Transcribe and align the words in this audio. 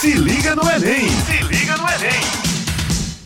Se 0.00 0.12
liga 0.12 0.54
no 0.54 0.62
Enem! 0.62 1.08
Se 1.08 1.42
liga 1.48 1.76
no 1.76 1.82
Enem! 1.88 2.20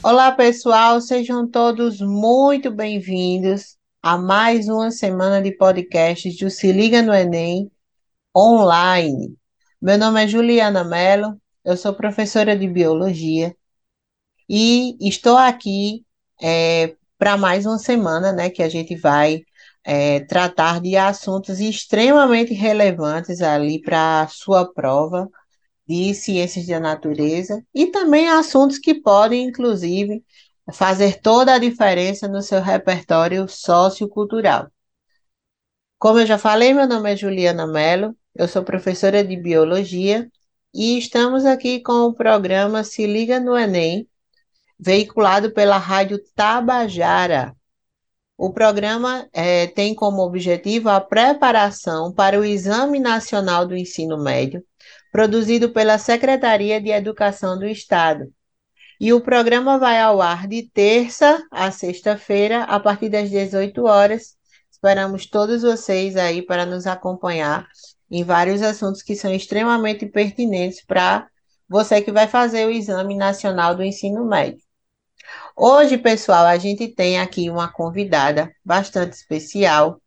Olá, 0.03 0.33
pessoal, 0.33 1.03
sejam 1.03 1.47
todos 1.47 2.01
muito 2.01 2.71
bem-vindos 2.71 3.77
a 4.03 4.17
mais 4.17 4.71
uma 4.71 4.91
semana 4.91 5.43
de 5.43 5.53
podcasts 5.53 6.35
do 6.39 6.49
Se 6.49 6.73
Liga 6.73 7.03
no 7.03 7.13
Enem 7.13 7.71
online. 8.35 9.37
Meu 9.83 9.99
nome 9.99 10.25
é 10.25 10.27
Juliana 10.27 10.83
Mello, 10.83 11.39
eu 11.63 11.77
sou 11.77 11.93
professora 11.93 12.57
de 12.57 12.67
biologia 12.67 13.55
e 14.49 14.97
estou 15.07 15.37
aqui 15.37 16.07
é, 16.43 16.97
para 17.19 17.37
mais 17.37 17.67
uma 17.67 17.79
semana, 17.79 18.33
né, 18.33 18.49
que 18.49 18.63
a 18.63 18.69
gente 18.71 18.97
vai 18.97 19.43
é, 19.85 20.21
tratar 20.21 20.81
de 20.81 20.97
assuntos 20.97 21.61
extremamente 21.61 22.55
relevantes 22.55 23.43
ali 23.43 23.79
para 23.83 24.23
a 24.23 24.29
sua 24.29 24.73
prova 24.73 25.29
de 25.93 26.15
ciências 26.15 26.67
da 26.67 26.81
natureza 26.81 27.63
e 27.75 27.87
também 27.87 28.29
assuntos 28.29 28.79
que 28.79 28.95
podem, 28.95 29.45
inclusive, 29.45 30.25
fazer 30.73 31.21
toda 31.21 31.55
a 31.55 31.59
diferença 31.59 32.27
no 32.27 32.41
seu 32.41 32.63
repertório 32.63 33.47
sociocultural. 33.47 34.71
Como 35.99 36.19
eu 36.19 36.27
já 36.27 36.39
falei, 36.39 36.73
meu 36.73 36.89
nome 36.89 37.13
é 37.13 37.17
Juliana 37.17 37.67
Mello, 37.67 38.17
eu 38.35 38.49
sou 38.49 38.65
professora 38.65 39.23
de 39.23 39.37
biologia 39.37 40.31
e 40.75 40.97
estamos 40.99 41.45
aqui 41.45 41.81
com 41.81 42.07
o 42.07 42.15
programa 42.15 42.83
Se 42.83 43.07
Liga 43.07 43.39
no 43.39 43.57
Enem, 43.57 44.09
veiculado 44.79 45.53
pela 45.53 45.77
Rádio 45.77 46.19
Tabajara. 46.35 47.55
O 48.37 48.51
programa 48.51 49.29
é, 49.33 49.67
tem 49.67 49.95
como 49.95 50.23
objetivo 50.23 50.89
a 50.89 51.01
preparação 51.01 52.13
para 52.13 52.41
o 52.41 52.45
Exame 52.45 52.99
Nacional 52.99 53.67
do 53.67 53.77
Ensino 53.77 54.17
Médio, 54.21 54.65
produzido 55.13 55.71
pela 55.71 55.99
Secretaria 55.99 56.81
de 56.81 56.91
Educação 56.91 57.59
do 57.59 57.67
Estado. 57.67 58.33
E 58.99 59.13
o 59.13 59.21
programa 59.21 59.79
vai 59.79 60.01
ao 60.01 60.23
ar 60.23 60.49
de 60.49 60.63
terça 60.63 61.41
a 61.51 61.71
sexta-feira, 61.71 62.65
a 62.65 62.81
partir 62.81 63.11
das 63.11 63.29
18 63.29 63.85
horas. 63.85 64.37
Esperamos 64.71 65.27
todos 65.27 65.63
vocês 65.63 66.17
aí 66.17 66.41
para 66.41 66.65
nos 66.65 66.87
acompanhar 66.87 67.69
em 68.11 68.25
vários 68.25 68.63
assuntos 68.63 69.03
que 69.03 69.15
são 69.15 69.33
extremamente 69.33 70.07
pertinentes 70.07 70.85
para 70.85 71.29
você 71.69 72.01
que 72.01 72.13
vai 72.13 72.27
fazer 72.27 72.67
o 72.67 72.71
Exame 72.71 73.17
Nacional 73.17 73.75
do 73.75 73.83
Ensino 73.83 74.25
Médio. 74.25 74.63
Hoje, 75.57 75.99
pessoal, 75.99 76.47
a 76.47 76.57
gente 76.57 76.89
tem 76.89 77.19
aqui 77.19 77.51
uma 77.51 77.71
convidada 77.71 78.51
bastante 78.65 79.15
especial. 79.15 80.01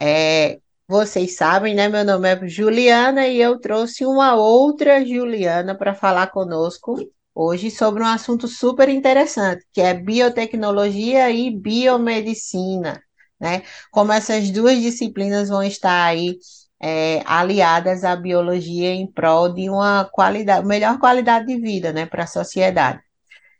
É, 0.00 0.61
vocês 0.92 1.36
sabem, 1.36 1.74
né? 1.74 1.88
Meu 1.88 2.04
nome 2.04 2.28
é 2.28 2.46
Juliana 2.46 3.26
e 3.26 3.40
eu 3.40 3.58
trouxe 3.58 4.04
uma 4.04 4.34
outra 4.34 5.04
Juliana 5.04 5.74
para 5.74 5.94
falar 5.94 6.26
conosco 6.28 6.96
hoje 7.34 7.70
sobre 7.70 8.02
um 8.02 8.06
assunto 8.06 8.46
super 8.46 8.90
interessante, 8.90 9.64
que 9.72 9.80
é 9.80 9.94
biotecnologia 9.94 11.30
e 11.30 11.50
biomedicina, 11.50 13.02
né? 13.40 13.62
Como 13.90 14.12
essas 14.12 14.50
duas 14.50 14.78
disciplinas 14.82 15.48
vão 15.48 15.62
estar 15.62 16.04
aí 16.04 16.38
é, 16.78 17.22
aliadas 17.24 18.04
à 18.04 18.14
biologia 18.14 18.92
em 18.92 19.06
prol 19.10 19.48
de 19.48 19.70
uma 19.70 20.04
qualidade, 20.12 20.66
melhor 20.66 20.98
qualidade 20.98 21.46
de 21.46 21.58
vida, 21.58 21.90
né, 21.92 22.04
para 22.04 22.24
a 22.24 22.26
sociedade. 22.26 23.00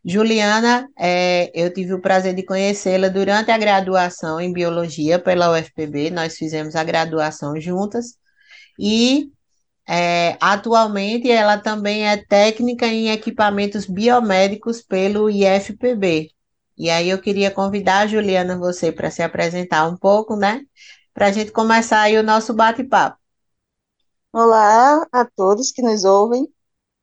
Juliana, 0.05 0.89
é, 0.99 1.51
eu 1.55 1.73
tive 1.73 1.95
o 1.95 2.01
prazer 2.01 2.35
de 2.35 2.43
conhecê-la 2.43 3.09
durante 3.09 3.51
a 3.53 3.59
graduação 3.59 4.41
em 4.41 4.53
biologia 4.53 5.19
pela 5.19 5.53
UFPB, 5.53 6.11
nós 6.11 6.37
fizemos 6.37 6.75
a 6.75 6.83
graduação 6.83 7.61
juntas, 7.61 8.17
e 8.79 9.31
é, 9.89 10.37
atualmente 10.41 11.31
ela 11.31 11.59
também 11.59 12.09
é 12.09 12.17
técnica 12.17 12.87
em 12.87 13.11
equipamentos 13.11 13.87
biomédicos 13.87 14.83
pelo 14.83 15.31
IFPB. 15.31 16.31
E 16.77 16.91
aí 16.91 17.09
eu 17.11 17.21
queria 17.21 17.51
convidar 17.51 18.01
a 18.01 18.07
Juliana, 18.07 18.59
você, 18.59 18.91
para 18.91 19.11
se 19.11 19.23
apresentar 19.23 19.89
um 19.89 19.97
pouco, 19.97 20.37
né? 20.37 20.63
Para 21.15 21.27
a 21.29 21.33
gente 21.33 21.53
começar 21.53 22.01
aí 22.01 22.19
o 22.19 22.23
nosso 22.23 22.55
bate-papo. 22.55 23.19
Olá 24.33 25.07
a 25.13 25.25
todos 25.25 25.71
que 25.71 25.83
nos 25.83 26.05
ouvem. 26.05 26.49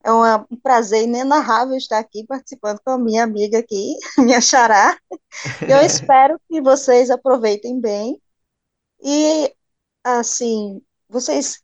É 0.03 0.11
um 0.11 0.57
prazer 0.63 1.03
inenarrável 1.03 1.75
estar 1.75 1.99
aqui 1.99 2.25
participando 2.25 2.79
com 2.83 2.91
a 2.91 2.97
minha 2.97 3.23
amiga 3.23 3.59
aqui, 3.59 3.95
minha 4.17 4.39
xará. 4.39 4.97
Eu 5.67 5.81
espero 5.85 6.39
que 6.47 6.61
vocês 6.61 7.09
aproveitem 7.09 7.79
bem 7.79 8.21
e, 9.01 9.53
assim, 10.03 10.81
vocês 11.09 11.61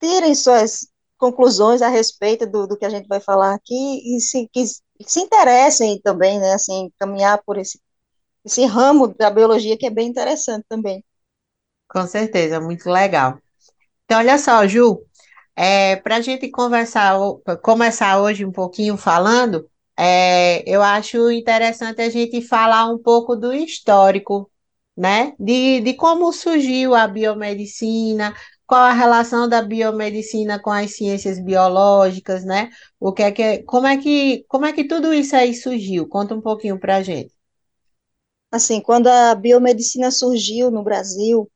tirem 0.00 0.34
suas 0.34 0.88
conclusões 1.18 1.82
a 1.82 1.88
respeito 1.88 2.46
do, 2.46 2.66
do 2.66 2.76
que 2.76 2.84
a 2.84 2.90
gente 2.90 3.08
vai 3.08 3.20
falar 3.20 3.54
aqui 3.54 4.16
e 4.16 4.20
se, 4.20 4.48
que, 4.52 4.64
se 4.64 5.20
interessem 5.20 6.00
também, 6.00 6.38
né, 6.38 6.54
assim, 6.54 6.90
caminhar 6.98 7.42
por 7.44 7.58
esse, 7.58 7.80
esse 8.44 8.64
ramo 8.64 9.08
da 9.08 9.30
biologia 9.30 9.76
que 9.76 9.86
é 9.86 9.90
bem 9.90 10.08
interessante 10.08 10.64
também. 10.68 11.04
Com 11.88 12.06
certeza, 12.06 12.60
muito 12.60 12.88
legal. 12.88 13.38
Então, 14.04 14.18
olha 14.18 14.38
só, 14.38 14.66
Ju, 14.66 15.02
é, 15.58 15.96
para 15.96 16.16
a 16.16 16.20
gente 16.20 16.48
conversar, 16.50 17.18
começar 17.62 18.20
hoje 18.22 18.44
um 18.44 18.52
pouquinho 18.52 18.96
falando, 18.96 19.68
é, 19.98 20.62
eu 20.70 20.80
acho 20.82 21.32
interessante 21.32 22.00
a 22.00 22.08
gente 22.08 22.40
falar 22.42 22.86
um 22.88 22.96
pouco 22.96 23.34
do 23.34 23.52
histórico, 23.52 24.48
né? 24.96 25.34
De, 25.38 25.80
de 25.80 25.94
como 25.94 26.32
surgiu 26.32 26.94
a 26.94 27.08
biomedicina, 27.08 28.36
qual 28.66 28.82
a 28.82 28.92
relação 28.92 29.48
da 29.48 29.60
biomedicina 29.60 30.60
com 30.60 30.70
as 30.70 30.94
ciências 30.96 31.40
biológicas, 31.42 32.44
né? 32.44 32.70
O 33.00 33.12
que 33.12 33.22
é 33.24 33.32
que, 33.32 33.58
como 33.64 33.88
é 33.88 33.96
que, 33.98 34.44
como 34.48 34.64
é 34.64 34.72
que 34.72 34.84
tudo 34.84 35.12
isso 35.12 35.34
aí 35.34 35.54
surgiu? 35.54 36.06
Conta 36.08 36.36
um 36.36 36.40
pouquinho 36.40 36.78
para 36.78 36.96
a 36.98 37.02
gente. 37.02 37.34
Assim, 38.52 38.80
quando 38.80 39.08
a 39.08 39.34
biomedicina 39.34 40.10
surgiu 40.12 40.70
no 40.70 40.84
Brasil, 40.84 41.50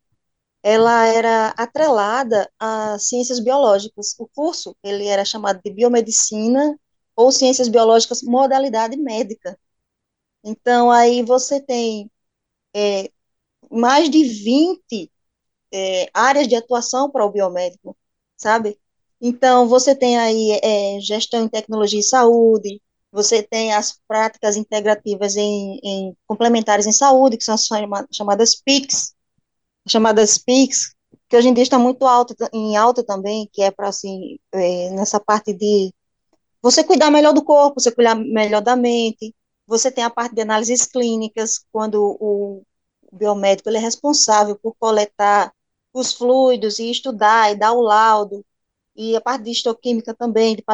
ela 0.63 1.07
era 1.07 1.49
atrelada 1.57 2.51
às 2.59 3.09
ciências 3.09 3.41
biológicas. 3.41 4.15
O 4.19 4.29
curso, 4.29 4.77
ele 4.83 5.07
era 5.07 5.25
chamado 5.25 5.61
de 5.65 5.71
biomedicina 5.73 6.79
ou 7.17 7.33
ciências 7.33 7.69
biológicas 7.69 8.23
modalidade 8.23 8.97
médica. 8.97 9.59
Então, 10.45 10.91
aí 10.91 11.23
você 11.23 11.61
tem 11.61 12.11
é, 12.75 13.11
mais 13.71 14.11
de 14.11 14.25
20 14.25 15.11
é, 15.73 16.11
áreas 16.15 16.49
de 16.49 16.57
atuação 16.57 17.11
para 17.11 17.25
o 17.27 17.33
biomédico, 17.33 17.97
sabe? 18.37 18.79
Então, 19.21 19.69
você 19.69 19.95
tem 19.95 20.19
aí 20.19 20.61
é, 20.63 21.01
gestão 21.01 21.45
em 21.45 21.49
tecnologia 21.49 22.01
e 22.01 22.03
saúde, 22.03 22.83
você 23.13 23.43
tem 23.43 23.73
as 23.75 24.01
práticas 24.09 24.57
integrativas 24.57 25.37
em, 25.37 25.79
em 25.83 26.17
complementares 26.27 26.87
em 26.87 26.93
saúde, 26.93 27.37
que 27.37 27.45
são 27.45 27.55
as 27.55 27.69
chamadas 28.13 28.57
PICs, 28.57 29.15
chamadas 29.87 30.39
PICs, 30.39 30.95
que 31.29 31.37
hoje 31.37 31.49
em 31.49 31.55
dia 31.55 31.63
está 31.63 31.79
muito 31.79 32.07
alta, 32.07 32.35
em 32.53 32.77
alta 32.77 33.03
também, 33.03 33.49
que 33.53 33.63
é 33.63 33.71
para, 33.71 33.89
assim, 33.89 34.39
é, 34.53 34.91
nessa 34.91 35.19
parte 35.21 35.53
de 35.53 35.93
você 36.61 36.85
cuidar 36.85 37.11
melhor 37.11 37.33
do 37.33 37.45
corpo, 37.45 37.81
você 37.81 37.91
cuidar 37.91 38.15
melhor 38.15 38.63
da 38.63 38.77
mente, 38.77 39.35
você 39.67 39.91
tem 39.91 40.05
a 40.05 40.11
parte 40.11 40.35
de 40.35 40.43
análises 40.43 40.87
clínicas, 40.87 41.65
quando 41.73 42.17
o 42.21 42.63
biomédico 43.13 43.69
ele 43.69 43.79
é 43.79 43.81
responsável 43.81 44.57
por 44.57 44.75
coletar 44.79 45.53
os 45.93 46.13
fluidos 46.13 46.79
e 46.79 46.91
estudar 46.91 47.53
e 47.53 47.57
dar 47.57 47.73
o 47.73 47.81
laudo, 47.81 48.45
e 48.95 49.17
a 49.17 49.21
parte 49.21 49.45
de 49.45 49.51
histoquímica 49.51 50.15
também, 50.15 50.55
de 50.57 50.65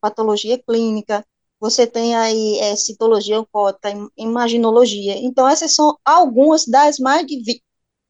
patologia 0.00 0.58
clínica, 0.58 1.24
você 1.60 1.86
tem 1.86 2.16
aí 2.16 2.58
é, 2.58 2.76
citologia 2.76 3.40
oncótica, 3.40 3.90
imaginologia. 4.16 5.16
Então, 5.18 5.48
essas 5.48 5.74
são 5.74 5.96
algumas 6.04 6.66
das 6.66 6.98
mais 6.98 7.26
de 7.26 7.40
20, 7.42 7.62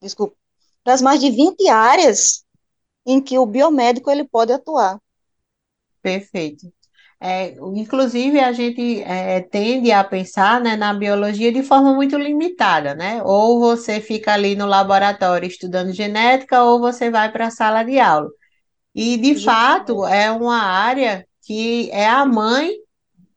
desculpa, 0.02 0.36
das 0.84 1.02
mais 1.02 1.20
de 1.20 1.30
20 1.30 1.68
áreas 1.68 2.44
em 3.06 3.20
que 3.22 3.38
o 3.38 3.46
biomédico 3.46 4.10
ele 4.10 4.24
pode 4.24 4.52
atuar. 4.52 4.98
Perfeito. 6.02 6.72
É, 7.20 7.50
inclusive, 7.74 8.38
a 8.38 8.52
gente 8.52 9.02
é, 9.02 9.40
tende 9.40 9.90
a 9.90 10.04
pensar 10.04 10.60
né, 10.60 10.76
na 10.76 10.94
biologia 10.94 11.52
de 11.52 11.62
forma 11.64 11.92
muito 11.94 12.16
limitada, 12.16 12.94
né? 12.94 13.20
Ou 13.24 13.58
você 13.58 14.00
fica 14.00 14.32
ali 14.32 14.54
no 14.54 14.66
laboratório 14.66 15.46
estudando 15.48 15.92
genética, 15.92 16.62
ou 16.62 16.78
você 16.78 17.10
vai 17.10 17.30
para 17.32 17.48
a 17.48 17.50
sala 17.50 17.82
de 17.82 17.98
aula. 17.98 18.28
E, 18.94 19.16
de 19.18 19.34
Justamente. 19.34 19.44
fato, 19.44 20.06
é 20.06 20.30
uma 20.30 20.58
área 20.62 21.26
que 21.42 21.90
é 21.92 22.06
a 22.08 22.24
mãe, 22.26 22.72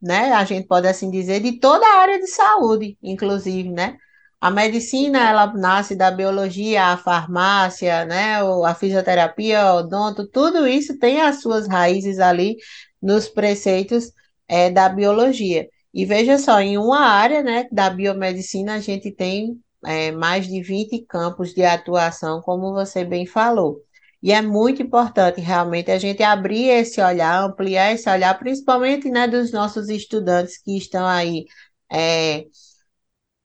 né? 0.02 0.32
A 0.32 0.44
gente 0.44 0.66
pode 0.68 0.88
assim 0.88 1.10
dizer, 1.10 1.40
de 1.40 1.58
toda 1.60 1.86
a 1.86 2.00
área 2.00 2.20
de 2.20 2.28
saúde, 2.28 2.98
inclusive, 3.02 3.70
né? 3.70 3.96
A 4.42 4.50
medicina, 4.50 5.20
ela 5.28 5.46
nasce 5.54 5.94
da 5.94 6.10
biologia, 6.10 6.86
a 6.86 6.96
farmácia, 6.96 8.04
né, 8.04 8.38
a 8.66 8.74
fisioterapia, 8.74 9.72
o 9.72 9.76
odonto, 9.78 10.26
tudo 10.26 10.66
isso 10.66 10.98
tem 10.98 11.20
as 11.20 11.40
suas 11.40 11.68
raízes 11.68 12.18
ali 12.18 12.56
nos 13.00 13.28
preceitos 13.28 14.12
é, 14.48 14.68
da 14.68 14.88
biologia. 14.88 15.68
E 15.94 16.04
veja 16.04 16.38
só, 16.38 16.60
em 16.60 16.76
uma 16.76 17.02
área, 17.06 17.40
né, 17.40 17.68
da 17.70 17.88
biomedicina, 17.88 18.74
a 18.74 18.80
gente 18.80 19.12
tem 19.12 19.60
é, 19.86 20.10
mais 20.10 20.48
de 20.48 20.60
20 20.60 21.06
campos 21.06 21.54
de 21.54 21.62
atuação, 21.64 22.42
como 22.42 22.72
você 22.72 23.04
bem 23.04 23.24
falou. 23.26 23.80
E 24.20 24.32
é 24.32 24.42
muito 24.42 24.82
importante 24.82 25.40
realmente 25.40 25.88
a 25.92 25.98
gente 25.98 26.20
abrir 26.20 26.68
esse 26.68 27.00
olhar, 27.00 27.44
ampliar 27.44 27.92
esse 27.92 28.10
olhar, 28.10 28.36
principalmente, 28.40 29.08
né, 29.08 29.28
dos 29.28 29.52
nossos 29.52 29.88
estudantes 29.88 30.60
que 30.60 30.76
estão 30.76 31.06
aí 31.06 31.44
é, 31.92 32.46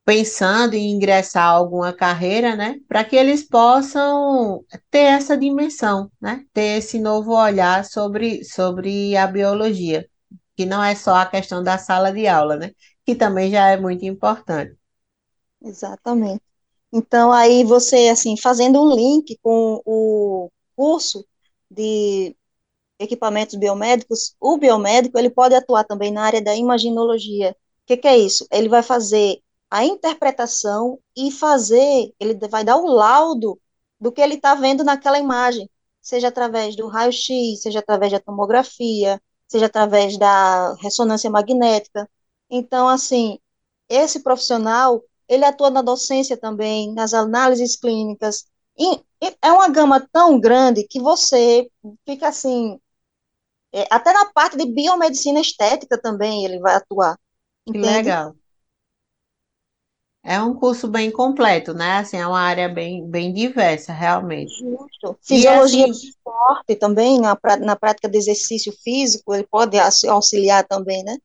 pensando 0.07 0.73
em 0.73 0.91
ingressar 0.91 1.49
alguma 1.49 1.91
carreira, 1.91 2.55
né, 2.55 2.79
para 2.87 3.03
que 3.03 3.13
eles 3.13 3.43
possam 3.43 4.63
ter 4.89 4.99
essa 4.99 5.37
dimensão, 5.37 6.09
né, 6.21 6.45
ter 6.53 6.77
esse 6.77 6.97
novo 6.97 7.33
olhar 7.35 7.83
sobre, 7.83 8.41
sobre 8.45 9.17
a 9.17 9.27
biologia, 9.27 10.07
que 10.55 10.65
não 10.65 10.81
é 10.81 10.95
só 10.95 11.15
a 11.15 11.25
questão 11.25 11.61
da 11.61 11.77
sala 11.77 12.09
de 12.13 12.25
aula, 12.25 12.55
né, 12.55 12.71
que 13.05 13.15
também 13.15 13.51
já 13.51 13.67
é 13.67 13.75
muito 13.75 14.05
importante. 14.05 14.77
Exatamente. 15.61 16.41
Então, 16.93 17.33
aí 17.33 17.65
você, 17.65 18.07
assim, 18.07 18.37
fazendo 18.37 18.81
um 18.81 18.95
link 18.95 19.37
com 19.43 19.81
o 19.85 20.49
curso 20.73 21.25
de 21.69 22.33
equipamentos 22.97 23.55
biomédicos, 23.55 24.37
o 24.39 24.57
biomédico, 24.57 25.19
ele 25.19 25.29
pode 25.29 25.53
atuar 25.53 25.83
também 25.83 26.13
na 26.13 26.23
área 26.23 26.41
da 26.41 26.55
imaginologia. 26.55 27.51
O 27.51 27.87
que, 27.87 27.97
que 27.97 28.07
é 28.07 28.17
isso? 28.17 28.47
Ele 28.49 28.69
vai 28.69 28.81
fazer 28.81 29.41
a 29.69 29.83
interpretação 29.85 30.99
e 31.15 31.31
fazer, 31.31 32.13
ele 32.19 32.35
vai 32.49 32.63
dar 32.63 32.77
o 32.77 32.87
laudo 32.87 33.59
do 33.99 34.11
que 34.11 34.21
ele 34.21 34.35
está 34.35 34.55
vendo 34.55 34.83
naquela 34.83 35.19
imagem, 35.19 35.69
seja 36.01 36.29
através 36.29 36.75
do 36.75 36.87
raio-x, 36.87 37.61
seja 37.61 37.79
através 37.79 38.11
da 38.11 38.19
tomografia, 38.19 39.21
seja 39.47 39.65
através 39.67 40.17
da 40.17 40.73
ressonância 40.75 41.29
magnética. 41.29 42.09
Então, 42.49 42.87
assim, 42.87 43.39
esse 43.89 44.21
profissional, 44.23 45.03
ele 45.27 45.45
atua 45.45 45.69
na 45.69 45.81
docência 45.81 46.37
também, 46.37 46.93
nas 46.93 47.13
análises 47.13 47.75
clínicas. 47.75 48.45
E 48.77 49.01
é 49.41 49.51
uma 49.51 49.69
gama 49.69 49.99
tão 50.11 50.39
grande 50.39 50.87
que 50.87 50.99
você 51.01 51.69
fica 52.05 52.27
assim, 52.29 52.79
é, 53.73 53.87
até 53.91 54.13
na 54.13 54.25
parte 54.33 54.57
de 54.57 54.65
biomedicina 54.65 55.39
estética 55.39 55.99
também 56.01 56.45
ele 56.45 56.59
vai 56.59 56.75
atuar. 56.75 57.19
Que 57.71 57.77
legal. 57.77 58.36
É 60.27 60.41
um 60.41 60.53
curso 60.53 60.89
bem 60.89 61.09
completo, 61.09 61.73
né? 61.73 61.99
Assim, 61.99 62.17
é 62.17 62.27
uma 62.27 62.39
área 62.39 62.67
bem, 62.67 63.09
bem 63.09 63.33
diversa, 63.33 63.93
realmente. 63.93 64.51
Justo. 64.59 65.17
Fisiologia 65.21 65.85
assim, 65.85 65.91
do 65.91 65.93
esporte 65.93 66.75
também, 66.75 67.19
na, 67.21 67.37
na 67.61 67.75
prática 67.77 68.09
de 68.09 68.17
exercício 68.17 68.73
físico, 68.83 69.33
ele 69.33 69.47
pode 69.49 69.77
auxiliar 70.09 70.67
também, 70.67 71.01
né? 71.03 71.17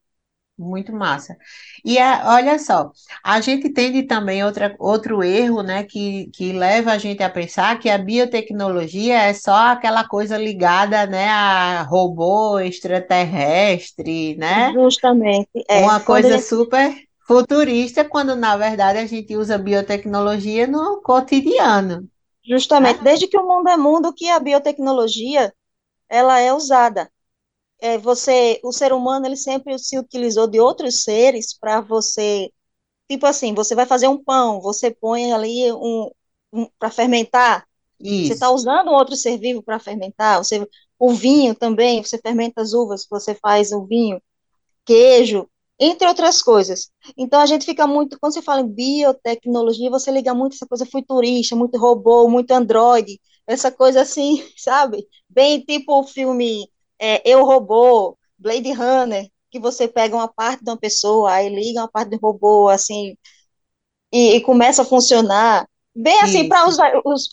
Muito 0.57 0.93
massa. 0.93 1.37
E 1.85 1.99
a, 1.99 2.35
olha 2.35 2.59
só, 2.59 2.93
a 3.25 3.41
gente 3.41 3.71
tende 3.71 4.05
também 4.05 4.45
outra, 4.45 4.77
outro 4.79 5.23
erro, 5.25 5.63
né, 5.63 5.83
que, 5.83 6.31
que 6.33 6.53
leva 6.53 6.93
a 6.93 6.99
gente 6.99 7.23
a 7.23 7.31
pensar 7.31 7.81
que 7.81 7.89
a 7.91 7.99
biotecnologia 7.99 9.19
é 9.23 9.35
só 9.35 9.73
aquela 9.73 10.07
coisa 10.07 10.37
ligada, 10.39 11.07
né, 11.07 11.29
a 11.29 11.83
robô 11.83 12.61
extraterrestre, 12.61 14.37
né? 14.37 14.73
Justamente. 14.73 15.51
É, 15.69 15.81
Uma 15.81 15.99
coisa 16.01 16.39
super 16.39 16.95
futurista, 17.33 18.05
quando 18.05 18.37
na 18.37 18.57
verdade 18.57 18.99
a 18.99 19.07
gente 19.07 19.37
usa 19.37 19.59
biotecnologia 19.59 20.67
no 20.67 21.01
cotidiano. 21.03 22.09
Justamente, 22.45 22.99
né? 22.99 23.05
desde 23.05 23.27
que 23.27 23.39
o 23.39 23.47
mundo 23.47 23.69
é 23.69 23.77
mundo, 23.77 24.13
que 24.13 24.29
a 24.29 24.41
biotecnologia 24.41 25.53
ela 26.09 26.39
é 26.39 26.53
usada 26.53 27.11
é, 27.83 27.99
você, 27.99 28.61
o 28.63 28.73
ser 28.73 28.93
humano, 28.93 29.27
ele 29.27 29.37
sempre 29.37 29.77
se 29.77 29.99
utilizou 29.99 30.47
de 30.47 30.61
outros 30.61 31.03
seres 31.03 31.53
para 31.59 31.81
você, 31.81 32.49
tipo 33.11 33.27
assim, 33.27 33.53
você 33.55 33.75
vai 33.75 33.85
fazer 33.87 34.07
um 34.07 34.23
pão, 34.23 34.61
você 34.61 34.93
põe 34.93 35.33
ali 35.33 35.73
um, 35.73 36.09
um 36.53 36.69
para 36.79 36.91
fermentar, 36.93 37.67
Isso. 37.99 38.29
você 38.29 38.35
está 38.35 38.51
usando 38.53 38.89
um 38.89 38.95
outro 38.95 39.17
ser 39.17 39.37
vivo 39.37 39.65
para 39.65 39.81
fermentar, 39.81 40.39
você, 40.39 40.65
o 40.97 41.13
vinho 41.13 41.57
também, 41.57 42.05
você 42.05 42.19
fermenta 42.19 42.63
as 42.63 42.73
uvas, 42.73 43.05
você 43.11 43.35
faz 43.35 43.73
o 43.73 43.85
vinho, 43.85 44.23
queijo, 44.85 45.49
entre 45.79 46.07
outras 46.07 46.43
coisas. 46.43 46.91
Então 47.17 47.41
a 47.41 47.47
gente 47.47 47.65
fica 47.67 47.87
muito, 47.87 48.19
quando 48.21 48.33
você 48.35 48.43
fala 48.43 48.61
em 48.61 48.69
biotecnologia, 48.69 49.91
você 49.91 50.11
liga 50.11 50.35
muito 50.35 50.55
essa 50.55 50.67
coisa 50.67 50.87
futurista, 50.87 51.57
muito 51.57 51.79
robô, 51.79 52.29
muito 52.29 52.51
androide, 52.53 53.21
essa 53.47 53.71
coisa 53.71 54.03
assim, 54.03 54.43
sabe? 54.57 55.07
Bem 55.29 55.61
tipo 55.65 56.01
o 56.01 56.05
filme 56.07 56.69
é, 57.01 57.23
Eu 57.29 57.45
Robô, 57.45 58.17
Blade 58.39 58.73
Runner, 58.73 59.29
que 59.51 59.59
você 59.61 59.89
pega 59.89 60.15
uma 60.17 60.29
parte 60.29 60.65
de 60.65 60.71
uma 60.71 60.79
pessoa, 60.79 61.33
aí 61.33 61.49
liga 61.49 61.81
uma 61.81 61.89
parte 61.91 62.11
do 62.11 62.19
robô, 62.23 62.69
assim, 62.69 63.17
e, 64.13 64.37
e 64.37 64.41
começa 64.43 64.83
a 64.83 64.85
funcionar. 64.85 65.67
Bem 65.95 66.19
assim, 66.23 66.49
para 66.49 66.67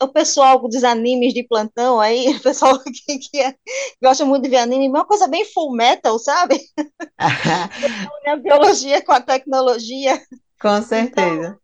o 0.02 0.08
pessoal 0.10 0.60
dos 0.68 0.84
animes 0.84 1.34
de 1.34 1.44
plantão 1.44 2.00
aí, 2.00 2.28
o 2.36 2.42
pessoal 2.42 2.78
que, 2.84 3.18
que, 3.18 3.40
é, 3.40 3.56
gosta 4.04 4.26
muito 4.26 4.44
de 4.44 4.50
ver 4.50 4.58
anime, 4.58 4.88
é 4.88 4.90
uma 4.90 5.06
coisa 5.06 5.28
bem 5.28 5.46
full 5.46 5.72
metal, 5.72 6.20
sabe? 6.20 6.60
a 7.18 8.36
biologia 8.36 9.04
com 9.04 9.14
a 9.14 9.22
tecnologia. 9.22 10.22
Com 10.62 10.82
certeza. 10.82 11.32
Então, 11.32 11.60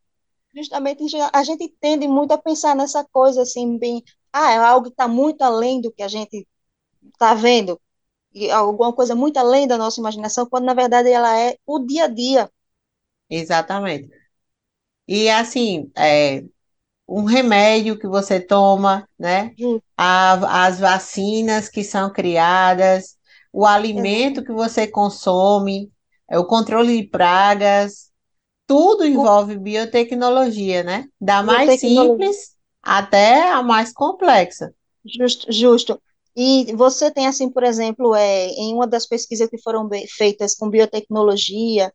justamente 0.56 1.04
a 1.34 1.44
gente 1.44 1.68
tende 1.82 2.08
muito 2.08 2.32
a 2.32 2.38
pensar 2.38 2.74
nessa 2.76 3.04
coisa 3.04 3.42
assim, 3.42 3.78
bem, 3.78 4.02
ah, 4.32 4.54
é 4.54 4.58
algo 4.58 4.86
que 4.86 4.94
está 4.94 5.08
muito 5.08 5.42
além 5.42 5.82
do 5.82 5.92
que 5.92 6.02
a 6.02 6.08
gente 6.08 6.48
está 7.14 7.34
vendo 7.34 7.80
alguma 8.52 8.94
coisa 8.94 9.16
muito 9.16 9.38
além 9.38 9.68
da 9.68 9.78
nossa 9.78 10.00
imaginação, 10.00 10.46
quando 10.46 10.66
na 10.66 10.74
verdade 10.74 11.10
ela 11.10 11.38
é 11.40 11.58
o 11.66 11.80
dia 11.80 12.06
a 12.06 12.08
dia. 12.08 12.50
Exatamente. 13.30 14.10
E 15.08 15.30
assim, 15.30 15.92
é, 15.96 16.44
um 17.08 17.24
remédio 17.24 17.98
que 17.98 18.08
você 18.08 18.40
toma, 18.40 19.08
né? 19.18 19.52
A, 19.98 20.66
as 20.66 20.80
vacinas 20.80 21.70
que 21.70 21.84
são 21.84 22.12
criadas, 22.12 23.18
o 23.54 23.66
alimento 23.66 24.44
que 24.44 24.52
você 24.52 24.88
consome, 24.88 25.92
é, 26.30 26.38
o 26.38 26.46
controle 26.46 27.02
de 27.02 27.08
pragas, 27.08 28.12
tudo 28.68 29.06
envolve 29.06 29.58
biotecnologia, 29.58 30.84
né? 30.84 31.06
Da 31.22 31.44
mais 31.44 31.80
simples 31.80 32.56
até 32.82 33.52
a 33.52 33.62
mais 33.64 33.94
complexa. 33.94 34.74
Justo, 35.06 35.52
justo. 35.52 36.02
E 36.36 36.74
você 36.74 37.10
tem, 37.12 37.28
assim, 37.28 37.50
por 37.50 37.64
exemplo, 37.64 38.14
é, 38.14 38.48
em 38.48 38.74
uma 38.74 38.86
das 38.88 39.06
pesquisas 39.06 39.50
que 39.50 39.62
foram 39.62 39.88
feitas 40.18 40.56
com 40.56 40.70
biotecnologia, 40.70 41.94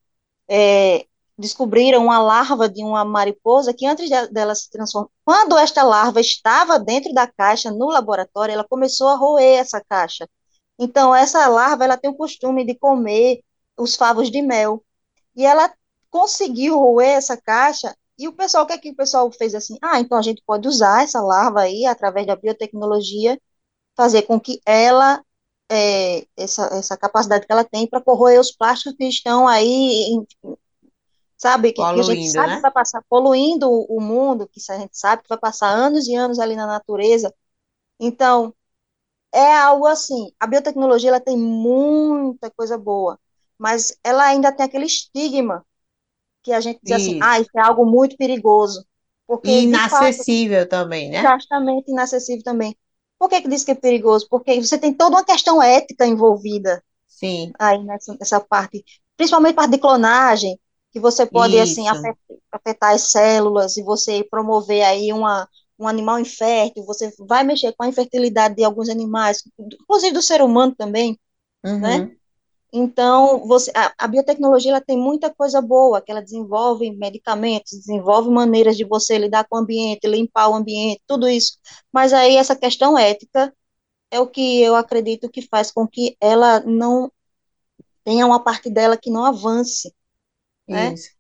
é, 0.49 1.07
descobriram 1.41 2.05
uma 2.05 2.19
larva 2.19 2.69
de 2.69 2.85
uma 2.85 3.05
mariposa 3.05 3.73
que 3.73 3.87
antes 3.87 4.11
dela 4.31 4.55
se 4.55 4.71
transformar, 4.71 5.09
quando 5.25 5.57
esta 5.59 5.83
larva 5.83 6.21
estava 6.21 6.79
dentro 6.79 7.13
da 7.15 7.27
caixa 7.27 7.71
no 7.71 7.87
laboratório, 7.89 8.53
ela 8.53 8.65
começou 8.69 9.09
a 9.09 9.17
roer 9.17 9.59
essa 9.59 9.83
caixa. 9.89 10.29
Então, 10.79 11.15
essa 11.15 11.47
larva, 11.49 11.85
ela 11.85 11.97
tem 11.97 12.11
o 12.11 12.17
costume 12.17 12.65
de 12.65 12.75
comer 12.75 13.41
os 13.77 13.97
favos 13.97 14.31
de 14.31 14.43
mel. 14.43 14.85
E 15.35 15.47
ela 15.47 15.73
conseguiu 16.11 16.79
roer 16.79 17.11
essa 17.17 17.37
caixa, 17.37 17.95
e 18.19 18.29
o 18.29 18.33
pessoal, 18.33 18.65
o 18.65 18.67
que 18.67 18.75
é 18.75 18.79
que 18.79 18.91
o 18.91 18.97
pessoal 18.97 19.31
fez 19.33 19.55
assim? 19.55 19.79
Ah, 19.81 19.99
então 20.01 20.19
a 20.19 20.23
gente 20.23 20.43
pode 20.47 20.69
usar 20.69 21.05
essa 21.05 21.21
larva 21.23 21.63
aí, 21.63 21.87
através 21.87 22.27
da 22.27 22.37
biotecnologia, 22.37 23.41
fazer 23.97 24.23
com 24.23 24.39
que 24.39 24.61
ela, 24.67 25.23
é, 25.71 26.27
essa, 26.37 26.67
essa 26.67 26.97
capacidade 26.97 27.47
que 27.47 27.53
ela 27.53 27.65
tem 27.65 27.87
para 27.87 28.03
corroer 28.03 28.41
os 28.41 28.53
plásticos 28.53 28.95
que 28.97 29.05
estão 29.05 29.49
aí, 29.49 30.19
sabe, 31.41 31.73
que, 31.73 31.83
que, 31.83 32.01
a 32.01 32.03
gente 32.03 32.31
sabe 32.31 32.49
né? 32.49 32.57
que 32.57 32.63
vai 32.63 32.71
passar, 32.71 33.03
poluindo 33.09 33.67
o 33.71 33.99
mundo, 33.99 34.47
que 34.47 34.61
a 34.71 34.79
gente 34.79 34.97
sabe 34.99 35.23
que 35.23 35.29
vai 35.29 35.39
passar 35.39 35.69
anos 35.69 36.07
e 36.07 36.15
anos 36.15 36.39
ali 36.39 36.55
na 36.55 36.67
natureza. 36.67 37.35
Então, 37.99 38.55
é 39.33 39.57
algo 39.57 39.87
assim, 39.87 40.33
a 40.39 40.47
biotecnologia 40.47 41.09
ela 41.09 41.21
tem 41.21 41.39
muita 41.39 42.51
coisa 42.51 42.77
boa, 42.77 43.19
mas 43.57 43.97
ela 44.05 44.25
ainda 44.25 44.53
tem 44.53 44.67
aquele 44.67 44.85
estigma 44.85 45.65
que 46.43 46.53
a 46.53 46.61
gente 46.61 46.79
diz 46.83 46.93
assim, 46.93 47.03
isso. 47.03 47.11
assim, 47.13 47.21
ah, 47.23 47.41
isso 47.41 47.51
é 47.57 47.61
algo 47.63 47.87
muito 47.87 48.19
perigoso. 48.19 48.85
Porque, 49.27 49.61
inacessível 49.61 50.61
fato, 50.61 50.71
também, 50.71 51.09
né? 51.09 51.21
Exatamente, 51.21 51.91
inacessível 51.91 52.45
também. 52.45 52.77
Por 53.19 53.31
que, 53.31 53.41
que 53.41 53.49
diz 53.49 53.65
que 53.65 53.71
é 53.71 53.75
perigoso? 53.75 54.27
Porque 54.29 54.63
você 54.63 54.77
tem 54.77 54.93
toda 54.93 55.17
uma 55.17 55.25
questão 55.25 55.63
ética 55.63 56.07
envolvida 56.07 56.85
Sim. 57.09 57.51
aí 57.59 57.83
nessa, 57.83 58.15
nessa 58.19 58.41
parte, 58.41 58.85
principalmente 59.17 59.55
parte 59.55 59.71
de 59.71 59.79
clonagem, 59.79 60.59
que 60.93 61.01
você 61.01 61.25
pode 61.25 61.59
assim 61.59 61.89
afetar, 61.89 62.17
afetar, 62.53 62.95
as 62.95 63.11
células 63.11 63.77
e 63.77 63.83
você 63.83 64.25
promover 64.25 64.83
aí 64.83 65.13
uma, 65.13 65.49
um 65.79 65.87
animal 65.87 66.19
infértil, 66.19 66.85
você 66.85 67.13
vai 67.19 67.45
mexer 67.45 67.73
com 67.73 67.85
a 67.85 67.89
infertilidade 67.89 68.57
de 68.57 68.65
alguns 68.65 68.89
animais, 68.89 69.43
inclusive 69.59 70.13
do 70.13 70.23
ser 70.23 70.43
humano 70.43 70.75
também, 70.77 71.19
né? 71.65 71.71
uhum. 71.73 71.81
né? 71.81 72.17
Então, 72.73 73.47
você, 73.49 73.73
a, 73.75 73.93
a, 73.99 74.07
biotecnologia 74.07 74.71
ela 74.71 74.81
tem 74.81 74.97
muita 74.97 75.33
coisa 75.35 75.61
boa, 75.61 76.01
que 76.01 76.11
ela 76.11 76.23
desenvolve 76.23 76.91
medicamentos, 76.93 77.73
desenvolve 77.73 78.31
maneiras 78.31 78.77
de 78.77 78.85
você 78.85 79.19
lidar 79.19 79.45
com 79.49 79.57
o 79.57 79.59
ambiente, 79.59 80.07
limpar 80.07 80.49
o 80.49 80.55
ambiente, 80.55 81.03
tudo 81.07 81.29
isso. 81.29 81.59
Mas 81.93 82.13
aí 82.13 82.37
essa 82.37 82.55
questão 82.55 82.97
ética 82.97 83.53
é 84.11 84.21
o 84.21 84.27
que 84.27 84.61
eu 84.63 84.77
acredito 84.77 85.29
que 85.29 85.43
faz 85.43 85.73
com 85.73 85.87
que 85.87 86.17
ela 86.21 86.61
não 86.61 87.11
tenha 88.05 88.25
uma 88.27 88.43
parte 88.43 88.71
dela 88.71 88.97
que 88.97 89.11
não 89.11 89.25
avance. 89.25 89.93
Né? 90.71 90.95
Isso. 90.95 91.11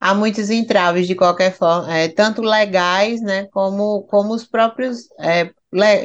Há 0.00 0.14
muitos 0.14 0.50
entraves 0.50 1.06
de 1.06 1.14
qualquer 1.14 1.56
forma, 1.56 1.92
é, 1.96 2.08
tanto 2.08 2.42
legais, 2.42 3.22
né, 3.22 3.46
como, 3.46 4.02
como 4.02 4.34
os 4.34 4.44
próprios 4.44 5.08
é, 5.18 5.50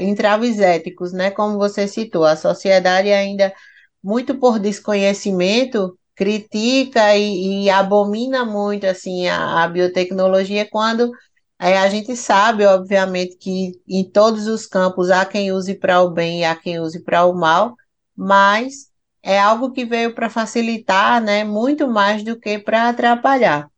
entraves 0.02 0.60
éticos, 0.60 1.12
né? 1.12 1.32
Como 1.32 1.58
você 1.58 1.88
citou, 1.88 2.24
a 2.24 2.36
sociedade 2.36 3.12
ainda, 3.12 3.54
muito 4.02 4.36
por 4.36 4.58
desconhecimento, 4.58 5.98
critica 6.16 7.16
e, 7.16 7.66
e 7.66 7.70
abomina 7.70 8.46
muito 8.46 8.86
assim 8.86 9.28
a, 9.28 9.64
a 9.64 9.68
biotecnologia 9.68 10.68
quando 10.70 11.12
é, 11.60 11.78
a 11.78 11.90
gente 11.90 12.16
sabe, 12.16 12.66
obviamente, 12.66 13.36
que 13.38 13.74
em 13.88 14.10
todos 14.10 14.48
os 14.48 14.66
campos 14.66 15.12
há 15.12 15.26
quem 15.26 15.52
use 15.52 15.76
para 15.76 16.02
o 16.02 16.10
bem 16.10 16.42
e 16.42 16.46
há 16.46 16.56
quem 16.56 16.80
use 16.80 17.04
para 17.04 17.26
o 17.26 17.34
mal, 17.34 17.76
mas 18.16 18.89
é 19.30 19.38
algo 19.40 19.72
que 19.72 19.86
veio 19.86 20.16
para 20.16 20.28
facilitar, 20.28 21.22
né, 21.22 21.44
muito 21.44 21.88
mais 21.88 22.24
do 22.24 22.40
que 22.40 22.58
para 22.58 22.90
atrapalhar. 22.90 23.70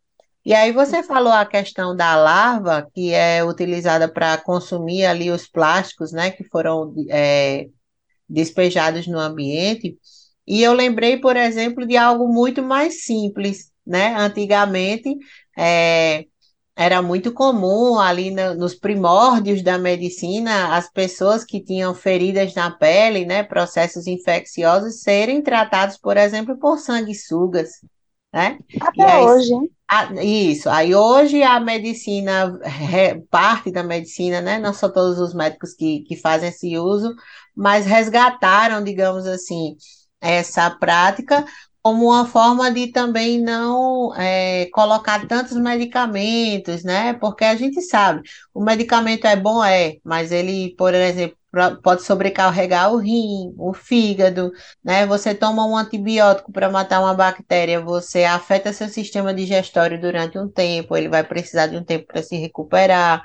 E 0.46 0.54
aí 0.54 0.72
você 0.72 1.04
falou 1.04 1.34
a 1.34 1.46
questão 1.46 1.94
da 1.94 2.16
larva, 2.16 2.90
que 2.94 3.14
é 3.14 3.44
utilizada 3.44 4.08
para 4.12 4.38
consumir 4.38 5.06
ali 5.06 5.30
os 5.30 5.48
plásticos, 5.48 6.14
né, 6.14 6.32
que 6.32 6.46
foram 6.46 6.94
é, 7.10 7.68
despejados 8.30 9.08
no 9.08 9.20
ambiente. 9.20 9.98
E 10.48 10.64
eu 10.64 10.72
lembrei, 10.74 11.18
por 11.20 11.36
exemplo, 11.36 11.86
de 11.86 11.98
algo 11.98 12.28
muito 12.30 12.64
mais 12.64 13.04
simples, 13.04 13.72
né? 13.86 14.16
Antigamente, 14.18 15.18
é, 15.58 16.26
era 16.82 17.02
muito 17.02 17.32
comum 17.32 18.00
ali 18.00 18.32
no, 18.32 18.56
nos 18.56 18.74
primórdios 18.74 19.62
da 19.62 19.78
medicina 19.78 20.76
as 20.76 20.90
pessoas 20.90 21.44
que 21.44 21.64
tinham 21.64 21.94
feridas 21.94 22.56
na 22.56 22.72
pele, 22.72 23.24
né, 23.26 23.44
processos 23.44 24.08
infecciosos, 24.08 25.02
serem 25.02 25.42
tratados, 25.44 25.98
por 25.98 26.18
exemplo, 26.18 26.58
por 26.58 26.80
sanguessugas, 26.80 27.70
né? 28.34 28.58
Até 28.80 29.04
aí, 29.04 29.24
hoje? 29.24 29.52
A, 29.88 30.24
isso. 30.24 30.70
Aí 30.70 30.96
hoje 30.96 31.44
a 31.44 31.60
medicina, 31.60 32.60
parte 33.30 33.72
da 33.72 33.84
medicina, 33.84 34.42
né? 34.42 34.58
Não 34.58 34.74
são 34.74 34.92
todos 34.92 35.20
os 35.20 35.36
médicos 35.36 35.74
que, 35.76 36.00
que 36.02 36.16
fazem 36.16 36.50
esse 36.50 36.78
uso, 36.80 37.14
mas 37.56 37.86
resgataram, 37.86 38.84
digamos 38.84 39.28
assim, 39.28 39.76
essa 40.20 40.70
prática 40.72 41.46
como 41.84 42.06
uma 42.08 42.26
forma 42.26 42.72
de 42.72 42.88
também 42.92 43.42
não 43.42 44.14
é, 44.16 44.68
colocar 44.72 45.28
tantos 45.28 45.58
medicamentos, 45.58 46.84
né? 46.84 47.14
Porque 47.14 47.44
a 47.44 47.56
gente 47.56 47.82
sabe, 47.82 48.22
o 48.54 48.64
medicamento 48.64 49.26
é 49.26 49.36
bom, 49.36 49.64
é, 49.64 49.98
mas 50.04 50.32
ele, 50.32 50.76
por 50.78 50.94
exemplo, 50.94 51.38
pode 51.84 52.04
sobrecarregar 52.04 52.94
o 52.94 52.98
rim, 52.98 53.54
o 53.58 53.74
fígado, 53.74 54.52
né? 54.84 55.06
Você 55.08 55.34
toma 55.36 55.66
um 55.66 55.76
antibiótico 55.76 56.52
para 56.52 56.70
matar 56.70 57.02
uma 57.02 57.14
bactéria, 57.14 57.82
você 57.82 58.24
afeta 58.26 58.72
seu 58.72 58.88
sistema 58.88 59.34
digestório 59.34 60.00
durante 60.00 60.38
um 60.38 60.48
tempo, 60.48 60.96
ele 60.96 61.10
vai 61.10 61.24
precisar 61.24 61.68
de 61.68 61.78
um 61.78 61.84
tempo 61.84 62.08
para 62.08 62.24
se 62.24 62.36
recuperar. 62.38 63.24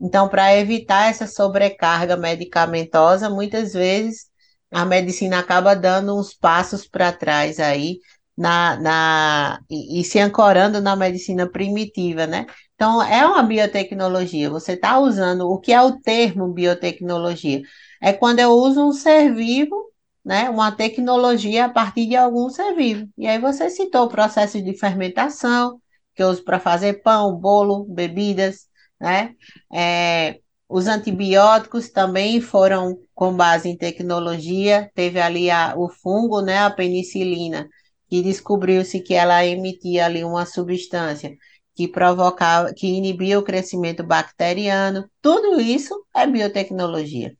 Então, 0.00 0.28
para 0.28 0.54
evitar 0.56 1.10
essa 1.10 1.26
sobrecarga 1.26 2.16
medicamentosa, 2.16 3.30
muitas 3.30 3.72
vezes 3.72 4.26
a 4.72 4.84
medicina 4.84 5.38
acaba 5.38 5.74
dando 5.74 6.18
uns 6.18 6.34
passos 6.34 6.86
para 6.86 7.12
trás 7.12 7.60
aí 7.60 8.00
na, 8.36 8.76
na 8.80 9.60
e, 9.70 10.00
e, 10.00 10.04
se 10.04 10.18
ancorando 10.18 10.80
na 10.80 10.94
medicina 10.94 11.48
primitiva, 11.50 12.26
né? 12.26 12.46
Então, 12.74 13.02
é 13.02 13.26
uma 13.26 13.42
biotecnologia. 13.42 14.50
Você 14.50 14.72
está 14.72 14.98
usando 14.98 15.48
o 15.48 15.58
que 15.58 15.72
é 15.72 15.80
o 15.80 15.98
termo 16.00 16.52
biotecnologia? 16.52 17.62
É 18.02 18.12
quando 18.12 18.40
eu 18.40 18.50
uso 18.50 18.86
um 18.86 18.92
ser 18.92 19.34
vivo, 19.34 19.90
né? 20.24 20.50
Uma 20.50 20.70
tecnologia 20.72 21.64
a 21.66 21.68
partir 21.68 22.06
de 22.06 22.16
algum 22.16 22.50
ser 22.50 22.74
vivo. 22.74 23.08
E 23.16 23.26
aí 23.26 23.38
você 23.38 23.70
citou 23.70 24.04
o 24.04 24.08
processo 24.08 24.60
de 24.62 24.74
fermentação, 24.78 25.80
que 26.14 26.22
eu 26.22 26.28
uso 26.28 26.44
para 26.44 26.60
fazer 26.60 27.02
pão, 27.02 27.34
bolo, 27.36 27.84
bebidas, 27.84 28.66
né? 29.00 29.34
É, 29.72 30.40
os 30.68 30.86
antibióticos 30.86 31.88
também 31.90 32.40
foram 32.40 32.98
com 33.16 33.36
base 33.36 33.68
em 33.70 33.78
tecnologia, 33.78 34.92
teve 34.94 35.20
ali 35.20 35.50
a, 35.50 35.74
o 35.76 35.90
fungo, 35.90 36.42
né, 36.42 36.58
a 36.60 36.70
penicilina, 36.70 37.68
que 38.08 38.22
descobriu-se 38.22 39.00
que 39.00 39.14
ela 39.14 39.44
emitia 39.46 40.06
ali 40.06 40.24
uma 40.24 40.46
substância 40.46 41.36
que 41.74 41.88
provocava, 41.88 42.74
que 42.74 42.86
inibia 42.88 43.40
o 43.40 43.44
crescimento 43.44 44.04
bacteriano. 44.04 45.10
Tudo 45.22 45.60
isso 45.60 46.06
é 46.14 46.26
biotecnologia, 46.28 47.36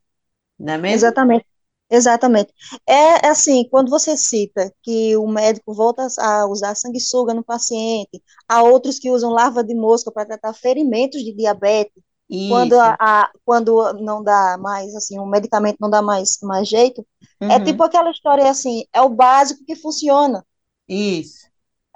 não 0.59 0.73
é 0.75 0.79
mesmo? 0.79 0.95
Exatamente. 0.95 1.45
Exatamente. 1.89 2.53
É 2.85 3.27
assim, 3.27 3.67
quando 3.69 3.89
você 3.89 4.17
cita 4.17 4.73
que 4.83 5.15
o 5.15 5.25
médico 5.27 5.73
volta 5.73 6.05
a 6.19 6.45
usar 6.47 6.75
sanguessuga 6.75 7.33
no 7.33 7.43
paciente, 7.43 8.21
há 8.47 8.61
outros 8.61 8.99
que 8.99 9.09
usam 9.09 9.31
larva 9.31 9.63
de 9.63 9.73
mosca 9.73 10.11
para 10.11 10.25
tratar 10.25 10.53
ferimentos 10.53 11.23
de 11.23 11.33
diabetes, 11.33 12.03
isso. 12.29 12.49
Quando, 12.49 12.73
a, 12.73 12.97
a, 12.99 13.31
quando 13.45 13.93
não 13.93 14.23
dá 14.23 14.57
mais, 14.57 14.93
assim, 14.95 15.17
o 15.17 15.25
medicamento 15.25 15.77
não 15.79 15.89
dá 15.89 16.01
mais, 16.01 16.37
mais 16.41 16.67
jeito, 16.67 17.05
é 17.39 17.45
uhum. 17.45 17.51
é 17.51 17.59
tipo 17.63 17.83
aquela 17.83 18.11
história 18.11 18.49
assim, 18.49 18.85
é 18.93 19.01
o 19.01 19.09
básico 19.09 19.63
que 19.65 19.75
funciona. 19.75 20.45
Isso. 20.87 21.47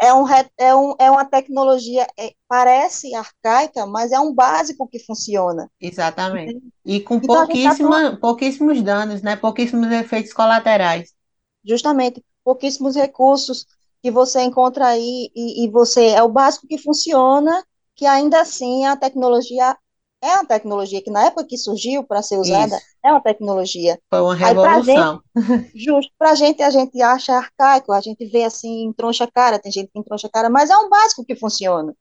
É, 0.01 0.11
um, 0.13 0.25
é, 0.57 0.75
um, 0.75 0.95
é 0.97 1.11
uma 1.11 1.25
tecnologia, 1.25 2.07
é, 2.17 2.33
parece 2.47 3.13
arcaica, 3.13 3.85
mas 3.85 4.11
é 4.11 4.19
um 4.19 4.33
básico 4.33 4.88
que 4.88 4.97
funciona. 4.97 5.69
Exatamente. 5.79 6.59
E 6.83 7.00
com 7.01 7.15
então, 7.15 7.35
pouquíssima, 7.35 8.11
tá... 8.11 8.17
pouquíssimos 8.17 8.81
danos, 8.81 9.21
né? 9.21 9.35
Pouquíssimos 9.35 9.91
efeitos 9.91 10.33
colaterais. 10.33 11.13
Justamente, 11.63 12.23
pouquíssimos 12.43 12.95
recursos 12.95 13.67
que 14.01 14.09
você 14.09 14.41
encontra 14.41 14.88
aí 14.88 15.29
e, 15.35 15.65
e 15.65 15.69
você 15.69 16.07
é 16.07 16.23
o 16.23 16.29
básico 16.29 16.65
que 16.67 16.79
funciona, 16.79 17.63
que 17.95 18.07
ainda 18.07 18.41
assim 18.41 18.88
a 18.88 18.95
tecnologia 18.95 19.77
é 20.22 20.36
uma 20.36 20.46
tecnologia 20.46 21.01
que 21.01 21.10
na 21.10 21.25
época 21.25 21.46
que 21.46 21.58
surgiu 21.58 22.04
para 22.04 22.22
ser 22.22 22.38
usada, 22.38 22.78
Isso. 22.78 22.86
é 23.04 23.12
uma 23.12 23.22
tecnologia. 23.22 24.00
Foi 24.10 24.22
uma 24.22 24.36
revolução. 24.36 25.22
Aí, 25.36 25.44
pra 25.44 25.51
gente, 25.51 25.72
justo, 25.75 26.12
para 26.18 26.32
a 26.32 26.36
gente, 26.36 26.62
a 26.62 26.70
gente 26.70 27.01
acha 27.01 27.34
arcaico, 27.34 27.92
a 27.92 28.01
gente 28.01 28.25
vê 28.28 28.44
assim, 28.44 28.84
em 28.84 28.94
troncha 28.94 29.28
cara, 29.28 29.58
tem 29.58 29.72
gente 29.72 29.90
que 29.92 30.00
em 30.00 30.04
troncha 30.04 30.30
cara, 30.30 30.50
mas 30.50 30.70
é 30.70 30.78
um 30.78 30.90
básico 30.90 31.25
que 31.25 31.36
funciona, 31.36 31.96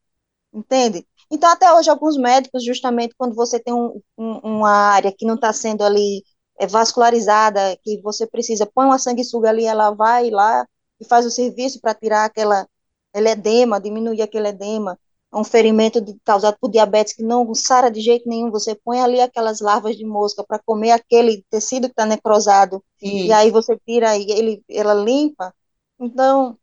entende? 0.53 1.07
Então, 1.31 1.49
até 1.49 1.73
hoje, 1.73 1.89
alguns 1.89 2.17
médicos, 2.17 2.65
justamente 2.65 3.15
quando 3.17 3.35
você 3.35 3.59
tem 3.59 3.73
um, 3.73 4.00
um, 4.19 4.33
uma 4.39 4.71
área 4.71 5.12
que 5.17 5.25
não 5.25 5.37
está 5.37 5.53
sendo 5.53 5.83
ali 5.83 6.23
é, 6.59 6.67
vascularizada, 6.67 7.79
que 7.83 8.00
você 8.03 8.27
precisa, 8.27 8.67
põe 8.67 8.85
uma 8.85 8.99
sanguessuga 8.99 9.49
ali, 9.49 9.65
ela 9.65 9.93
vai 9.93 10.29
lá 10.29 10.67
e 11.00 11.05
faz 11.07 11.25
o 11.25 11.31
serviço 11.31 11.81
para 11.81 11.95
tirar 11.95 12.27
aquela, 12.27 12.67
aquele 13.12 13.31
edema, 13.31 13.81
diminuir 13.81 14.21
aquele 14.21 14.49
edema, 14.49 14.99
um 15.32 15.44
ferimento 15.44 16.00
de, 16.00 16.16
causado 16.25 16.56
por 16.60 16.70
diabetes 16.70 17.14
que 17.14 17.22
não 17.22 17.54
sara 17.54 17.90
de 17.90 18.00
jeito 18.00 18.28
nenhum, 18.28 18.50
você 18.50 18.75
põe 18.75 19.00
ali 19.00 19.20
aquelas 19.20 19.60
larvas 19.60 19.96
de 19.96 20.04
mosca 20.04 20.44
para 20.44 20.58
comer 20.58 20.90
aquele 20.90 21.44
tecido 21.49 21.87
que 21.87 21.92
está 21.92 22.04
necrosado, 22.04 22.82
e 23.00 23.32
aí 23.32 23.50
você 23.50 23.78
tira 23.87 24.16
e 24.16 24.30
ele, 24.30 24.64
ela 24.68 24.94
limpa. 24.94 25.54
Então, 25.99 26.58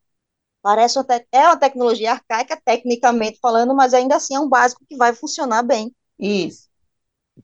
parece 0.62 1.00
uma 1.00 1.06
é 1.32 1.46
uma 1.46 1.58
tecnologia 1.58 2.12
arcaica, 2.12 2.60
tecnicamente 2.64 3.40
falando, 3.42 3.74
mas 3.74 3.94
ainda 3.94 4.18
assim 4.18 4.36
é 4.36 4.40
um 4.40 4.50
básico 4.50 4.86
que 4.88 4.98
vai 4.98 5.14
funcionar 5.14 5.64
bem. 5.64 5.94
Isso. 6.20 6.68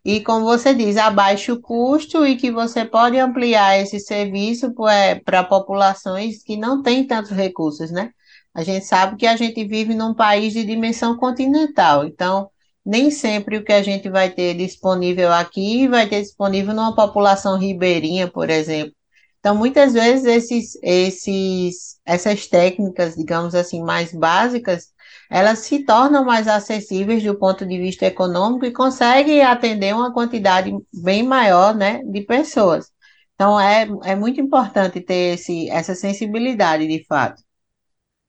E 0.03 0.21
como 0.21 0.45
você 0.45 0.73
diz, 0.73 0.97
a 0.97 1.09
baixo 1.09 1.61
custo 1.61 2.25
e 2.25 2.35
que 2.35 2.51
você 2.51 2.83
pode 2.83 3.17
ampliar 3.17 3.79
esse 3.79 3.99
serviço 3.99 4.73
para 4.73 5.39
é, 5.39 5.43
populações 5.43 6.43
que 6.43 6.57
não 6.57 6.81
têm 6.81 7.05
tantos 7.05 7.31
recursos, 7.31 7.91
né? 7.91 8.11
A 8.53 8.63
gente 8.63 8.85
sabe 8.85 9.17
que 9.17 9.25
a 9.27 9.35
gente 9.35 9.65
vive 9.65 9.95
num 9.95 10.13
país 10.13 10.53
de 10.53 10.63
dimensão 10.63 11.17
continental, 11.17 12.05
então 12.05 12.49
nem 12.85 13.09
sempre 13.09 13.57
o 13.57 13.63
que 13.63 13.71
a 13.73 13.81
gente 13.81 14.09
vai 14.09 14.29
ter 14.29 14.55
disponível 14.55 15.31
aqui 15.31 15.87
vai 15.87 16.07
ter 16.07 16.21
disponível 16.21 16.73
numa 16.73 16.95
população 16.95 17.57
ribeirinha, 17.57 18.29
por 18.29 18.49
exemplo. 18.49 18.93
Então, 19.39 19.55
muitas 19.55 19.93
vezes 19.93 20.25
esses, 20.25 20.79
esses, 20.81 21.99
essas 22.05 22.47
técnicas, 22.47 23.15
digamos 23.15 23.53
assim, 23.55 23.81
mais 23.83 24.13
básicas, 24.13 24.93
elas 25.29 25.59
se 25.59 25.85
tornam 25.85 26.23
mais 26.23 26.47
acessíveis 26.47 27.23
do 27.23 27.37
ponto 27.37 27.65
de 27.65 27.77
vista 27.77 28.05
econômico 28.05 28.65
e 28.65 28.71
conseguem 28.71 29.43
atender 29.43 29.93
uma 29.93 30.13
quantidade 30.13 30.71
bem 30.93 31.23
maior, 31.23 31.75
né, 31.75 32.01
de 32.05 32.21
pessoas. 32.21 32.89
Então, 33.35 33.59
é, 33.59 33.87
é 34.05 34.15
muito 34.15 34.39
importante 34.39 35.01
ter 35.01 35.33
esse, 35.33 35.69
essa 35.69 35.93
sensibilidade, 35.95 36.87
de 36.87 37.03
fato. 37.05 37.41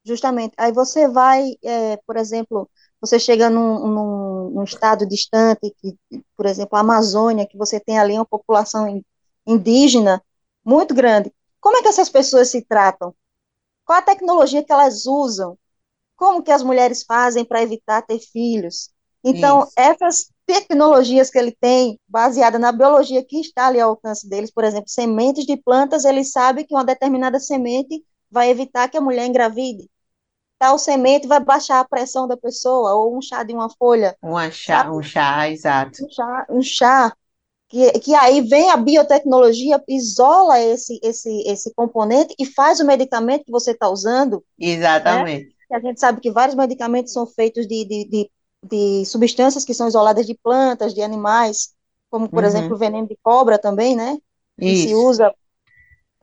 Justamente. 0.04 0.52
Aí 0.58 0.70
você 0.70 1.08
vai, 1.08 1.54
é, 1.62 1.96
por 2.06 2.16
exemplo, 2.16 2.68
você 3.00 3.18
chega 3.18 3.48
num, 3.48 3.86
num, 3.86 4.50
num, 4.50 4.64
estado 4.64 5.06
distante, 5.06 5.74
que, 5.78 5.96
por 6.36 6.46
exemplo, 6.46 6.76
a 6.76 6.80
Amazônia, 6.80 7.46
que 7.46 7.56
você 7.56 7.80
tem 7.80 7.98
ali 7.98 8.14
uma 8.14 8.26
população 8.26 9.02
indígena 9.46 10.22
muito 10.64 10.94
grande. 10.94 11.32
Como 11.60 11.76
é 11.78 11.82
que 11.82 11.88
essas 11.88 12.10
pessoas 12.10 12.50
se 12.50 12.62
tratam? 12.62 13.14
Qual 13.84 13.98
a 13.98 14.02
tecnologia 14.02 14.62
que 14.62 14.72
elas 14.72 15.06
usam? 15.06 15.58
Como 16.16 16.42
que 16.42 16.50
as 16.50 16.62
mulheres 16.62 17.02
fazem 17.02 17.44
para 17.44 17.62
evitar 17.62 18.02
ter 18.02 18.18
filhos? 18.18 18.90
Então, 19.22 19.62
Isso. 19.62 19.72
essas 19.76 20.30
tecnologias 20.46 21.30
que 21.30 21.38
ele 21.38 21.52
tem, 21.58 21.98
baseada 22.06 22.58
na 22.58 22.70
biologia 22.72 23.24
que 23.24 23.40
está 23.40 23.68
ali 23.68 23.80
ao 23.80 23.90
alcance 23.90 24.28
deles, 24.28 24.50
por 24.50 24.64
exemplo, 24.64 24.88
sementes 24.88 25.46
de 25.46 25.56
plantas, 25.56 26.04
ele 26.04 26.24
sabe 26.24 26.64
que 26.64 26.74
uma 26.74 26.84
determinada 26.84 27.40
semente 27.40 28.04
vai 28.30 28.50
evitar 28.50 28.88
que 28.88 28.98
a 28.98 29.00
mulher 29.00 29.26
engravide 29.26 29.88
tal 30.64 30.78
semente 30.78 31.26
vai 31.26 31.40
baixar 31.40 31.80
a 31.80 31.84
pressão 31.84 32.26
da 32.26 32.38
pessoa, 32.38 32.94
ou 32.94 33.18
um 33.18 33.20
chá 33.20 33.42
de 33.42 33.52
uma 33.52 33.68
folha. 33.68 34.16
Um 34.22 34.50
chá, 34.50 34.90
um 34.90 35.02
chá, 35.02 35.50
exato. 35.50 36.02
Um 36.02 36.10
chá, 36.10 36.46
um 36.48 36.62
chá 36.62 37.12
que, 37.68 37.90
que 38.00 38.14
aí 38.14 38.40
vem 38.40 38.70
a 38.70 38.76
biotecnologia, 38.78 39.78
isola 39.86 40.58
esse, 40.58 40.98
esse, 41.02 41.42
esse 41.46 41.74
componente 41.74 42.34
e 42.38 42.46
faz 42.46 42.80
o 42.80 42.86
medicamento 42.86 43.44
que 43.44 43.50
você 43.50 43.72
está 43.72 43.90
usando. 43.90 44.42
Né? 44.58 44.68
Exatamente. 44.68 45.54
Né? 45.70 45.76
A 45.76 45.80
gente 45.80 46.00
sabe 46.00 46.22
que 46.22 46.30
vários 46.30 46.56
medicamentos 46.56 47.12
são 47.12 47.26
feitos 47.26 47.66
de, 47.66 47.84
de, 47.84 48.08
de, 48.08 48.30
de, 48.62 49.04
substâncias 49.04 49.66
que 49.66 49.74
são 49.74 49.86
isoladas 49.86 50.24
de 50.24 50.34
plantas, 50.34 50.94
de 50.94 51.02
animais, 51.02 51.74
como, 52.08 52.26
por 52.26 52.42
uhum. 52.42 52.48
exemplo, 52.48 52.74
o 52.74 52.78
veneno 52.78 53.06
de 53.06 53.18
cobra 53.22 53.58
também, 53.58 53.94
né? 53.94 54.16
Que 54.58 54.66
Isso. 54.66 54.88
se 54.88 54.94
usa 54.94 55.34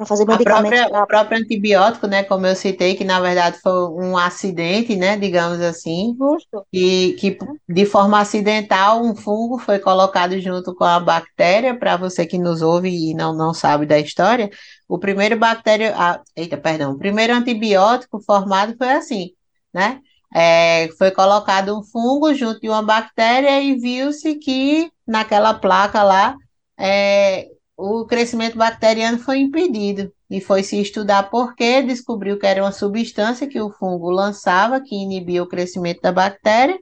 para 0.01 0.07
fazer 0.07 0.25
medicamentos. 0.25 0.79
Própria, 0.79 1.03
o 1.03 1.07
próprio 1.07 1.37
antibiótico, 1.37 2.07
né, 2.07 2.23
como 2.23 2.47
eu 2.47 2.55
citei, 2.55 2.95
que 2.95 3.03
na 3.03 3.19
verdade 3.19 3.59
foi 3.59 3.87
um 3.89 4.17
acidente, 4.17 4.95
né, 4.95 5.15
digamos 5.17 5.61
assim, 5.61 6.15
Justo. 6.17 6.65
E 6.73 7.15
que 7.19 7.37
de 7.69 7.85
forma 7.85 8.19
acidental 8.19 9.03
um 9.03 9.15
fungo 9.15 9.59
foi 9.59 9.79
colocado 9.79 10.39
junto 10.39 10.73
com 10.73 10.83
a 10.83 10.99
bactéria, 10.99 11.77
para 11.77 11.97
você 11.97 12.25
que 12.25 12.37
nos 12.37 12.61
ouve 12.61 12.89
e 12.89 13.13
não, 13.13 13.35
não 13.35 13.53
sabe 13.53 13.85
da 13.85 13.99
história, 13.99 14.49
o 14.87 14.97
primeiro 14.97 15.37
bactéria, 15.37 15.93
ah, 15.95 16.19
eita, 16.35 16.57
perdão, 16.57 16.93
o 16.93 16.97
primeiro 16.97 17.33
antibiótico 17.33 18.19
formado 18.21 18.75
foi 18.77 18.91
assim, 18.91 19.31
né, 19.73 19.99
é, 20.33 20.89
foi 20.97 21.11
colocado 21.11 21.77
um 21.77 21.83
fungo 21.83 22.33
junto 22.33 22.59
de 22.59 22.69
uma 22.69 22.81
bactéria 22.81 23.61
e 23.61 23.75
viu-se 23.75 24.35
que 24.35 24.89
naquela 25.05 25.53
placa 25.53 26.01
lá 26.01 26.35
é, 26.79 27.50
o 27.81 28.05
crescimento 28.05 28.57
bacteriano 28.57 29.17
foi 29.17 29.39
impedido 29.39 30.13
e 30.29 30.39
foi 30.39 30.61
se 30.61 30.79
estudar 30.79 31.29
por 31.29 31.55
quê, 31.55 31.81
descobriu 31.81 32.37
que 32.37 32.45
era 32.45 32.61
uma 32.61 32.71
substância 32.71 33.47
que 33.47 33.59
o 33.59 33.71
fungo 33.71 34.11
lançava 34.11 34.79
que 34.79 34.95
inibia 34.95 35.41
o 35.41 35.47
crescimento 35.47 35.99
da 36.01 36.11
bactéria. 36.11 36.77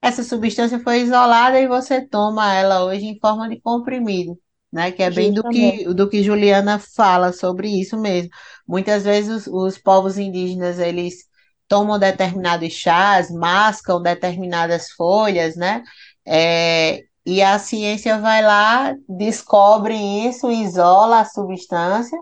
Essa 0.00 0.22
substância 0.22 0.80
foi 0.80 1.00
isolada 1.02 1.60
e 1.60 1.68
você 1.68 2.00
toma 2.00 2.54
ela 2.54 2.84
hoje 2.84 3.04
em 3.04 3.18
forma 3.18 3.48
de 3.48 3.60
comprimido, 3.60 4.38
né? 4.72 4.90
Que 4.90 5.02
é 5.02 5.10
bem 5.10 5.32
do 5.32 5.42
que, 5.42 5.84
do 5.92 6.08
que 6.08 6.22
Juliana 6.22 6.78
fala 6.78 7.32
sobre 7.32 7.68
isso 7.68 8.00
mesmo. 8.00 8.30
Muitas 8.66 9.04
vezes 9.04 9.46
os, 9.46 9.46
os 9.46 9.78
povos 9.78 10.16
indígenas, 10.16 10.78
eles 10.78 11.26
tomam 11.68 11.98
determinados 11.98 12.72
chás, 12.72 13.30
mascam 13.30 14.00
determinadas 14.00 14.90
folhas, 14.92 15.56
né? 15.56 15.82
É, 16.26 17.04
e 17.24 17.42
a 17.42 17.58
ciência 17.58 18.18
vai 18.18 18.42
lá, 18.42 18.96
descobre 19.08 19.94
isso, 19.94 20.50
isola 20.50 21.20
a 21.20 21.24
substância 21.24 22.18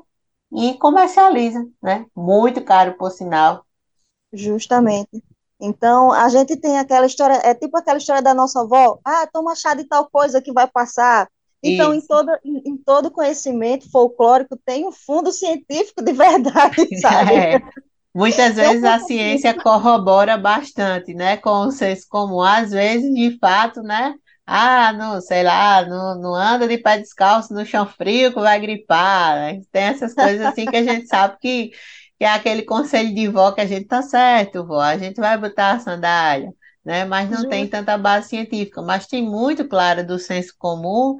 e 0.52 0.74
comercializa, 0.74 1.64
né? 1.82 2.06
Muito 2.14 2.62
caro, 2.62 2.94
por 2.96 3.10
sinal. 3.10 3.64
Justamente. 4.32 5.22
Então, 5.60 6.12
a 6.12 6.28
gente 6.28 6.56
tem 6.56 6.78
aquela 6.78 7.06
história, 7.06 7.40
é 7.42 7.54
tipo 7.54 7.76
aquela 7.76 7.98
história 7.98 8.22
da 8.22 8.34
nossa 8.34 8.60
avó, 8.60 8.98
ah, 9.04 9.26
toma 9.32 9.54
chá 9.54 9.74
de 9.74 9.84
tal 9.84 10.08
coisa 10.10 10.42
que 10.42 10.52
vai 10.52 10.66
passar. 10.66 11.28
Então, 11.62 11.94
em 11.94 12.00
todo, 12.00 12.30
em, 12.44 12.62
em, 12.66 12.76
todo 12.76 13.10
conhecimento 13.10 13.90
folclórico 13.90 14.56
tem 14.64 14.86
um 14.86 14.92
fundo 14.92 15.32
científico 15.32 16.02
de 16.02 16.12
verdade, 16.12 17.00
sabe? 17.00 17.34
É. 17.34 17.62
Muitas 18.14 18.54
vezes 18.54 18.82
a 18.82 18.98
ciência 18.98 19.54
corrobora 19.54 20.38
bastante, 20.38 21.12
né, 21.12 21.36
com 21.36 21.66
o 21.66 21.70
senso 21.70 22.06
comum. 22.08 22.40
Às 22.40 22.70
vezes, 22.70 23.12
de 23.12 23.38
fato, 23.38 23.82
né, 23.82 24.14
ah, 24.46 24.92
não, 24.92 25.20
sei 25.20 25.42
lá, 25.42 25.84
não, 25.84 26.20
não 26.20 26.34
anda 26.34 26.68
de 26.68 26.78
pé 26.78 26.98
descalço 26.98 27.52
no 27.52 27.66
chão 27.66 27.84
frio 27.84 28.32
que 28.32 28.38
vai 28.40 28.60
gripar. 28.60 29.34
Né? 29.36 29.60
Tem 29.72 29.82
essas 29.84 30.14
coisas 30.14 30.46
assim 30.46 30.66
que 30.66 30.76
a 30.76 30.84
gente 30.84 31.08
sabe 31.08 31.36
que, 31.40 31.70
que 32.16 32.24
é 32.24 32.28
aquele 32.28 32.62
conselho 32.62 33.12
de 33.12 33.26
vó 33.26 33.50
que 33.50 33.60
a 33.60 33.66
gente 33.66 33.86
tá 33.86 34.02
certo, 34.02 34.64
vó, 34.64 34.80
a 34.80 34.96
gente 34.96 35.16
vai 35.20 35.36
botar 35.36 35.72
a 35.72 35.80
sandália, 35.80 36.52
né? 36.84 37.04
Mas 37.04 37.28
não 37.28 37.48
tem 37.48 37.66
tanta 37.66 37.98
base 37.98 38.28
científica. 38.28 38.80
Mas 38.82 39.08
tem 39.08 39.22
muito 39.22 39.66
claro 39.66 40.06
do 40.06 40.18
senso 40.18 40.54
comum 40.56 41.16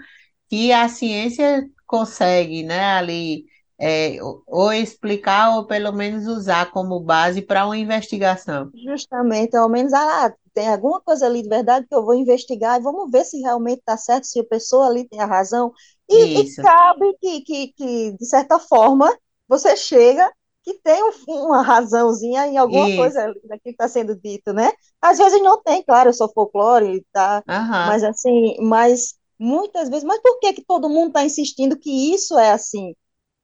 que 0.49 0.73
a 0.73 0.89
ciência 0.89 1.65
consegue, 1.85 2.63
né, 2.63 2.93
ali, 2.93 3.45
é, 3.79 4.19
ou 4.47 4.73
explicar 4.73 5.57
ou 5.57 5.67
pelo 5.67 5.93
menos 5.93 6.27
usar 6.27 6.71
como 6.71 7.01
base 7.01 7.43
para 7.43 7.67
uma 7.67 7.77
investigação. 7.77 8.71
Justamente, 8.85 9.57
ao 9.57 9.69
menos 9.69 9.93
ah, 9.93 10.33
tem 10.57 10.69
alguma 10.69 11.03
coisa 11.03 11.27
ali 11.27 11.43
de 11.43 11.51
verdade 11.51 11.87
que 11.87 11.95
eu 11.95 12.03
vou 12.03 12.15
investigar 12.15 12.81
e 12.81 12.83
vamos 12.83 13.11
ver 13.11 13.27
se 13.27 13.39
realmente 13.43 13.81
está 13.81 13.95
certo, 13.99 14.25
se 14.25 14.41
a 14.41 14.45
pessoa 14.45 14.87
ali 14.87 15.07
tem 15.07 15.21
a 15.21 15.27
razão. 15.27 15.71
E, 16.09 16.41
e 16.41 16.57
cabe 16.57 17.15
que, 17.21 17.43
que, 17.43 17.73
que, 17.75 18.13
de 18.13 18.25
certa 18.25 18.59
forma, 18.59 19.15
você 19.47 19.77
chega 19.77 20.33
que 20.63 20.73
tem 20.83 20.99
uma 21.29 21.61
razãozinha 21.61 22.47
em 22.47 22.57
alguma 22.57 22.89
Isso. 22.89 22.97
coisa 22.97 23.27
daquilo 23.45 23.61
que 23.63 23.71
está 23.71 23.87
sendo 23.87 24.17
dito, 24.17 24.55
né? 24.55 24.73
Às 24.99 25.19
vezes 25.19 25.43
não 25.43 25.63
tem, 25.63 25.83
claro, 25.85 26.09
eu 26.09 26.15
sou 26.15 26.33
folclore, 26.33 27.05
tá? 27.13 27.45
Uhum. 27.47 27.69
Mas 27.69 28.03
assim, 28.03 28.57
mas 28.59 29.15
muitas 29.39 29.91
vezes, 29.91 30.05
mas 30.05 30.23
por 30.23 30.41
que 30.41 30.55
que 30.55 30.65
todo 30.65 30.89
mundo 30.89 31.09
está 31.09 31.23
insistindo 31.23 31.79
que 31.79 32.15
isso 32.15 32.39
é 32.39 32.53
assim? 32.53 32.97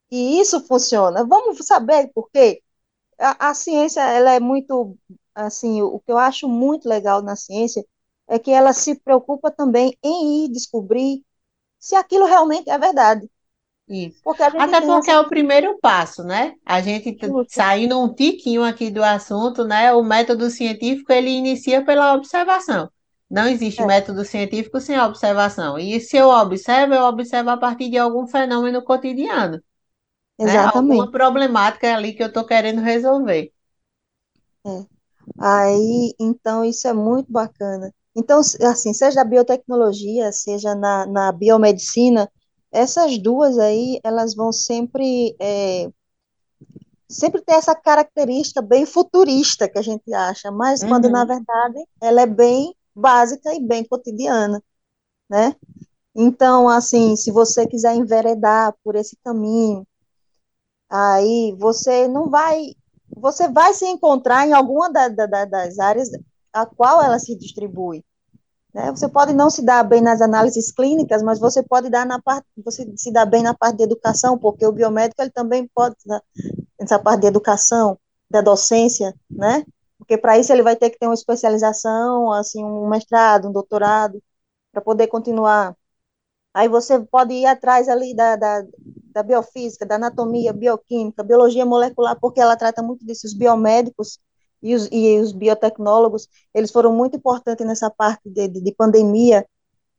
Que 0.08 0.16
isso 0.40 0.66
funciona? 0.66 1.26
Vamos 1.26 1.58
saber 1.66 2.10
por 2.14 2.30
quê? 2.30 2.62
A, 3.20 3.50
a 3.50 3.54
ciência, 3.54 4.00
ela 4.00 4.32
é 4.32 4.40
muito 4.40 4.96
assim, 5.34 5.82
o 5.82 5.98
que 5.98 6.10
eu 6.10 6.18
acho 6.18 6.48
muito 6.48 6.88
legal 6.88 7.22
na 7.22 7.36
ciência 7.36 7.84
é 8.28 8.38
que 8.38 8.50
ela 8.50 8.72
se 8.72 8.94
preocupa 8.94 9.50
também 9.50 9.96
em 10.02 10.44
ir 10.44 10.48
descobrir 10.48 11.22
se 11.78 11.94
aquilo 11.94 12.24
realmente 12.24 12.70
é 12.70 12.78
verdade. 12.78 13.28
Isso. 13.88 14.20
Porque 14.22 14.42
Até 14.42 14.80
porque 14.80 15.10
essa... 15.10 15.12
é 15.12 15.20
o 15.20 15.28
primeiro 15.28 15.78
passo, 15.80 16.22
né? 16.22 16.54
A 16.64 16.80
gente 16.80 17.18
saindo 17.48 18.00
um 18.00 18.12
tiquinho 18.12 18.62
aqui 18.62 18.90
do 18.90 19.02
assunto, 19.02 19.64
né? 19.64 19.92
O 19.92 20.02
método 20.02 20.48
científico 20.48 21.12
ele 21.12 21.30
inicia 21.30 21.84
pela 21.84 22.14
observação. 22.14 22.90
Não 23.28 23.46
existe 23.48 23.82
é. 23.82 23.86
método 23.86 24.24
científico 24.24 24.78
sem 24.80 24.98
observação. 25.00 25.78
E 25.78 26.00
se 26.00 26.16
eu 26.16 26.28
observo, 26.28 26.94
eu 26.94 27.02
observo 27.02 27.50
a 27.50 27.56
partir 27.56 27.90
de 27.90 27.98
algum 27.98 28.26
fenômeno 28.26 28.82
cotidiano. 28.82 29.60
Exatamente. 30.38 30.88
Né? 30.88 30.96
Alguma 30.96 31.10
problemática 31.10 31.94
ali 31.94 32.12
que 32.12 32.22
eu 32.22 32.28
estou 32.28 32.44
querendo 32.44 32.80
resolver. 32.80 33.52
É. 34.64 34.91
Aí, 35.44 36.14
então, 36.20 36.64
isso 36.64 36.86
é 36.86 36.92
muito 36.92 37.32
bacana. 37.32 37.92
Então, 38.14 38.40
assim, 38.62 38.94
seja 38.94 39.16
na 39.16 39.24
biotecnologia, 39.24 40.30
seja 40.30 40.72
na, 40.72 41.04
na 41.04 41.32
biomedicina, 41.32 42.30
essas 42.70 43.18
duas 43.18 43.58
aí, 43.58 43.98
elas 44.04 44.36
vão 44.36 44.52
sempre, 44.52 45.34
é, 45.40 45.90
sempre 47.08 47.42
ter 47.42 47.54
essa 47.54 47.74
característica 47.74 48.62
bem 48.62 48.86
futurista 48.86 49.68
que 49.68 49.80
a 49.80 49.82
gente 49.82 50.14
acha, 50.14 50.48
mas 50.52 50.80
uhum. 50.80 50.90
quando, 50.90 51.10
na 51.10 51.24
verdade, 51.24 51.84
ela 52.00 52.20
é 52.20 52.26
bem 52.26 52.72
básica 52.94 53.52
e 53.52 53.60
bem 53.60 53.84
cotidiana, 53.84 54.62
né? 55.28 55.56
Então, 56.14 56.68
assim, 56.68 57.16
se 57.16 57.32
você 57.32 57.66
quiser 57.66 57.96
enveredar 57.96 58.76
por 58.84 58.94
esse 58.94 59.16
caminho, 59.24 59.84
aí 60.88 61.52
você 61.58 62.06
não 62.06 62.30
vai 62.30 62.76
você 63.16 63.48
vai 63.48 63.74
se 63.74 63.86
encontrar 63.86 64.46
em 64.46 64.52
alguma 64.52 64.90
da, 64.90 65.08
da, 65.08 65.44
das 65.44 65.78
áreas 65.78 66.08
a 66.52 66.66
qual 66.66 67.02
ela 67.02 67.18
se 67.18 67.36
distribui. 67.36 68.04
Né? 68.74 68.90
Você 68.90 69.08
pode 69.08 69.34
não 69.34 69.50
se 69.50 69.62
dar 69.62 69.82
bem 69.84 70.00
nas 70.00 70.20
análises 70.20 70.72
clínicas, 70.72 71.22
mas 71.22 71.38
você 71.38 71.62
pode 71.62 71.90
dar 71.90 72.06
na 72.06 72.20
parte, 72.20 72.46
você 72.64 72.90
se 72.96 73.12
dá 73.12 73.24
bem 73.24 73.42
na 73.42 73.54
parte 73.54 73.78
de 73.78 73.84
educação, 73.84 74.38
porque 74.38 74.66
o 74.66 74.72
biomédico 74.72 75.20
ele 75.20 75.30
também 75.30 75.68
pode 75.74 75.96
né, 76.06 76.20
nessa 76.80 76.98
parte 76.98 77.22
de 77.22 77.26
educação, 77.26 77.98
da 78.30 78.40
docência, 78.40 79.14
né? 79.30 79.64
Porque 79.98 80.16
para 80.16 80.38
isso 80.38 80.52
ele 80.52 80.62
vai 80.62 80.74
ter 80.74 80.90
que 80.90 80.98
ter 80.98 81.06
uma 81.06 81.14
especialização, 81.14 82.32
assim, 82.32 82.64
um 82.64 82.88
mestrado, 82.88 83.48
um 83.48 83.52
doutorado, 83.52 84.22
para 84.72 84.80
poder 84.80 85.06
continuar. 85.06 85.76
Aí 86.54 86.68
você 86.68 86.98
pode 87.00 87.34
ir 87.34 87.46
atrás 87.46 87.88
ali 87.88 88.14
da, 88.14 88.36
da, 88.36 88.62
da 89.12 89.22
biofísica, 89.22 89.86
da 89.86 89.96
anatomia, 89.96 90.52
bioquímica, 90.52 91.22
biologia 91.22 91.66
molecular, 91.66 92.18
porque 92.20 92.40
ela 92.40 92.56
trata 92.56 92.82
muito 92.82 93.04
disso. 93.04 93.26
Os 93.26 93.34
biomédicos 93.34 94.18
e 94.62 94.74
os, 94.74 94.88
e 94.92 95.18
os 95.18 95.32
biotecnólogos, 95.32 96.28
eles 96.54 96.70
foram 96.70 96.92
muito 96.92 97.16
importantes 97.16 97.66
nessa 97.66 97.90
parte 97.90 98.28
de, 98.30 98.48
de, 98.48 98.60
de 98.60 98.74
pandemia, 98.74 99.46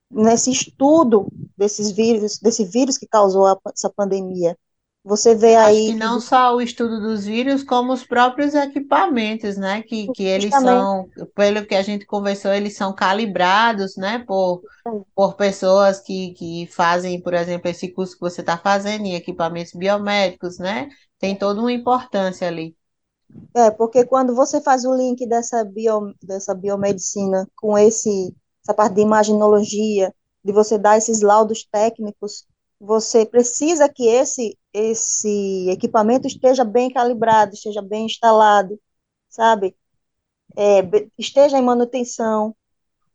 nesse 0.09 0.51
estudo 0.51 1.27
desses 1.57 1.91
vírus, 1.91 2.39
desse 2.39 2.63
vírus 2.63 2.97
que 2.97 3.07
causou 3.07 3.45
a, 3.45 3.57
essa 3.73 3.89
pandemia. 3.89 4.57
Você 5.05 5.35
vê 5.35 5.55
Acho 5.55 5.67
aí. 5.67 5.85
que 5.87 5.95
não 5.95 6.19
só 6.19 6.55
o 6.55 6.61
estudo 6.61 7.01
dos 7.01 7.25
vírus, 7.25 7.61
como 7.61 7.91
os 7.91 8.05
próprios 8.05 8.53
equipamentos, 8.53 9.57
né? 9.57 9.83
Que, 9.83 10.07
que 10.13 10.23
eles 10.23 10.51
são, 10.51 11.09
pelo 11.35 11.65
que 11.65 11.75
a 11.75 11.81
gente 11.81 12.05
conversou, 12.05 12.53
eles 12.53 12.77
são 12.77 12.93
calibrados, 12.95 13.97
né? 13.97 14.23
Por, 14.25 14.61
por 15.13 15.35
pessoas 15.35 15.99
que, 15.99 16.33
que 16.33 16.67
fazem, 16.67 17.21
por 17.21 17.33
exemplo, 17.33 17.69
esse 17.69 17.89
curso 17.89 18.13
que 18.13 18.21
você 18.21 18.39
está 18.41 18.57
fazendo 18.57 19.05
em 19.05 19.15
equipamentos 19.15 19.73
biomédicos, 19.73 20.57
né? 20.57 20.87
Tem 21.19 21.35
toda 21.35 21.59
uma 21.59 21.71
importância 21.71 22.47
ali. 22.47 22.75
É, 23.55 23.71
porque 23.71 24.05
quando 24.05 24.33
você 24.33 24.61
faz 24.61 24.85
o 24.85 24.95
link 24.95 25.27
dessa, 25.27 25.63
bio, 25.65 26.13
dessa 26.21 26.53
biomedicina 26.53 27.47
com 27.55 27.77
esse, 27.77 28.33
essa 28.63 28.73
parte 28.73 28.95
de 28.95 29.01
imaginologia, 29.01 30.13
de 30.43 30.51
você 30.53 30.77
dar 30.77 30.97
esses 30.97 31.21
laudos 31.21 31.65
técnicos, 31.71 32.45
você 32.83 33.25
precisa 33.25 33.89
que 33.89 34.07
esse 34.07 34.57
esse 34.73 35.69
equipamento 35.69 36.27
esteja 36.27 36.63
bem 36.65 36.91
calibrado, 36.91 37.53
esteja 37.53 37.81
bem 37.81 38.05
instalado, 38.07 38.79
sabe? 39.29 39.75
É, 40.57 40.81
esteja 41.17 41.57
em 41.57 41.63
manutenção, 41.63 42.55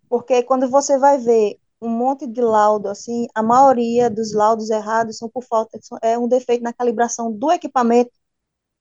porque 0.08 0.42
quando 0.44 0.68
você 0.70 0.98
vai 0.98 1.18
ver 1.18 1.58
um 1.80 1.88
monte 1.90 2.26
de 2.26 2.40
laudo, 2.42 2.88
assim, 2.88 3.26
a 3.34 3.42
maioria 3.42 4.10
dos 4.10 4.34
laudos 4.34 4.70
errados 4.70 5.18
são 5.18 5.28
por 5.30 5.44
falta, 5.44 5.78
é 6.02 6.18
um 6.18 6.28
defeito 6.28 6.62
na 6.64 6.72
calibração 6.72 7.32
do 7.32 7.52
equipamento, 7.52 8.12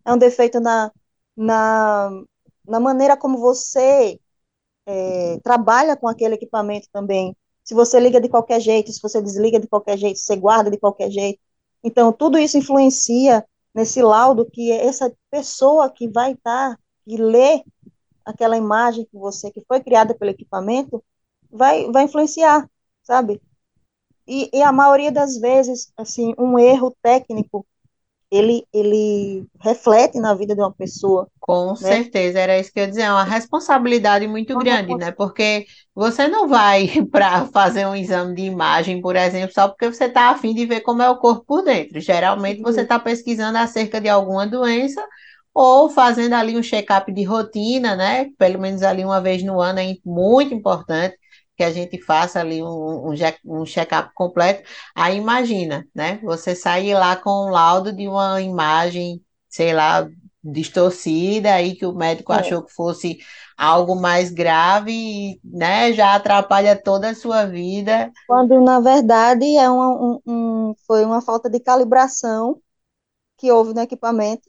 é 0.05 0.13
um 0.13 0.17
defeito 0.17 0.59
na, 0.59 0.91
na, 1.37 2.11
na 2.67 2.79
maneira 2.79 3.17
como 3.17 3.37
você 3.39 4.19
é, 5.05 5.39
trabalha 5.41 5.95
com 5.95 6.07
aquele 6.07 6.35
equipamento 6.35 6.87
também. 6.91 7.35
Se 7.67 7.73
você 7.73 7.99
liga 7.99 8.21
de 8.21 8.29
qualquer 8.29 8.61
jeito, 8.61 8.93
se 8.93 9.01
você 9.01 9.21
desliga 9.21 9.59
de 9.59 9.67
qualquer 9.67 9.97
jeito, 9.97 10.17
se 10.17 10.23
você 10.23 10.37
guarda 10.37 10.71
de 10.71 10.77
qualquer 10.77 11.11
jeito. 11.11 11.37
Então, 11.83 12.13
tudo 12.13 12.37
isso 12.37 12.57
influencia 12.57 13.45
nesse 13.75 14.01
laudo 14.01 14.49
que 14.49 14.71
essa 14.71 15.13
pessoa 15.29 15.89
que 15.89 16.07
vai 16.07 16.31
estar, 16.31 16.77
tá, 16.77 16.79
e 17.05 17.17
ler 17.17 17.61
aquela 18.23 18.55
imagem 18.55 19.03
que 19.03 19.17
você, 19.17 19.51
que 19.51 19.59
foi 19.67 19.81
criada 19.81 20.15
pelo 20.15 20.31
equipamento, 20.31 21.03
vai, 21.51 21.91
vai 21.91 22.05
influenciar, 22.05 22.69
sabe? 23.03 23.41
E, 24.25 24.49
e 24.53 24.63
a 24.63 24.71
maioria 24.71 25.11
das 25.11 25.37
vezes, 25.37 25.91
assim, 25.97 26.33
um 26.37 26.57
erro 26.57 26.95
técnico 27.01 27.67
ele, 28.29 28.65
ele 28.73 29.45
reflete 29.59 30.19
na 30.19 30.33
vida 30.33 30.53
de 30.53 30.61
uma 30.61 30.71
pessoa. 30.71 31.27
Com 31.39 31.69
né? 31.69 31.75
certeza, 31.75 32.39
era 32.39 32.59
isso 32.59 32.71
que 32.71 32.79
eu 32.79 32.83
ia 32.83 32.89
dizer, 32.89 33.03
é 33.03 33.11
uma 33.11 33.23
responsabilidade 33.23 34.27
muito 34.27 34.53
uma 34.53 34.63
grande, 34.63 34.95
né? 34.95 35.11
Porque 35.11 35.65
você 35.95 36.27
não 36.27 36.47
vai 36.47 36.87
para 37.09 37.45
fazer 37.47 37.85
um 37.85 37.95
exame 37.95 38.35
de 38.35 38.43
imagem, 38.43 39.01
por 39.01 39.15
exemplo, 39.15 39.53
só 39.53 39.67
porque 39.69 39.89
você 39.89 40.05
está 40.05 40.29
afim 40.29 40.53
de 40.53 40.65
ver 40.65 40.81
como 40.81 41.01
é 41.01 41.09
o 41.09 41.17
corpo 41.17 41.45
por 41.45 41.63
dentro. 41.63 41.99
Geralmente 42.01 42.61
você 42.61 42.81
está 42.81 42.99
pesquisando 42.99 43.57
acerca 43.57 44.01
de 44.01 44.09
alguma 44.09 44.45
doença 44.45 45.03
ou 45.53 45.89
fazendo 45.89 46.33
ali 46.33 46.57
um 46.57 46.61
check-up 46.61 47.11
de 47.11 47.23
rotina, 47.23 47.95
né? 47.95 48.29
Pelo 48.37 48.59
menos 48.59 48.83
ali 48.83 49.03
uma 49.03 49.21
vez 49.21 49.41
no 49.41 49.59
ano 49.61 49.79
é 49.79 49.95
muito 50.05 50.53
importante 50.53 51.17
que 51.57 51.63
a 51.63 51.71
gente 51.71 51.99
faça 51.99 52.39
ali 52.39 52.61
um, 52.61 53.11
um, 53.43 53.65
check-up 53.65 54.11
completo. 54.13 54.63
Aí 54.95 55.17
imagina, 55.17 55.87
né? 55.93 56.19
Você 56.23 56.53
sair 56.53 56.93
lá 56.93 57.15
com 57.15 57.47
um 57.47 57.49
laudo 57.49 57.91
de 57.91 58.07
uma 58.07 58.39
imagem, 58.39 59.19
sei 59.49 59.73
lá, 59.73 60.07
distorcida, 60.43 61.55
aí 61.55 61.75
que 61.75 61.85
o 61.85 61.95
médico 61.95 62.31
é. 62.31 62.37
achou 62.37 62.61
que 62.61 62.71
fosse 62.71 63.17
algo 63.57 63.95
mais 63.95 64.29
grave, 64.29 65.41
né? 65.43 65.91
Já 65.93 66.13
atrapalha 66.13 66.75
toda 66.75 67.09
a 67.09 67.15
sua 67.15 67.45
vida. 67.45 68.11
Quando, 68.27 68.61
na 68.61 68.79
verdade, 68.79 69.57
é 69.57 69.67
uma, 69.67 69.89
um, 69.89 70.21
um, 70.27 70.75
foi 70.85 71.03
uma 71.03 71.23
falta 71.23 71.49
de 71.49 71.59
calibração 71.59 72.61
que 73.35 73.51
houve 73.51 73.73
no 73.73 73.81
equipamento. 73.81 74.47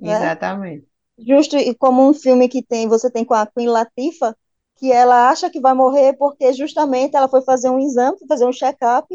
Né? 0.00 0.16
Exatamente. 0.16 0.88
Justo 1.18 1.56
e 1.58 1.74
como 1.74 2.08
um 2.08 2.14
filme 2.14 2.48
que 2.48 2.62
tem, 2.62 2.88
você 2.88 3.10
tem 3.10 3.26
com 3.26 3.34
a 3.34 3.46
Queen 3.46 3.68
Latifah, 3.68 4.34
que 4.76 4.92
ela 4.92 5.30
acha 5.30 5.50
que 5.50 5.60
vai 5.60 5.74
morrer 5.74 6.14
porque 6.14 6.52
justamente 6.52 7.16
ela 7.16 7.28
foi 7.28 7.42
fazer 7.42 7.70
um 7.70 7.78
exame, 7.78 8.18
fazer 8.28 8.44
um 8.46 8.52
check-up, 8.52 9.08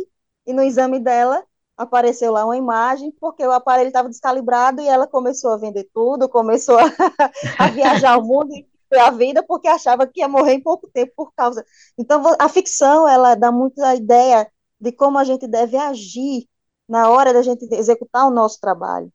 e 0.45 0.53
no 0.53 0.63
exame 0.63 0.99
dela 0.99 1.43
apareceu 1.77 2.31
lá 2.31 2.43
uma 2.45 2.57
imagem, 2.57 3.11
porque 3.19 3.45
o 3.45 3.51
aparelho 3.51 3.87
estava 3.87 4.09
descalibrado 4.09 4.81
e 4.81 4.87
ela 4.87 5.07
começou 5.07 5.51
a 5.51 5.57
vender 5.57 5.89
tudo, 5.93 6.27
começou 6.29 6.77
a, 6.77 6.83
a 7.57 7.67
viajar 7.69 8.17
o 8.17 8.23
mundo 8.23 8.53
e 8.53 8.65
a 8.97 9.11
vida 9.11 9.43
porque 9.43 9.67
achava 9.67 10.07
que 10.07 10.19
ia 10.19 10.27
morrer 10.27 10.53
em 10.53 10.61
pouco 10.61 10.89
tempo 10.89 11.13
por 11.15 11.33
causa. 11.33 11.65
Então, 11.97 12.23
a 12.39 12.49
ficção, 12.49 13.07
ela 13.07 13.35
dá 13.35 13.51
muito 13.51 13.81
a 13.83 13.95
ideia 13.95 14.51
de 14.79 14.91
como 14.91 15.17
a 15.17 15.23
gente 15.23 15.47
deve 15.47 15.77
agir 15.77 16.47
na 16.87 17.09
hora 17.09 17.33
da 17.33 17.41
gente 17.41 17.65
executar 17.73 18.27
o 18.27 18.31
nosso 18.31 18.59
trabalho, 18.59 19.11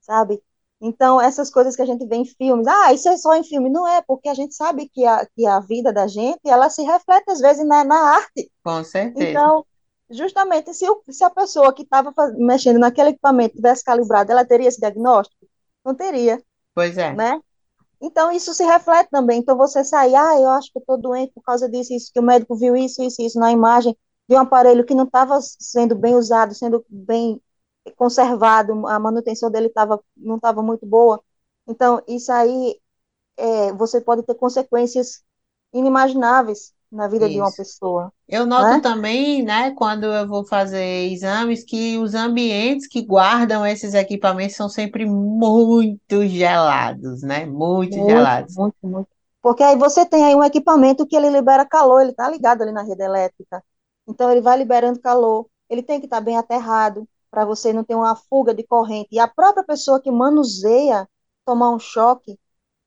sabe? 0.00 0.42
Então, 0.80 1.20
essas 1.20 1.50
coisas 1.50 1.76
que 1.76 1.82
a 1.82 1.86
gente 1.86 2.06
vê 2.06 2.16
em 2.16 2.24
filmes, 2.24 2.66
ah, 2.66 2.92
isso 2.92 3.08
é 3.08 3.16
só 3.18 3.34
em 3.34 3.44
filme. 3.44 3.68
Não 3.68 3.86
é, 3.86 4.00
porque 4.00 4.28
a 4.28 4.34
gente 4.34 4.54
sabe 4.54 4.88
que 4.88 5.04
a, 5.04 5.26
que 5.26 5.46
a 5.46 5.60
vida 5.60 5.92
da 5.92 6.06
gente, 6.06 6.40
ela 6.46 6.70
se 6.70 6.82
reflete, 6.82 7.30
às 7.30 7.40
vezes, 7.40 7.66
na, 7.66 7.84
na 7.84 8.14
arte. 8.14 8.50
Com 8.64 8.82
certeza. 8.82 9.28
Então, 9.28 9.66
justamente, 10.08 10.72
se, 10.72 10.86
se 11.10 11.22
a 11.22 11.28
pessoa 11.28 11.74
que 11.74 11.82
estava 11.82 12.12
mexendo 12.38 12.78
naquele 12.78 13.10
equipamento 13.10 13.56
tivesse 13.56 13.84
calibrado, 13.84 14.32
ela 14.32 14.44
teria 14.44 14.68
esse 14.68 14.80
diagnóstico? 14.80 15.46
Não 15.84 15.94
teria. 15.94 16.42
Pois 16.74 16.96
é. 16.96 17.12
Né? 17.12 17.38
Então, 18.00 18.32
isso 18.32 18.54
se 18.54 18.64
reflete 18.64 19.10
também. 19.10 19.40
Então, 19.40 19.58
você 19.58 19.84
sai, 19.84 20.14
ah, 20.14 20.40
eu 20.40 20.48
acho 20.48 20.72
que 20.72 20.78
estou 20.78 20.96
doente 20.96 21.32
por 21.34 21.42
causa 21.42 21.68
disso, 21.68 21.92
isso, 21.92 22.10
que 22.10 22.18
o 22.18 22.22
médico 22.22 22.56
viu 22.56 22.74
isso, 22.74 23.02
isso, 23.02 23.20
isso 23.20 23.38
na 23.38 23.52
imagem 23.52 23.94
de 24.26 24.34
um 24.34 24.38
aparelho 24.38 24.84
que 24.84 24.94
não 24.94 25.04
estava 25.04 25.38
sendo 25.42 25.94
bem 25.94 26.14
usado, 26.14 26.54
sendo 26.54 26.82
bem 26.88 27.38
conservado, 27.90 28.86
a 28.86 28.98
manutenção 28.98 29.50
dele 29.50 29.68
tava, 29.68 30.00
não 30.16 30.36
estava 30.36 30.62
muito 30.62 30.86
boa. 30.86 31.22
Então, 31.66 32.02
isso 32.08 32.32
aí, 32.32 32.80
é, 33.36 33.72
você 33.72 34.00
pode 34.00 34.22
ter 34.22 34.34
consequências 34.34 35.22
inimagináveis 35.72 36.72
na 36.90 37.06
vida 37.06 37.26
isso. 37.26 37.34
de 37.34 37.40
uma 37.40 37.52
pessoa. 37.52 38.12
Eu 38.28 38.44
noto 38.46 38.64
né? 38.64 38.80
também, 38.80 39.42
né, 39.42 39.72
quando 39.72 40.04
eu 40.04 40.26
vou 40.26 40.44
fazer 40.44 41.10
exames, 41.10 41.64
que 41.64 41.96
os 41.98 42.14
ambientes 42.14 42.88
que 42.88 43.02
guardam 43.02 43.64
esses 43.64 43.94
equipamentos 43.94 44.56
são 44.56 44.68
sempre 44.68 45.06
muito 45.06 46.26
gelados, 46.26 47.22
né? 47.22 47.46
Muito, 47.46 47.96
muito 47.96 48.10
gelados. 48.10 48.56
Muito, 48.56 48.76
muito. 48.82 49.08
Porque 49.42 49.62
aí 49.62 49.76
você 49.76 50.04
tem 50.04 50.24
aí 50.24 50.34
um 50.34 50.44
equipamento 50.44 51.06
que 51.06 51.16
ele 51.16 51.30
libera 51.30 51.64
calor, 51.64 52.00
ele 52.00 52.10
está 52.10 52.28
ligado 52.28 52.62
ali 52.62 52.72
na 52.72 52.82
rede 52.82 53.02
elétrica. 53.02 53.62
Então 54.06 54.30
ele 54.30 54.40
vai 54.40 54.58
liberando 54.58 55.00
calor, 55.00 55.46
ele 55.68 55.82
tem 55.82 55.98
que 56.00 56.06
estar 56.06 56.18
tá 56.18 56.22
bem 56.22 56.36
aterrado, 56.36 57.08
para 57.30 57.44
você 57.44 57.72
não 57.72 57.84
ter 57.84 57.94
uma 57.94 58.16
fuga 58.16 58.54
de 58.54 58.64
corrente. 58.64 59.08
E 59.12 59.18
a 59.18 59.28
própria 59.28 59.64
pessoa 59.64 60.00
que 60.00 60.10
manuseia 60.10 61.08
tomar 61.44 61.70
um 61.70 61.78
choque, 61.78 62.38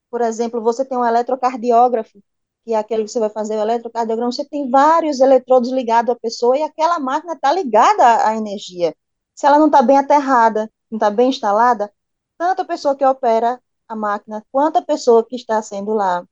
por 0.09 0.21
exemplo, 0.21 0.61
você 0.61 0.85
tem 0.85 0.97
um 0.97 1.05
eletrocardiógrafo, 1.05 2.21
que 2.63 2.73
é 2.73 2.77
aquele 2.77 3.03
que 3.03 3.11
você 3.11 3.19
vai 3.19 3.29
fazer 3.29 3.57
o 3.57 3.61
eletrocardiograma, 3.61 4.31
você 4.31 4.45
tem 4.45 4.69
vários 4.69 5.19
eletrodos 5.19 5.71
ligados 5.71 6.11
à 6.11 6.15
pessoa 6.19 6.57
e 6.57 6.63
aquela 6.63 6.99
máquina 6.99 7.33
está 7.33 7.51
ligada 7.51 8.25
à 8.27 8.35
energia. 8.35 8.95
Se 9.35 9.45
ela 9.45 9.59
não 9.59 9.67
está 9.67 9.81
bem 9.81 9.97
aterrada, 9.97 10.71
não 10.89 10.97
está 10.97 11.09
bem 11.09 11.29
instalada, 11.29 11.91
tanto 12.37 12.61
a 12.61 12.65
pessoa 12.65 12.95
que 12.95 13.05
opera 13.05 13.61
a 13.87 13.95
máquina, 13.95 14.45
quanto 14.51 14.77
a 14.77 14.81
pessoa 14.81 15.25
que 15.25 15.35
está 15.35 15.61
sendo 15.61 15.93
lá, 15.93 16.25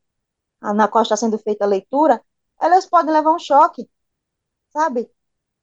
na 0.62 0.88
qual 0.88 1.04
está 1.04 1.18
sendo 1.18 1.38
feita 1.38 1.66
a 1.66 1.68
leitura, 1.68 2.24
elas 2.60 2.86
podem 2.86 3.14
levar 3.14 3.34
um 3.34 3.40
choque, 3.40 3.90
sabe? 4.72 5.12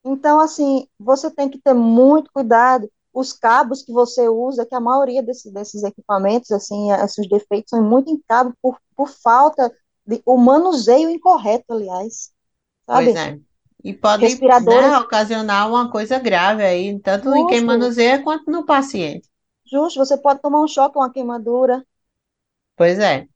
Então, 0.05 0.41
assim, 0.41 0.87
você 0.99 1.31
tem 1.31 1.49
que 1.49 1.59
ter 1.59 1.75
muito 1.75 2.31
cuidado. 2.33 2.91
Os 3.13 3.33
cabos 3.33 3.83
que 3.83 3.93
você 3.93 4.29
usa, 4.29 4.65
que 4.65 4.75
a 4.75 4.81
maioria 4.81 5.23
desse, 5.23 5.51
desses 5.53 5.83
equipamentos, 5.83 6.51
assim, 6.53 6.93
esses 6.93 7.29
defeitos 7.29 7.71
são 7.71 7.83
muito 7.83 8.11
em 8.11 8.19
cabo 8.29 8.55
por, 8.63 8.79
por 8.95 9.09
falta 9.09 9.73
de 10.07 10.23
o 10.25 10.37
manuseio 10.37 11.11
incorreto, 11.11 11.73
aliás. 11.73 12.31
Sabe? 12.87 13.13
Pois 13.13 13.17
é. 13.17 13.39
E 13.85 13.93
pode 13.93 14.25
né, 14.25 14.99
ocasionar 14.99 15.69
uma 15.69 15.91
coisa 15.91 16.19
grave 16.19 16.63
aí, 16.63 16.99
tanto 17.01 17.25
Justo. 17.25 17.39
em 17.39 17.47
quem 17.47 17.61
manuseia 17.61 18.23
quanto 18.23 18.51
no 18.51 18.67
paciente. 18.67 19.29
Justo, 19.71 19.99
você 19.99 20.17
pode 20.17 20.41
tomar 20.41 20.61
um 20.61 20.67
choque, 20.67 20.99
uma 20.99 21.13
queimadura. 21.13 21.85
Pois 22.77 22.99
é. 22.99 23.27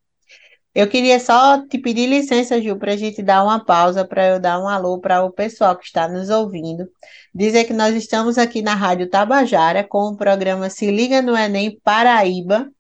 Eu 0.74 0.88
queria 0.88 1.20
só 1.20 1.66
te 1.66 1.78
pedir 1.78 2.06
licença, 2.06 2.60
Ju, 2.60 2.78
para 2.78 2.94
a 2.94 2.96
gente 2.96 3.22
dar 3.22 3.44
uma 3.44 3.62
pausa, 3.62 4.06
para 4.06 4.26
eu 4.28 4.40
dar 4.40 4.58
um 4.58 4.66
alô 4.66 4.98
para 4.98 5.22
o 5.22 5.30
pessoal 5.30 5.76
que 5.76 5.84
está 5.84 6.08
nos 6.08 6.30
ouvindo. 6.30 6.88
Dizer 7.34 7.64
que 7.64 7.74
nós 7.74 7.94
estamos 7.94 8.38
aqui 8.38 8.62
na 8.62 8.74
Rádio 8.74 9.08
Tabajara 9.10 9.84
com 9.84 10.08
o 10.08 10.16
programa 10.16 10.70
Se 10.70 10.90
Liga 10.90 11.20
no 11.20 11.36
Enem 11.36 11.78
Paraíba, 11.84 12.70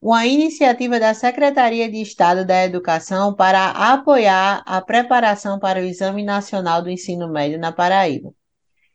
uma 0.00 0.26
iniciativa 0.26 0.98
da 0.98 1.12
Secretaria 1.12 1.90
de 1.90 2.00
Estado 2.00 2.46
da 2.46 2.64
Educação 2.64 3.34
para 3.34 3.70
apoiar 3.70 4.62
a 4.64 4.80
preparação 4.80 5.58
para 5.58 5.80
o 5.80 5.84
Exame 5.84 6.22
Nacional 6.22 6.80
do 6.80 6.90
Ensino 6.90 7.28
Médio 7.28 7.58
na 7.58 7.72
Paraíba. 7.72 8.32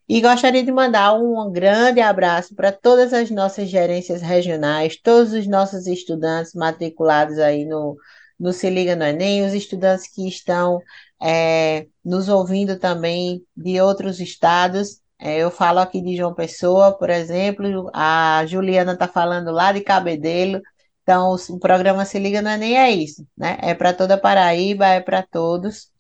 E 0.08 0.22
gostaria 0.22 0.64
de 0.64 0.72
mandar 0.72 1.14
um 1.14 1.52
grande 1.52 2.02
abraço 2.02 2.56
para 2.56 2.72
todas 2.72 3.14
as 3.14 3.30
nossas 3.30 3.70
gerências 3.70 4.24
regionais, 4.24 5.00
todos 5.00 5.34
os 5.34 5.46
nossos 5.46 5.86
estudantes 5.86 6.56
matriculados 6.56 7.38
aí 7.38 7.64
no 7.64 7.96
no 8.40 8.54
Se 8.54 8.70
Liga 8.70 8.96
no 8.96 9.04
Enem, 9.04 9.46
os 9.46 9.54
estudantes 9.54 10.08
que 10.08 10.28
estão 10.28 10.82
é, 11.22 11.88
nos 12.04 12.30
ouvindo 12.30 12.80
também 12.80 13.46
de 13.56 13.82
outros 13.82 14.20
estados. 14.20 15.02
É, 15.20 15.40
eu 15.40 15.52
falo 15.52 15.80
aqui 15.80 16.02
de 16.02 16.16
João 16.16 16.34
Pessoa, 16.34 16.98
por 16.98 17.10
exemplo, 17.10 17.90
a 17.94 18.46
Juliana 18.48 18.94
está 18.94 19.08
falando 19.08 19.52
lá 19.52 19.72
de 19.72 19.82
Cabedelo. 19.82 20.62
Então, 21.04 21.36
o 21.50 21.60
programa 21.60 22.06
Se 22.06 22.20
Liga 22.20 22.42
no 22.42 22.50
Enem 22.50 22.78
é 22.78 22.92
isso, 22.92 23.28
né? 23.38 23.58
É 23.62 23.74
para 23.74 23.94
toda 23.94 24.18
Paraíba, 24.18 24.86
é 24.88 25.02
para 25.02 25.24
todos. 25.24 25.92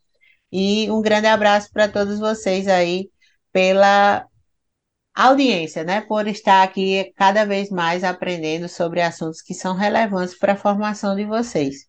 E 0.51 0.89
um 0.91 1.01
grande 1.01 1.27
abraço 1.27 1.69
para 1.73 1.87
todos 1.87 2.19
vocês 2.19 2.67
aí 2.67 3.09
pela 3.51 4.25
audiência, 5.15 5.83
né? 5.83 6.01
Por 6.01 6.27
estar 6.27 6.63
aqui 6.63 7.13
cada 7.15 7.45
vez 7.45 7.69
mais 7.69 8.03
aprendendo 8.03 8.69
sobre 8.69 9.01
assuntos 9.01 9.41
que 9.41 9.53
são 9.53 9.75
relevantes 9.75 10.37
para 10.37 10.53
a 10.53 10.57
formação 10.57 11.15
de 11.15 11.25
vocês. 11.25 11.88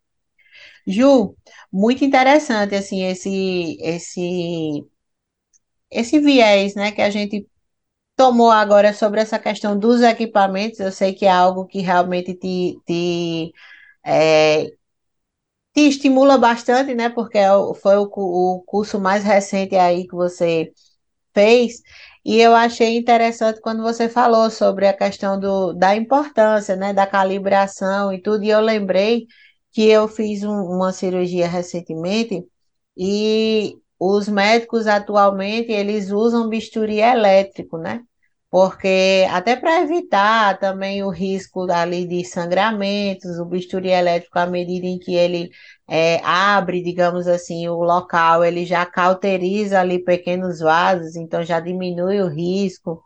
Ju, 0.86 1.36
muito 1.72 2.04
interessante 2.04 2.74
assim 2.74 3.04
esse 3.04 3.76
esse 3.80 4.84
esse 5.90 6.18
viés, 6.20 6.74
né, 6.74 6.92
que 6.92 7.02
a 7.02 7.10
gente 7.10 7.46
tomou 8.16 8.50
agora 8.50 8.92
sobre 8.94 9.20
essa 9.20 9.38
questão 9.38 9.78
dos 9.78 10.02
equipamentos. 10.02 10.80
Eu 10.80 10.92
sei 10.92 11.14
que 11.14 11.26
é 11.26 11.30
algo 11.30 11.66
que 11.66 11.80
realmente 11.80 12.34
te, 12.34 12.78
te 12.86 13.52
é, 14.04 14.72
te 15.74 15.88
estimula 15.88 16.38
bastante, 16.38 16.94
né? 16.94 17.08
Porque 17.08 17.38
é 17.38 17.48
foi 17.82 17.96
o, 17.96 18.08
o 18.14 18.62
curso 18.66 18.98
mais 19.00 19.24
recente 19.24 19.76
aí 19.76 20.06
que 20.06 20.14
você 20.14 20.72
fez. 21.34 21.82
E 22.24 22.40
eu 22.40 22.54
achei 22.54 22.96
interessante 22.98 23.60
quando 23.60 23.82
você 23.82 24.08
falou 24.08 24.50
sobre 24.50 24.86
a 24.88 24.94
questão 24.96 25.38
do, 25.40 25.72
da 25.74 25.96
importância, 25.96 26.76
né, 26.76 26.92
da 26.94 27.06
calibração 27.06 28.12
e 28.12 28.20
tudo. 28.22 28.44
E 28.44 28.50
eu 28.50 28.60
lembrei 28.60 29.26
que 29.72 29.88
eu 29.88 30.08
fiz 30.08 30.42
um, 30.44 30.62
uma 30.64 30.92
cirurgia 30.92 31.48
recentemente 31.48 32.44
e 32.96 33.76
os 33.98 34.28
médicos 34.28 34.86
atualmente 34.86 35.70
eles 35.72 36.10
usam 36.10 36.48
bisturi 36.48 37.00
elétrico, 37.00 37.78
né? 37.78 38.02
Porque 38.50 39.26
até 39.30 39.54
para 39.54 39.80
evitar 39.82 40.58
também 40.58 41.04
o 41.04 41.10
risco 41.10 41.70
ali 41.70 42.04
de 42.06 42.24
sangramentos, 42.24 43.38
o 43.38 43.44
bisturi 43.44 43.90
elétrico, 43.90 44.38
à 44.40 44.46
medida 44.46 44.86
em 44.86 44.98
que 44.98 45.14
ele 45.14 45.50
é, 45.88 46.20
abre, 46.24 46.82
digamos 46.82 47.28
assim, 47.28 47.68
o 47.68 47.76
local, 47.82 48.44
ele 48.44 48.66
já 48.66 48.84
cauteriza 48.84 49.80
ali 49.80 50.02
pequenos 50.02 50.58
vasos, 50.60 51.14
então 51.14 51.44
já 51.44 51.60
diminui 51.60 52.20
o 52.20 52.28
risco. 52.28 53.04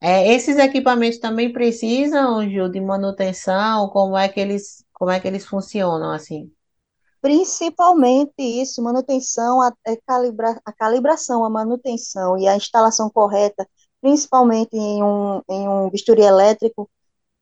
É, 0.00 0.32
esses 0.34 0.56
equipamentos 0.58 1.18
também 1.18 1.52
precisam, 1.52 2.48
Ju, 2.48 2.68
de 2.70 2.80
manutenção? 2.80 3.88
Como 3.90 4.16
é 4.16 4.28
que 4.28 4.40
eles, 4.40 4.84
como 5.00 5.10
é 5.12 5.18
que 5.20 5.26
eles 5.26 5.46
funcionam 5.46 6.12
assim? 6.12 6.52
Principalmente 7.22 8.32
isso, 8.38 8.82
manutenção, 8.82 9.60
a, 9.60 9.72
é 9.86 9.96
calibra, 9.96 10.60
a 10.64 10.72
calibração, 10.72 11.44
a 11.44 11.50
manutenção 11.50 12.38
e 12.38 12.48
a 12.48 12.56
instalação 12.56 13.10
correta, 13.10 13.68
principalmente 14.00 14.74
em 14.76 15.02
um, 15.02 15.42
em 15.48 15.68
um 15.68 15.90
bisturi 15.90 16.22
elétrico, 16.22 16.90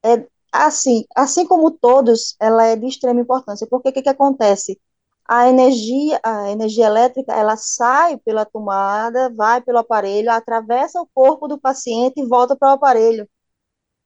é 0.04 0.26
assim, 0.52 1.04
assim 1.16 1.46
como 1.46 1.70
todos, 1.72 2.36
ela 2.40 2.64
é 2.66 2.76
de 2.76 2.86
extrema 2.86 3.20
importância, 3.20 3.66
porque 3.70 3.90
o 3.90 3.92
que, 3.92 4.02
que 4.02 4.08
acontece? 4.10 4.80
A 5.26 5.48
energia, 5.48 6.20
a 6.24 6.50
energia 6.50 6.86
elétrica, 6.86 7.34
ela 7.34 7.56
sai 7.56 8.18
pela 8.18 8.44
tomada, 8.46 9.30
vai 9.36 9.60
pelo 9.62 9.78
aparelho, 9.78 10.30
atravessa 10.32 11.00
o 11.02 11.08
corpo 11.14 11.48
do 11.48 11.60
paciente 11.60 12.20
e 12.20 12.26
volta 12.26 12.56
para 12.56 12.70
o 12.70 12.74
aparelho. 12.74 13.28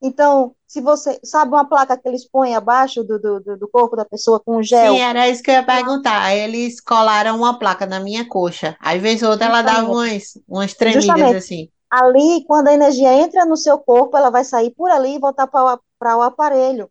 Então, 0.03 0.53
se 0.67 0.81
você 0.81 1.21
sabe 1.23 1.53
uma 1.53 1.69
placa 1.69 1.97
que 1.97 2.09
eles 2.09 2.29
põem 2.29 2.57
abaixo 2.57 3.05
do, 3.05 3.19
do, 3.21 3.57
do 3.57 3.69
corpo 3.69 3.95
da 3.95 4.05
pessoa 4.05 4.41
com 4.41 4.61
gel. 4.61 4.95
Sim, 4.95 5.01
era 5.01 5.29
isso 5.29 5.43
que 5.43 5.51
eu 5.51 5.55
ia 5.55 5.65
perguntar. 5.65 6.35
Eles 6.35 6.81
colaram 6.81 7.37
uma 7.37 7.59
placa 7.59 7.87
na 7.87 8.01
minha 8.01 8.29
coxa. 8.29 8.77
Às 8.81 9.01
vezes 9.01 9.23
outra 9.23 9.47
ela 9.47 9.63
dava 9.63 9.89
umas, 9.89 10.39
umas 10.49 10.75
tremidas 10.75 11.05
Justamente. 11.05 11.37
assim. 11.37 11.69
Ali, 11.89 12.45
quando 12.47 12.69
a 12.69 12.73
energia 12.73 13.13
entra 13.13 13.45
no 13.45 13.57
seu 13.57 13.79
corpo, 13.79 14.17
ela 14.17 14.31
vai 14.31 14.45
sair 14.45 14.71
por 14.71 14.91
ali 14.91 15.17
e 15.17 15.19
voltar 15.21 15.47
para 15.47 16.17
o 16.17 16.23
aparelho. 16.23 16.91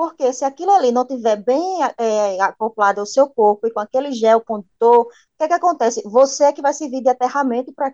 Porque 0.00 0.32
se 0.32 0.46
aquilo 0.46 0.72
ali 0.72 0.90
não 0.90 1.02
estiver 1.02 1.36
bem 1.36 1.78
é, 1.98 2.40
acoplado 2.40 3.00
ao 3.00 3.06
seu 3.06 3.28
corpo 3.28 3.66
e 3.66 3.70
com 3.70 3.80
aquele 3.80 4.12
gel 4.12 4.40
condutor, 4.40 5.02
o 5.02 5.08
que, 5.36 5.44
é 5.44 5.48
que 5.48 5.52
acontece? 5.52 6.02
Você 6.06 6.44
é 6.44 6.54
que 6.54 6.62
vai 6.62 6.72
servir 6.72 7.02
de 7.02 7.10
aterramento 7.10 7.70
para 7.74 7.88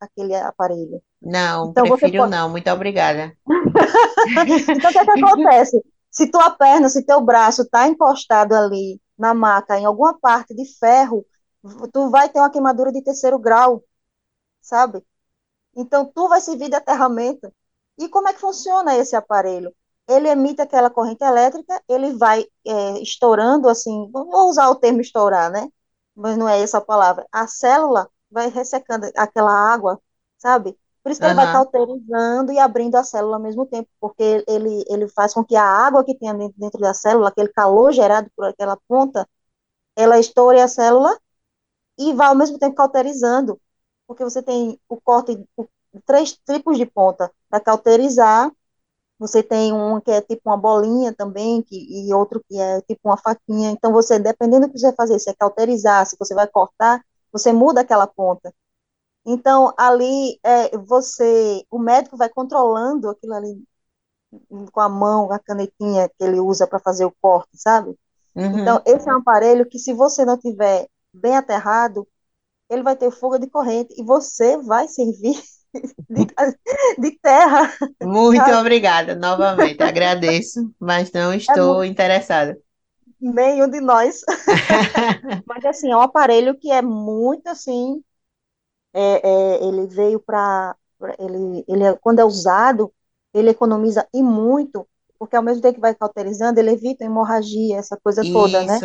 aquele 0.00 0.34
aparelho. 0.36 1.02
Não, 1.20 1.68
então, 1.68 1.84
prefiro 1.84 2.22
pode... 2.22 2.30
não, 2.30 2.48
muito 2.48 2.70
obrigada. 2.70 3.36
então, 4.74 4.90
o 4.90 4.92
que, 4.94 4.98
é 5.00 5.04
que 5.04 5.22
acontece? 5.22 5.84
Se 6.10 6.30
tua 6.30 6.48
perna, 6.48 6.88
se 6.88 7.04
teu 7.04 7.20
braço 7.20 7.60
está 7.60 7.86
encostado 7.86 8.54
ali 8.54 8.98
na 9.18 9.34
maca, 9.34 9.78
em 9.78 9.84
alguma 9.84 10.18
parte 10.18 10.54
de 10.54 10.64
ferro, 10.78 11.26
tu 11.92 12.08
vai 12.08 12.30
ter 12.30 12.38
uma 12.38 12.50
queimadura 12.50 12.90
de 12.90 13.04
terceiro 13.04 13.38
grau, 13.38 13.84
sabe? 14.62 15.04
Então, 15.76 16.06
tu 16.06 16.26
vai 16.26 16.40
servir 16.40 16.70
de 16.70 16.76
aterramento. 16.76 17.52
E 17.98 18.08
como 18.08 18.30
é 18.30 18.32
que 18.32 18.40
funciona 18.40 18.96
esse 18.96 19.14
aparelho? 19.14 19.74
Ele 20.10 20.28
emite 20.28 20.60
aquela 20.60 20.90
corrente 20.90 21.22
elétrica, 21.24 21.82
ele 21.88 22.12
vai 22.14 22.46
é, 22.66 23.00
estourando, 23.00 23.68
assim, 23.68 24.10
vou 24.12 24.48
usar 24.48 24.68
o 24.70 24.76
termo 24.76 25.00
estourar, 25.00 25.50
né? 25.50 25.70
Mas 26.14 26.36
não 26.36 26.48
é 26.48 26.60
essa 26.60 26.78
a 26.78 26.80
palavra. 26.80 27.26
A 27.32 27.46
célula 27.46 28.10
vai 28.30 28.48
ressecando 28.50 29.10
aquela 29.16 29.52
água, 29.52 30.00
sabe? 30.38 30.76
Por 31.02 31.12
isso 31.12 31.20
que 31.20 31.26
uhum. 31.26 31.32
ele 31.32 31.42
vai 31.42 31.52
cauterizando 31.52 32.52
e 32.52 32.58
abrindo 32.58 32.96
a 32.96 33.04
célula 33.04 33.36
ao 33.36 33.42
mesmo 33.42 33.66
tempo, 33.66 33.88
porque 34.00 34.44
ele, 34.46 34.84
ele 34.88 35.08
faz 35.08 35.32
com 35.32 35.44
que 35.44 35.56
a 35.56 35.64
água 35.64 36.04
que 36.04 36.14
tem 36.14 36.36
dentro, 36.36 36.54
dentro 36.58 36.80
da 36.80 36.92
célula, 36.92 37.28
aquele 37.28 37.48
calor 37.48 37.92
gerado 37.92 38.30
por 38.36 38.46
aquela 38.46 38.76
ponta, 38.88 39.26
ela 39.96 40.18
estoure 40.18 40.60
a 40.60 40.68
célula 40.68 41.18
e 41.98 42.12
vai 42.14 42.28
ao 42.28 42.34
mesmo 42.34 42.58
tempo 42.58 42.74
cauterizando, 42.76 43.60
porque 44.06 44.24
você 44.24 44.42
tem 44.42 44.78
o 44.88 45.00
corte, 45.00 45.42
o, 45.56 45.66
três 46.04 46.32
tipos 46.32 46.78
de 46.78 46.86
ponta, 46.86 47.30
para 47.48 47.60
cauterizar, 47.60 48.50
você 49.20 49.42
tem 49.42 49.70
um 49.70 50.00
que 50.00 50.10
é 50.10 50.22
tipo 50.22 50.40
uma 50.46 50.56
bolinha 50.56 51.14
também, 51.14 51.60
que, 51.62 51.76
e 51.76 52.12
outro 52.14 52.42
que 52.48 52.58
é 52.58 52.80
tipo 52.80 53.00
uma 53.04 53.18
faquinha. 53.18 53.70
Então, 53.70 53.92
você, 53.92 54.18
dependendo 54.18 54.66
do 54.66 54.72
que 54.72 54.78
você 54.78 54.86
vai 54.86 54.96
fazer, 54.96 55.18
se 55.18 55.28
é 55.28 55.34
cauterizar, 55.34 56.06
se 56.06 56.16
você 56.18 56.34
vai 56.34 56.46
cortar, 56.46 57.04
você 57.30 57.52
muda 57.52 57.82
aquela 57.82 58.06
ponta. 58.06 58.50
Então, 59.26 59.74
ali, 59.76 60.40
é, 60.42 60.74
você, 60.78 61.62
o 61.70 61.78
médico 61.78 62.16
vai 62.16 62.30
controlando 62.30 63.10
aquilo 63.10 63.34
ali 63.34 63.62
com 64.72 64.80
a 64.80 64.88
mão, 64.88 65.30
a 65.30 65.38
canetinha 65.38 66.08
que 66.08 66.24
ele 66.24 66.40
usa 66.40 66.66
para 66.66 66.78
fazer 66.78 67.04
o 67.04 67.14
corte, 67.20 67.50
sabe? 67.52 67.94
Uhum. 68.34 68.60
Então, 68.60 68.80
esse 68.86 69.06
é 69.06 69.12
um 69.12 69.18
aparelho 69.18 69.68
que, 69.68 69.78
se 69.78 69.92
você 69.92 70.24
não 70.24 70.38
tiver 70.38 70.88
bem 71.12 71.36
aterrado, 71.36 72.08
ele 72.70 72.82
vai 72.82 72.96
ter 72.96 73.10
fuga 73.10 73.38
de 73.38 73.50
corrente 73.50 73.94
e 74.00 74.02
você 74.02 74.56
vai 74.56 74.88
servir 74.88 75.38
de, 75.74 76.26
de 76.98 77.18
terra. 77.20 77.72
Muito 78.02 78.38
sabe? 78.38 78.52
obrigada, 78.54 79.14
novamente, 79.14 79.82
agradeço, 79.82 80.72
mas 80.78 81.12
não 81.12 81.32
é 81.32 81.36
estou 81.36 81.82
é 81.82 81.86
interessada. 81.86 82.58
Nenhum 83.20 83.68
de 83.68 83.80
nós. 83.80 84.22
mas 85.46 85.64
assim, 85.64 85.90
é 85.90 85.96
um 85.96 86.00
aparelho 86.00 86.56
que 86.56 86.70
é 86.70 86.80
muito 86.80 87.46
assim, 87.48 88.02
é, 88.94 89.28
é, 89.28 89.64
ele 89.64 89.86
veio 89.86 90.18
para, 90.18 90.74
ele, 91.18 91.64
ele 91.68 91.84
é, 91.84 91.94
quando 91.96 92.20
é 92.20 92.24
usado, 92.24 92.92
ele 93.34 93.50
economiza 93.50 94.06
e 94.12 94.22
muito, 94.22 94.86
porque 95.18 95.36
ao 95.36 95.42
mesmo 95.42 95.62
tempo 95.62 95.74
que 95.74 95.80
vai 95.80 95.94
cauterizando, 95.94 96.58
ele 96.58 96.70
evita 96.72 97.04
hemorragia, 97.04 97.76
essa 97.76 97.96
coisa 98.02 98.22
Isso. 98.22 98.32
toda, 98.32 98.64
né? 98.64 98.78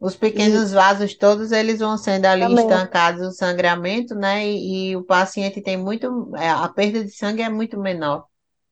Os 0.00 0.14
pequenos 0.14 0.70
e, 0.70 0.74
vasos 0.74 1.14
todos 1.14 1.50
eles 1.50 1.80
vão 1.80 1.98
sendo 1.98 2.26
ali 2.26 2.42
também. 2.42 2.58
estancados 2.58 3.26
o 3.26 3.32
sangramento, 3.32 4.14
né? 4.14 4.46
E, 4.46 4.90
e, 4.90 4.96
o 4.96 5.02
paciente 5.02 5.60
tem 5.60 5.76
muito, 5.76 6.32
é, 6.36 6.48
a 6.48 6.68
perda 6.68 7.04
de 7.04 7.10
sangue 7.10 7.42
é 7.42 7.48
muito 7.48 7.78
menor. 7.78 8.26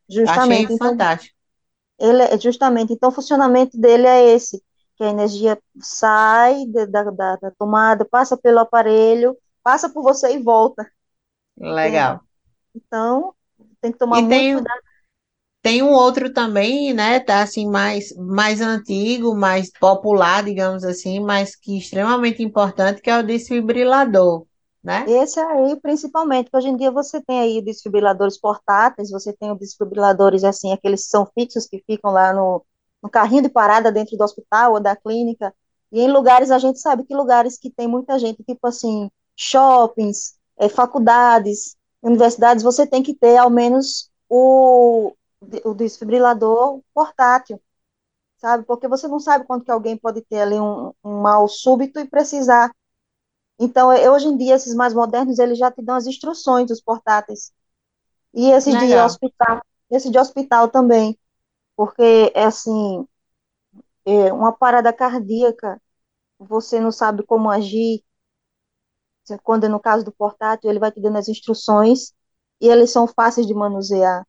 Justamente. 0.08 0.64
Achei 0.64 0.76
então, 0.76 0.88
fantástico. 0.88 1.34
Ele 1.98 2.22
é 2.22 2.38
justamente, 2.38 2.92
então 2.92 3.08
o 3.08 3.12
funcionamento 3.12 3.76
dele 3.78 4.06
é 4.06 4.34
esse, 4.34 4.62
que 4.96 5.02
a 5.02 5.08
energia 5.08 5.58
sai 5.80 6.66
da, 6.66 6.84
da, 6.84 7.36
da, 7.36 7.50
tomada, 7.58 8.04
passa 8.04 8.36
pelo 8.36 8.60
aparelho, 8.60 9.36
passa 9.64 9.88
por 9.88 10.02
você 10.02 10.34
e 10.34 10.42
volta. 10.42 10.88
Legal. 11.58 12.20
Então, 12.74 13.34
tem 13.80 13.90
que 13.90 13.98
tomar 13.98 14.18
e 14.18 14.22
muito 14.22 14.30
tem, 14.30 14.54
cuidado 14.54 14.86
tem 15.66 15.83
um 15.83 15.90
outro 15.90 16.33
também, 16.33 16.94
né, 16.94 17.18
tá 17.18 17.42
assim, 17.42 17.68
mais, 17.68 18.14
mais 18.16 18.61
antigo, 18.61 19.35
mais 19.35 19.68
popular, 19.68 20.44
digamos 20.44 20.85
assim, 20.85 21.18
mas 21.18 21.57
que 21.57 21.74
é 21.74 21.79
extremamente 21.79 22.40
importante, 22.40 23.02
que 23.02 23.11
é 23.11 23.18
o 23.18 23.26
desfibrilador, 23.26 24.46
né? 24.81 25.05
Esse 25.09 25.40
aí, 25.40 25.74
principalmente, 25.81 26.44
porque 26.44 26.59
hoje 26.59 26.68
em 26.68 26.76
dia 26.76 26.92
você 26.92 27.20
tem 27.20 27.40
aí 27.40 27.61
desfibriladores 27.61 28.38
portáteis, 28.38 29.11
você 29.11 29.33
tem 29.33 29.50
os 29.50 29.59
desfibriladores, 29.59 30.44
assim, 30.44 30.72
aqueles 30.72 31.02
que 31.02 31.09
são 31.09 31.26
fixos, 31.35 31.66
que 31.66 31.83
ficam 31.85 32.12
lá 32.12 32.33
no, 32.33 32.64
no 33.02 33.11
carrinho 33.11 33.42
de 33.42 33.48
parada 33.48 33.90
dentro 33.90 34.16
do 34.16 34.22
hospital 34.22 34.74
ou 34.74 34.81
da 34.81 34.94
clínica, 34.94 35.52
e 35.90 36.00
em 36.00 36.12
lugares, 36.12 36.52
a 36.52 36.61
gente 36.61 36.79
sabe 36.79 37.02
que 37.02 37.12
lugares 37.12 37.59
que 37.59 37.70
tem 37.70 37.88
muita 37.88 38.20
gente, 38.20 38.40
tipo 38.44 38.68
assim, 38.68 39.11
shoppings, 39.35 40.37
é, 40.61 40.68
faculdades, 40.68 41.74
universidades, 42.00 42.62
você 42.62 42.87
tem 42.87 43.02
que 43.02 43.16
ter 43.16 43.37
ao 43.37 43.50
menos 43.50 44.09
o, 44.29 45.12
o 45.64 45.75
desfibrilador 45.75 46.81
portátil, 46.94 47.61
sabe? 48.38 48.64
Porque 48.64 48.88
você 48.88 49.09
não 49.09 49.20
sabe 49.20 49.46
quando 49.46 49.64
que 49.64 49.70
alguém 49.70 49.96
pode 49.96 50.22
ter 50.22 50.40
ali 50.40 50.57
um, 50.61 50.92
um 51.05 51.20
mal 51.22 51.49
súbito 51.49 52.01
e 52.01 52.09
precisar. 52.09 52.72
Então, 53.59 53.92
eu, 53.92 54.12
hoje 54.12 54.29
em 54.29 54.37
dia, 54.37 54.55
esses 54.55 54.75
mais 54.75 54.94
modernos, 54.94 55.38
eles 55.38 55.59
já 55.59 55.70
te 55.70 55.83
dão 55.83 55.96
as 55.96 56.07
instruções 56.07 56.68
dos 56.68 56.81
portáteis. 56.81 57.53
E 58.35 58.51
esses 58.51 58.75
Legal. 58.75 58.88
de 58.88 58.96
hospital, 58.96 59.62
esse 59.90 60.11
de 60.11 60.18
hospital 60.18 60.68
também, 60.68 61.18
porque 61.77 62.33
é 62.35 62.44
assim, 62.44 63.07
é 64.05 64.33
uma 64.33 64.53
parada 64.53 64.92
cardíaca, 64.92 65.81
você 66.38 66.81
não 66.81 66.92
sabe 66.92 67.25
como 67.25 67.51
agir, 67.51 68.05
quando 69.42 69.64
é 69.64 69.68
no 69.68 69.81
caso 69.81 70.05
do 70.05 70.12
portátil, 70.12 70.70
ele 70.70 70.79
vai 70.79 70.92
te 70.92 71.01
dando 71.01 71.18
as 71.18 71.29
instruções 71.29 72.14
e 72.61 72.68
eles 72.68 72.90
são 72.90 73.07
fáceis 73.07 73.46
de 73.46 73.55
manusear. 73.55 74.27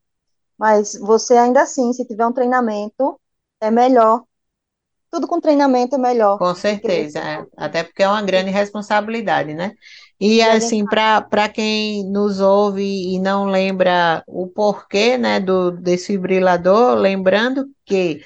Mas 0.58 0.98
você 1.00 1.38
ainda 1.38 1.62
assim, 1.62 1.93
se 1.93 2.06
tiver 2.06 2.26
um 2.26 2.34
treinamento, 2.34 3.20
é 3.62 3.70
melhor. 3.70 4.24
Tudo 5.10 5.28
com 5.28 5.39
treinamento 5.39 5.96
é 5.96 5.98
melhor. 5.98 6.38
Com 6.38 6.54
certeza, 6.54 7.20
é. 7.20 7.46
até 7.56 7.84
porque 7.84 8.04
é 8.04 8.10
uma 8.10 8.22
grande 8.22 8.50
responsabilidade, 8.50 9.54
né? 9.54 9.74
E 10.20 10.41
assim, 10.41 10.84
para 10.84 11.48
quem 11.48 12.10
nos 12.10 12.39
ouve 12.39 12.84
e 12.84 13.20
não 13.20 13.46
lembra 13.46 14.24
o 14.28 14.48
porquê, 14.48 15.17
né, 15.17 15.39
do 15.39 15.72
desfibrilador, 15.72 16.96
lembrando 16.96 17.67
que 17.86 18.22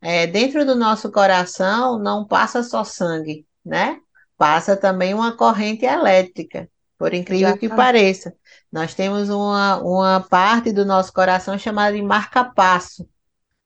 é, 0.00 0.26
dentro 0.26 0.66
do 0.66 0.74
nosso 0.74 1.10
coração 1.10 1.98
não 1.98 2.26
passa 2.26 2.62
só 2.62 2.84
sangue, 2.84 3.46
né? 3.64 3.98
Passa 4.36 4.76
também 4.76 5.14
uma 5.14 5.36
corrente 5.36 5.86
elétrica, 5.86 6.68
por 6.98 7.12
incrível 7.14 7.56
que 7.56 7.68
pareça. 7.68 8.34
Nós 8.72 8.94
temos 8.94 9.28
uma, 9.28 9.78
uma 9.78 10.20
parte 10.20 10.72
do 10.72 10.84
nosso 10.84 11.12
coração 11.12 11.58
chamada 11.58 11.96
de 11.96 12.02
marca-passo. 12.02 13.08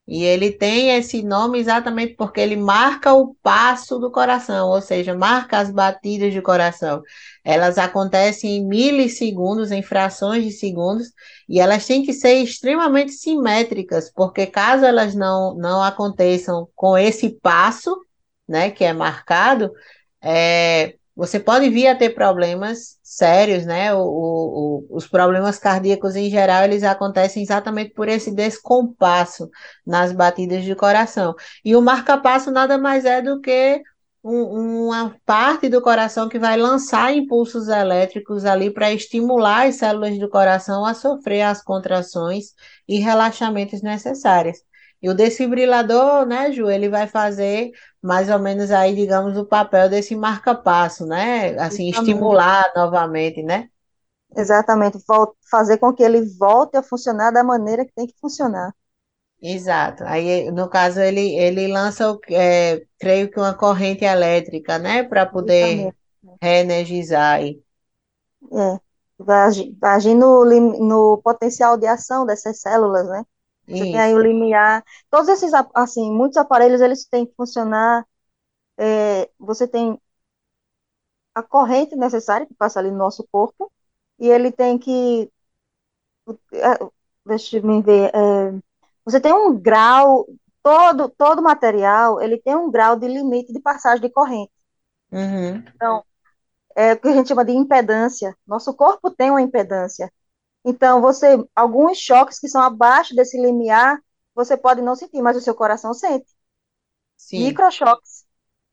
E 0.07 0.25
ele 0.25 0.51
tem 0.51 0.91
esse 0.97 1.23
nome 1.23 1.61
exatamente 1.61 2.15
porque 2.17 2.41
ele 2.41 2.57
marca 2.57 3.15
o 3.15 3.37
passo 3.43 3.97
do 3.97 4.11
coração, 4.11 4.69
ou 4.69 4.83
seja, 4.83 5.15
marca 5.15 5.59
as 5.59 5.71
batidas 5.71 6.35
do 6.35 6.43
coração. 6.43 7.01
Elas 7.45 7.79
acontecem 7.79 8.57
em 8.57 8.67
milissegundos, 8.67 9.71
em 9.71 9.83
frações 9.83 10.43
de 10.43 10.51
segundos, 10.51 11.13
e 11.49 11.61
elas 11.61 11.87
têm 11.87 12.05
que 12.05 12.13
ser 12.13 12.35
extremamente 12.43 13.13
simétricas, 13.13 14.11
porque 14.13 14.47
caso 14.47 14.85
elas 14.85 15.15
não, 15.15 15.55
não 15.55 15.81
aconteçam 15.81 16.69
com 16.75 16.99
esse 16.99 17.31
passo, 17.31 17.97
né, 18.49 18.69
que 18.69 18.83
é 18.83 18.93
marcado, 18.93 19.71
é, 20.21 20.97
você 21.21 21.39
pode 21.39 21.69
vir 21.69 21.87
a 21.87 21.95
ter 21.95 22.15
problemas 22.15 22.99
sérios, 23.03 23.67
né? 23.67 23.93
O, 23.95 24.01
o, 24.01 24.87
os 24.89 25.07
problemas 25.07 25.59
cardíacos 25.59 26.17
em 26.17 26.31
geral, 26.31 26.65
eles 26.65 26.83
acontecem 26.83 27.43
exatamente 27.43 27.93
por 27.93 28.09
esse 28.09 28.35
descompasso 28.35 29.51
nas 29.87 30.13
batidas 30.13 30.65
de 30.65 30.75
coração. 30.75 31.35
E 31.63 31.77
o 31.77 31.83
marca-passo 31.83 32.51
nada 32.51 32.79
mais 32.79 33.05
é 33.05 33.21
do 33.21 33.39
que 33.39 33.83
um, 34.25 34.87
uma 34.87 35.15
parte 35.27 35.69
do 35.69 35.83
coração 35.83 36.27
que 36.27 36.39
vai 36.39 36.57
lançar 36.57 37.15
impulsos 37.15 37.69
elétricos 37.69 38.47
ali 38.47 38.73
para 38.73 38.91
estimular 38.91 39.67
as 39.69 39.77
células 39.77 40.19
do 40.19 40.29
coração 40.31 40.87
a 40.87 40.95
sofrer 40.95 41.43
as 41.43 41.63
contrações 41.63 42.55
e 42.89 42.99
relaxamentos 42.99 43.83
necessários. 43.83 44.57
E 45.03 45.11
o 45.11 45.15
desfibrilador, 45.15 46.25
né, 46.27 46.51
Ju, 46.51 46.71
ele 46.71 46.89
vai 46.89 47.07
fazer 47.07 47.73
mais 48.03 48.29
ou 48.31 48.39
menos 48.39 48.71
aí, 48.71 48.95
digamos, 48.95 49.37
o 49.37 49.45
papel 49.47 49.89
desse 49.89 50.17
marca-passo, 50.17 51.07
né? 51.07 51.59
Assim, 51.61 51.89
Exatamente. 51.91 51.91
estimular 51.91 52.73
novamente, 52.77 53.43
né? 53.43 53.69
Exatamente, 54.37 54.99
fazer 55.49 55.79
com 55.79 55.93
que 55.95 56.03
ele 56.03 56.23
volte 56.37 56.77
a 56.77 56.83
funcionar 56.83 57.31
da 57.31 57.45
maneira 57.45 57.85
que 57.87 57.93
tem 57.93 58.07
que 58.09 58.19
funcionar. 58.21 58.75
Exato. 59.43 60.05
Aí, 60.05 60.51
no 60.51 60.69
caso, 60.69 61.01
ele, 61.01 61.21
ele 61.39 61.67
lança, 61.69 62.19
é, 62.29 62.85
creio 62.99 63.31
que 63.31 63.39
uma 63.39 63.55
corrente 63.55 64.05
elétrica, 64.05 64.79
né? 64.79 65.03
Para 65.03 65.25
poder 65.27 65.95
reenergizar 66.43 67.37
aí. 67.37 67.63
É, 68.53 68.81
vai 69.19 69.39
agir, 69.49 69.77
vai 69.81 69.97
agir 69.97 70.15
no, 70.15 70.45
no 70.45 71.19
potencial 71.23 71.77
de 71.77 71.87
ação 71.87 72.25
dessas 72.27 72.61
células, 72.61 73.07
né? 73.09 73.25
Você 73.71 73.85
Isso. 73.85 73.93
tem 73.93 74.01
aí 74.01 74.15
o 74.15 74.19
limiar. 74.21 74.85
Todos 75.11 75.29
esses, 75.29 75.53
assim, 75.75 76.11
muitos 76.13 76.37
aparelhos, 76.37 76.81
eles 76.81 77.07
têm 77.07 77.27
que 77.27 77.35
funcionar. 77.35 78.07
É, 78.79 79.31
você 79.39 79.67
tem 79.69 79.99
a 81.35 81.43
corrente 81.43 81.97
necessária 81.97 82.47
que 82.47 82.55
passa 82.55 82.81
ali 82.81 82.91
no 82.91 82.99
nosso 82.99 83.27
corpo, 83.31 83.71
e 84.19 84.29
ele 84.29 84.51
tem 84.53 84.79
que. 84.79 85.31
É, 86.53 86.79
deixa 87.27 87.59
eu 87.59 87.83
ver. 87.83 88.11
É, 88.15 88.61
você 89.05 89.21
tem 89.21 89.33
um 89.33 89.59
grau. 89.59 90.27
Todo, 90.63 91.09
todo 91.09 91.43
material, 91.43 92.21
ele 92.21 92.37
tem 92.39 92.55
um 92.55 92.71
grau 92.71 92.95
de 92.95 93.09
limite 93.09 93.51
de 93.51 93.59
passagem 93.61 94.03
de 94.03 94.11
corrente. 94.11 94.53
Uhum. 95.11 95.65
Então, 95.75 96.05
é 96.77 96.93
o 96.93 97.01
que 97.01 97.09
a 97.09 97.13
gente 97.13 97.29
chama 97.29 97.45
de 97.45 97.53
impedância. 97.53 98.37
Nosso 98.47 98.75
corpo 98.75 99.11
tem 99.11 99.31
uma 99.31 99.43
impedância. 99.43 100.13
Então, 100.65 101.01
você, 101.01 101.43
alguns 101.55 101.99
choques 101.99 102.39
que 102.39 102.49
são 102.49 102.61
abaixo 102.63 103.15
desse 103.15 103.41
limiar, 103.41 103.99
você 104.35 104.57
pode 104.57 104.83
não 104.83 104.95
sentir, 104.95 105.23
mas 105.23 105.37
o 105.37 105.41
seu 105.41 105.55
coração 105.55 105.95
sente. 105.95 106.27
Sim. 107.17 107.45
Microchoques. 107.45 108.25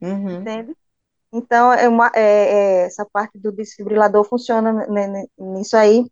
Uhum. 0.01 0.41
Entende? 0.41 0.75
Então, 1.31 1.71
é 1.73 1.87
uma, 1.87 2.11
é, 2.15 2.21
é, 2.21 2.85
essa 2.85 3.05
parte 3.05 3.37
do 3.37 3.51
desfibrilador 3.51 4.23
funciona 4.23 4.87
nisso 5.37 5.75
aí. 5.77 6.05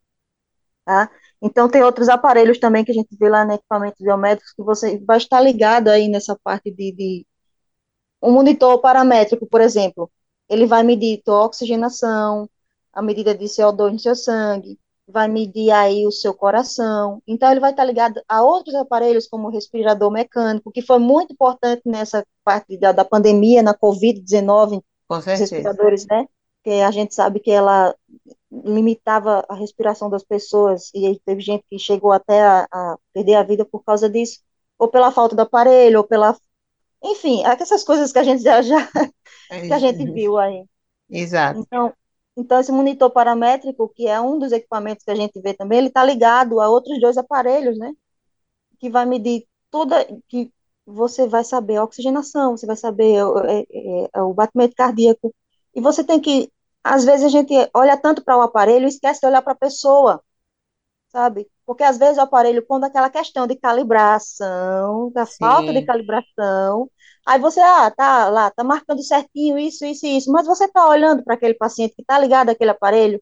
Tá? 0.86 1.10
Então, 1.42 1.70
tem 1.70 1.84
outros 1.84 2.10
aparelhos 2.10 2.60
também 2.60 2.86
que 2.86 2.92
a 2.92 2.94
gente 2.94 3.16
vê 3.18 3.30
lá 3.30 3.46
no 3.46 3.54
equipamentos 3.54 4.00
biométricos 4.02 4.54
que 4.54 4.64
você 4.64 4.98
vai 5.00 5.18
estar 5.18 5.42
ligado 5.42 5.90
aí 5.90 6.08
nessa 6.08 6.38
parte 6.44 6.72
de, 6.72 6.92
de 6.92 7.28
um 8.22 8.32
monitor 8.32 8.80
paramétrico, 8.82 9.48
por 9.48 9.62
exemplo. 9.62 10.12
Ele 10.50 10.66
vai 10.66 10.84
medir 10.84 11.22
tua 11.24 11.46
oxigenação, 11.46 12.50
a 12.94 13.02
medida 13.02 13.36
de 13.36 13.46
CO2 13.46 13.94
no 13.94 14.00
seu 14.00 14.16
sangue, 14.16 14.80
vai 15.08 15.28
medir 15.28 15.72
aí 15.72 16.06
o 16.08 16.12
seu 16.12 16.34
coração. 16.34 17.22
Então, 17.28 17.52
ele 17.52 17.60
vai 17.60 17.72
estar 17.72 17.84
ligado 17.84 18.22
a 18.28 18.42
outros 18.42 18.74
aparelhos, 18.76 19.28
como 19.28 19.48
o 19.48 19.52
respirador 19.52 20.12
mecânico, 20.12 20.72
que 20.72 20.82
foi 20.82 21.00
muito 21.00 21.34
importante 21.34 21.84
nessa 21.86 22.26
parte 22.44 22.78
da, 22.78 22.92
da 22.92 23.06
pandemia, 23.06 23.62
na 23.62 23.74
Covid-19, 23.74 24.82
os 25.08 25.26
respiradores, 25.26 26.06
né? 26.08 26.26
Que 26.64 26.82
a 26.82 26.90
gente 26.90 27.14
sabe 27.14 27.40
que 27.40 27.52
ela 27.52 27.96
limitava 28.52 29.46
a 29.48 29.56
respiração 29.56 30.10
das 30.10 30.24
pessoas, 30.24 30.90
e 30.94 31.20
teve 31.24 31.42
gente 31.42 31.64
que 31.70 31.78
chegou 31.78 32.12
até 32.12 32.42
a, 32.42 32.68
a 32.72 32.98
perder 33.14 33.36
a 33.36 33.44
vida 33.44 33.66
por 33.66 33.84
causa 33.84 34.10
disso, 34.10 34.40
ou 34.80 34.88
pela 34.88 35.12
falta 35.12 35.36
do 35.36 35.42
aparelho, 35.42 36.00
ou 36.00 36.04
pela... 36.04 36.36
Enfim, 37.04 37.44
essas 37.46 37.84
coisas 37.84 38.12
que 38.12 38.18
a 38.18 38.24
gente 38.24 38.42
já, 38.42 38.62
já 38.64 38.90
que 39.50 39.72
a 39.72 39.78
gente 39.78 40.10
viu 40.12 40.38
aí. 40.40 40.66
Exato. 41.08 41.60
Então, 41.60 41.94
então, 42.38 42.60
esse 42.60 42.72
monitor 42.72 43.10
paramétrico, 43.12 43.90
que 43.90 44.08
é 44.08 44.20
um 44.20 44.38
dos 44.38 44.52
equipamentos 44.52 45.06
que 45.06 45.12
a 45.12 45.16
gente 45.16 45.40
vê 45.42 45.54
também, 45.54 45.80
ele 45.80 45.88
está 45.88 46.04
ligado 46.04 46.60
a 46.60 46.70
outros 46.70 47.00
dois 47.00 47.18
aparelhos, 47.18 47.78
né? 47.78 47.94
Que 48.80 48.90
vai 48.90 49.06
medir 49.06 49.48
toda, 49.72 50.06
que 50.28 50.52
você 50.86 51.28
vai 51.28 51.44
saber 51.44 51.78
a 51.78 51.84
oxigenação, 51.84 52.58
você 52.58 52.66
vai 52.66 52.76
saber 52.76 53.16
é, 53.48 53.62
é, 53.72 54.10
é, 54.16 54.22
o 54.22 54.34
batimento 54.34 54.76
cardíaco. 54.76 55.34
E 55.74 55.82
você 55.82 56.04
tem 56.04 56.20
que, 56.22 56.52
às 56.84 57.06
vezes 57.06 57.26
a 57.26 57.30
gente 57.30 57.54
olha 57.74 57.98
tanto 57.98 58.24
para 58.24 58.38
o 58.38 58.42
aparelho 58.42 58.86
e 58.86 58.90
esquece 58.90 59.22
de 59.22 59.28
olhar 59.28 59.42
para 59.42 59.54
a 59.54 59.58
pessoa, 59.58 60.22
sabe? 61.16 61.48
Porque 61.66 61.84
às 61.84 61.98
vezes 61.98 62.18
o 62.18 62.22
aparelho, 62.22 62.66
quando 62.66 62.84
aquela 62.84 63.10
questão 63.10 63.48
de 63.48 63.56
calibração, 63.56 65.12
da 65.14 65.26
Sim. 65.26 65.38
falta 65.40 65.72
de 65.72 65.86
calibração, 65.86 66.90
Aí 67.26 67.40
você, 67.40 67.60
ah, 67.60 67.90
tá 67.90 68.30
lá, 68.30 68.52
tá 68.52 68.64
marcando 68.64 69.02
certinho 69.02 69.58
isso, 69.58 69.84
isso 69.84 70.06
e 70.06 70.18
isso, 70.18 70.32
mas 70.32 70.46
você 70.46 70.68
tá 70.68 70.88
olhando 70.88 71.24
para 71.24 71.34
aquele 71.34 71.56
paciente 71.56 71.96
que 71.96 72.04
tá 72.04 72.20
ligado 72.20 72.50
àquele 72.50 72.70
aparelho. 72.70 73.20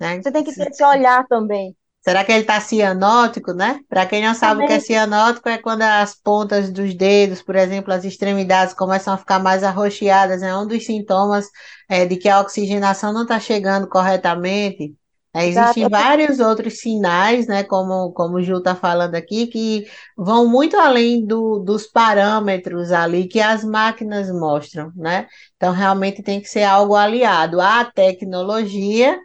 É. 0.00 0.20
Você 0.20 0.32
tem 0.32 0.42
que 0.42 0.54
ter 0.54 0.70
esse 0.70 0.82
olhar 0.82 1.26
também. 1.28 1.76
Será 2.00 2.24
que 2.24 2.32
ele 2.32 2.40
está 2.40 2.58
cianótico, 2.58 3.52
né? 3.52 3.80
Para 3.88 4.06
quem 4.06 4.24
não 4.24 4.34
sabe 4.34 4.64
o 4.64 4.66
que 4.66 4.72
é 4.72 4.80
cianótico, 4.80 5.48
é 5.48 5.58
quando 5.58 5.82
as 5.82 6.14
pontas 6.14 6.72
dos 6.72 6.94
dedos, 6.94 7.42
por 7.42 7.54
exemplo, 7.54 7.92
as 7.92 8.04
extremidades 8.04 8.74
começam 8.74 9.12
a 9.12 9.18
ficar 9.18 9.38
mais 9.38 9.62
arroxeadas. 9.62 10.42
É 10.42 10.56
um 10.56 10.66
dos 10.66 10.84
sintomas 10.84 11.48
é, 11.88 12.06
de 12.06 12.16
que 12.16 12.28
a 12.28 12.40
oxigenação 12.40 13.12
não 13.12 13.22
está 13.22 13.38
chegando 13.38 13.86
corretamente. 13.88 14.96
É, 15.34 15.46
existem 15.46 15.88
vários 15.88 16.40
outros 16.40 16.80
sinais, 16.80 17.46
né, 17.46 17.64
como, 17.64 18.12
como 18.12 18.36
o 18.36 18.42
Ju 18.42 18.58
está 18.58 18.74
falando 18.74 19.14
aqui, 19.14 19.46
que 19.46 19.86
vão 20.14 20.46
muito 20.46 20.76
além 20.76 21.24
do, 21.24 21.58
dos 21.58 21.86
parâmetros 21.86 22.92
ali 22.92 23.26
que 23.26 23.40
as 23.40 23.64
máquinas 23.64 24.30
mostram, 24.30 24.92
né? 24.94 25.26
Então, 25.56 25.72
realmente 25.72 26.22
tem 26.22 26.38
que 26.38 26.48
ser 26.48 26.64
algo 26.64 26.94
aliado 26.94 27.62
à 27.62 27.82
tecnologia 27.82 29.18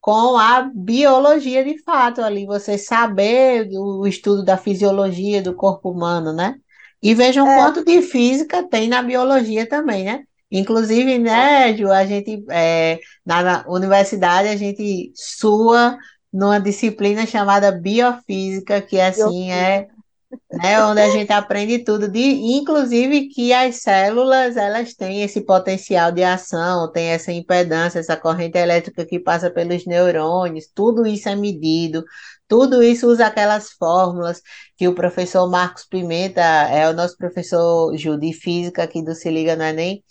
com 0.00 0.36
a 0.36 0.70
biologia 0.74 1.64
de 1.64 1.82
fato 1.82 2.22
ali, 2.22 2.46
você 2.46 2.78
saber 2.78 3.68
o 3.72 4.06
estudo 4.06 4.44
da 4.44 4.56
fisiologia 4.56 5.42
do 5.42 5.54
corpo 5.54 5.90
humano, 5.90 6.32
né? 6.32 6.54
E 7.02 7.12
vejam 7.12 7.46
é. 7.46 7.56
quanto 7.56 7.84
de 7.84 8.00
física 8.02 8.66
tem 8.68 8.88
na 8.88 9.02
biologia 9.02 9.68
também, 9.68 10.04
né? 10.04 10.24
Inclusive, 10.50 11.18
né, 11.18 11.76
Ju, 11.76 11.90
a 11.90 12.04
gente, 12.04 12.44
é, 12.50 12.98
na, 13.24 13.64
universidade, 13.68 14.48
a 14.48 14.56
gente 14.56 15.12
sua 15.14 15.96
numa 16.32 16.60
disciplina 16.60 17.26
chamada 17.26 17.72
biofísica, 17.72 18.80
que 18.80 19.00
assim 19.00 19.50
é, 19.50 19.88
né, 20.50 20.82
onde 20.84 21.00
a 21.00 21.10
gente 21.10 21.32
aprende 21.32 21.80
tudo, 21.80 22.08
de, 22.08 22.20
inclusive 22.20 23.28
que 23.28 23.52
as 23.52 23.76
células, 23.76 24.56
elas 24.56 24.94
têm 24.94 25.22
esse 25.22 25.40
potencial 25.40 26.12
de 26.12 26.22
ação, 26.22 26.90
tem 26.90 27.08
essa 27.08 27.32
impedância, 27.32 27.98
essa 27.98 28.16
corrente 28.16 28.56
elétrica 28.56 29.04
que 29.04 29.18
passa 29.18 29.50
pelos 29.50 29.84
neurônios, 29.86 30.66
tudo 30.72 31.06
isso 31.06 31.28
é 31.28 31.34
medido, 31.34 32.04
tudo 32.46 32.82
isso 32.82 33.08
usa 33.08 33.26
aquelas 33.26 33.70
fórmulas 33.70 34.40
que 34.76 34.86
o 34.86 34.94
professor 34.94 35.48
Marcos 35.48 35.84
Pimenta, 35.84 36.40
é 36.40 36.88
o 36.88 36.92
nosso 36.92 37.16
professor 37.16 37.96
Ju, 37.96 38.16
de 38.18 38.32
física 38.32 38.84
aqui 38.84 39.02
do 39.02 39.14
Se 39.14 39.30
Liga 39.30 39.56
no 39.56 39.64
Enem, 39.64 40.02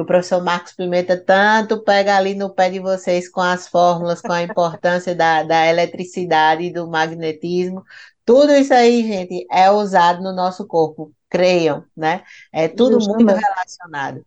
o 0.00 0.06
professor 0.06 0.42
Marcos 0.42 0.72
Pimenta 0.74 1.16
tanto 1.16 1.82
pega 1.82 2.16
ali 2.16 2.34
no 2.34 2.50
pé 2.50 2.70
de 2.70 2.80
vocês 2.80 3.28
com 3.28 3.40
as 3.40 3.66
fórmulas, 3.68 4.20
com 4.20 4.32
a 4.32 4.42
importância 4.42 5.14
da, 5.14 5.42
da 5.42 5.66
eletricidade 5.66 6.64
e 6.64 6.72
do 6.72 6.88
magnetismo. 6.88 7.84
Tudo 8.24 8.52
isso 8.52 8.74
aí, 8.74 9.02
gente, 9.06 9.46
é 9.50 9.70
usado 9.70 10.22
no 10.22 10.34
nosso 10.34 10.66
corpo, 10.66 11.12
creiam, 11.28 11.84
né? 11.96 12.22
É 12.52 12.68
tudo 12.68 13.00
Justamente. 13.00 13.24
muito 13.24 13.40
relacionado. 13.40 14.24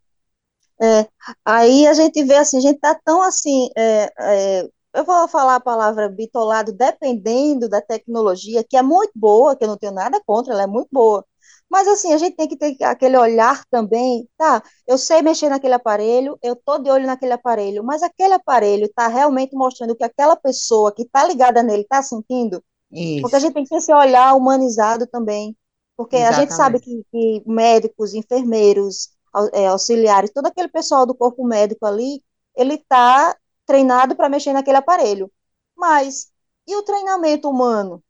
É, 0.82 1.08
aí 1.46 1.86
a 1.86 1.94
gente 1.94 2.24
vê 2.24 2.36
assim, 2.36 2.58
a 2.58 2.62
gente 2.62 2.80
tá 2.80 3.00
tão 3.06 3.22
assim, 3.22 3.70
é, 3.78 4.12
é, 4.20 4.70
eu 4.94 5.06
vou 5.06 5.28
falar 5.28 5.56
a 5.56 5.60
palavra 5.60 6.10
bitolado, 6.10 6.74
dependendo 6.74 7.70
da 7.70 7.80
tecnologia, 7.80 8.64
que 8.64 8.76
é 8.76 8.82
muito 8.82 9.12
boa, 9.16 9.56
que 9.56 9.64
eu 9.64 9.68
não 9.68 9.78
tenho 9.78 9.94
nada 9.94 10.20
contra, 10.26 10.54
ela 10.54 10.64
é 10.64 10.68
muito 10.68 10.90
boa, 10.92 11.24
Mas 11.72 11.88
assim, 11.88 12.12
a 12.14 12.18
gente 12.18 12.36
tem 12.36 12.50
que 12.50 12.58
ter 12.58 12.84
aquele 12.84 13.16
olhar 13.18 13.64
também, 13.72 14.28
tá? 14.38 14.62
Eu 14.86 14.98
sei 14.98 15.22
mexer 15.22 15.48
naquele 15.48 15.74
aparelho, 15.74 16.38
eu 16.44 16.54
tô 16.54 16.78
de 16.78 16.90
olho 16.90 17.08
naquele 17.08 17.32
aparelho, 17.32 17.82
mas 17.82 18.04
aquele 18.04 18.34
aparelho 18.34 18.88
está 18.88 19.08
realmente 19.08 19.56
mostrando 19.56 19.92
o 19.92 19.96
que 19.96 20.04
aquela 20.04 20.36
pessoa 20.36 20.94
que 20.94 21.04
está 21.04 21.26
ligada 21.26 21.64
nele 21.64 21.84
está 21.84 22.04
sentindo? 22.04 22.62
Isso. 22.92 23.22
Porque 23.22 23.38
a 23.38 23.40
gente 23.40 23.54
tem 23.54 23.64
que 23.64 23.70
ter 23.70 23.78
esse 23.78 23.94
olhar 23.94 24.36
humanizado 24.36 25.08
também. 25.08 25.56
Porque 25.96 26.18
Exatamente. 26.18 26.38
a 26.38 26.42
gente 26.42 26.54
sabe 26.54 26.80
que, 26.82 27.06
que 27.10 27.44
médicos, 27.48 28.14
enfermeiros, 28.14 29.12
é, 29.54 29.68
auxiliares, 29.68 30.30
todo 30.34 30.48
aquele 30.48 30.68
pessoal 30.68 31.06
do 31.06 31.16
corpo 31.16 31.46
médico 31.46 31.86
ali, 31.86 32.22
ele 32.54 32.74
está 32.74 33.34
treinado 33.66 34.14
para 34.14 34.28
mexer 34.28 34.52
naquele 34.52 34.76
aparelho. 34.78 35.32
Mas 35.74 36.32
e 36.68 36.76
o 36.76 36.84
treinamento 36.84 37.50
humano? 37.50 38.04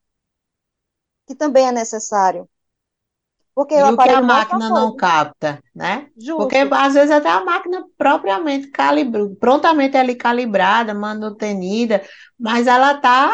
Que 1.28 1.36
também 1.36 1.68
é 1.68 1.72
necessário. 1.72 2.49
Porque 3.54 3.76
e 3.76 3.84
o, 3.84 3.97
que 3.97 4.10
a 4.10 4.22
máquina 4.22 4.70
não 4.70 4.95
capta, 4.95 5.62
né? 5.76 6.08
Justo. 6.18 6.38
Porque 6.38 6.58
às 6.58 6.93
vezes 6.93 7.12
até 7.12 7.30
a 7.30 7.43
máquina 7.43 7.84
propriamente 7.97 8.68
calibrada, 8.68 9.36
prontamente 9.39 9.97
ali 9.97 10.16
calibrada, 10.16 10.93
manutenida, 10.93 12.02
mas 12.39 12.66
ela 12.66 12.93
está 12.93 13.32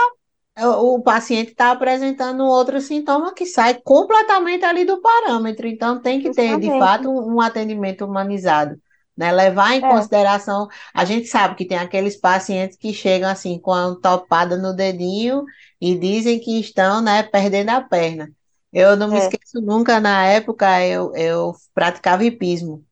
o 0.65 1.01
paciente 1.01 1.51
está 1.51 1.71
apresentando 1.71 2.43
outro 2.43 2.81
sintoma 2.81 3.33
que 3.33 3.45
sai 3.45 3.75
completamente 3.75 4.65
ali 4.65 4.85
do 4.85 4.99
parâmetro. 4.99 5.67
Então, 5.67 6.01
tem 6.01 6.19
que 6.19 6.31
ter, 6.31 6.59
de 6.59 6.69
fato, 6.79 7.09
um, 7.09 7.35
um 7.35 7.41
atendimento 7.41 8.05
humanizado. 8.05 8.75
Né? 9.15 9.31
Levar 9.31 9.75
em 9.75 9.83
é. 9.83 9.87
consideração, 9.87 10.67
a 10.93 11.05
gente 11.05 11.27
sabe 11.27 11.55
que 11.55 11.65
tem 11.65 11.77
aqueles 11.77 12.15
pacientes 12.15 12.77
que 12.77 12.93
chegam 12.93 13.29
assim 13.29 13.59
com 13.59 13.71
a 13.71 13.95
topada 13.95 14.57
no 14.57 14.73
dedinho 14.73 15.43
e 15.79 15.95
dizem 15.95 16.39
que 16.39 16.59
estão 16.59 17.01
né, 17.01 17.23
perdendo 17.23 17.69
a 17.69 17.81
perna. 17.81 18.29
Eu 18.77 18.95
não 18.95 19.07
me 19.07 19.15
é. 19.15 19.19
esqueço 19.19 19.59
nunca, 19.59 19.99
na 19.99 20.23
época 20.27 20.85
eu, 20.85 21.11
eu 21.15 21.55
praticava 21.73 22.23
hipismo. 22.23 22.85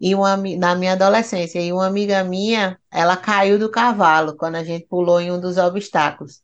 E 0.00 0.14
uma, 0.14 0.36
na 0.36 0.76
minha 0.76 0.92
adolescência, 0.92 1.60
e 1.60 1.72
uma 1.72 1.88
amiga 1.88 2.22
minha, 2.22 2.78
ela 2.88 3.16
caiu 3.16 3.58
do 3.58 3.68
cavalo 3.68 4.36
quando 4.36 4.54
a 4.54 4.62
gente 4.62 4.86
pulou 4.86 5.20
em 5.20 5.32
um 5.32 5.40
dos 5.40 5.56
obstáculos. 5.58 6.40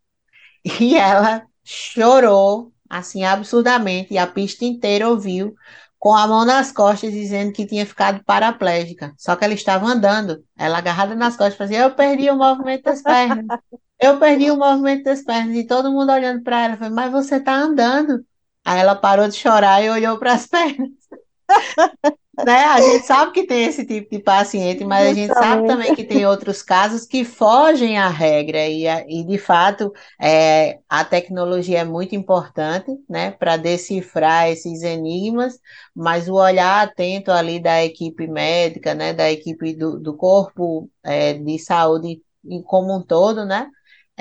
E 0.80 0.97
ela 0.97 1.47
chorou, 1.64 2.72
assim, 2.88 3.24
absurdamente, 3.24 4.12
e 4.12 4.18
a 4.18 4.26
pista 4.26 4.64
inteira 4.64 5.09
ouviu, 5.09 5.55
com 5.99 6.14
a 6.14 6.26
mão 6.26 6.45
nas 6.45 6.72
costas, 6.72 7.12
dizendo 7.12 7.53
que 7.53 7.66
tinha 7.66 7.86
ficado 7.86 8.24
paraplégica. 8.24 9.14
Só 9.16 9.36
que 9.36 9.45
ela 9.45 9.55
estava 9.55 9.86
andando, 9.86 10.45
ela 10.59 10.78
agarrada 10.78 11.14
nas 11.14 11.36
costas, 11.36 11.57
fazia: 11.57 11.80
Eu 11.80 11.95
perdi 11.95 12.28
o 12.28 12.36
movimento 12.36 12.82
das 12.84 13.03
pernas, 13.03 13.47
eu 14.01 14.18
perdi 14.18 14.51
o 14.51 14.57
movimento 14.57 15.05
das 15.05 15.22
pernas. 15.22 15.57
E 15.57 15.64
todo 15.66 15.93
mundo 15.93 16.11
olhando 16.12 16.43
para 16.43 16.64
ela, 16.64 16.76
falou: 16.76 16.95
Mas 16.95 17.12
você 17.12 17.36
está 17.36 17.55
andando. 17.55 18.24
Aí 18.70 18.78
ela 18.78 18.94
parou 18.94 19.26
de 19.26 19.34
chorar 19.34 19.82
e 19.82 19.90
olhou 19.90 20.16
para 20.16 20.32
as 20.34 20.46
pernas. 20.46 20.90
né? 22.46 22.64
A 22.66 22.80
gente 22.80 23.04
sabe 23.04 23.32
que 23.32 23.44
tem 23.44 23.64
esse 23.64 23.84
tipo 23.84 24.08
de 24.08 24.22
paciente, 24.22 24.84
mas 24.84 25.08
a 25.08 25.12
gente 25.12 25.34
sabe 25.34 25.66
também 25.66 25.92
que 25.92 26.04
tem 26.04 26.24
outros 26.24 26.62
casos 26.62 27.04
que 27.04 27.24
fogem 27.24 27.98
à 27.98 28.08
regra, 28.08 28.64
e, 28.68 28.86
e 28.86 29.24
de 29.24 29.38
fato 29.38 29.92
é, 30.20 30.78
a 30.88 31.04
tecnologia 31.04 31.80
é 31.80 31.84
muito 31.84 32.14
importante 32.14 32.92
né, 33.08 33.32
para 33.32 33.56
decifrar 33.56 34.48
esses 34.48 34.82
enigmas, 34.82 35.58
mas 35.92 36.28
o 36.28 36.34
olhar 36.34 36.86
atento 36.86 37.32
ali 37.32 37.58
da 37.60 37.84
equipe 37.84 38.28
médica, 38.28 38.94
né, 38.94 39.12
da 39.12 39.30
equipe 39.32 39.74
do, 39.74 39.98
do 39.98 40.16
corpo 40.16 40.88
é, 41.02 41.34
de 41.34 41.58
saúde 41.58 42.22
como 42.66 42.96
um 42.96 43.02
todo, 43.02 43.44
né? 43.44 43.68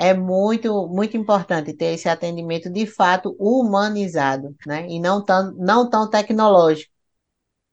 É 0.00 0.14
muito, 0.14 0.88
muito 0.88 1.16
importante 1.16 1.74
ter 1.74 1.94
esse 1.94 2.08
atendimento 2.08 2.70
de 2.70 2.86
fato 2.86 3.36
humanizado, 3.38 4.56
né? 4.66 4.86
E 4.88 4.98
não 4.98 5.22
tão, 5.22 5.52
não 5.52 5.88
tão 5.88 6.08
tecnológico 6.08 6.90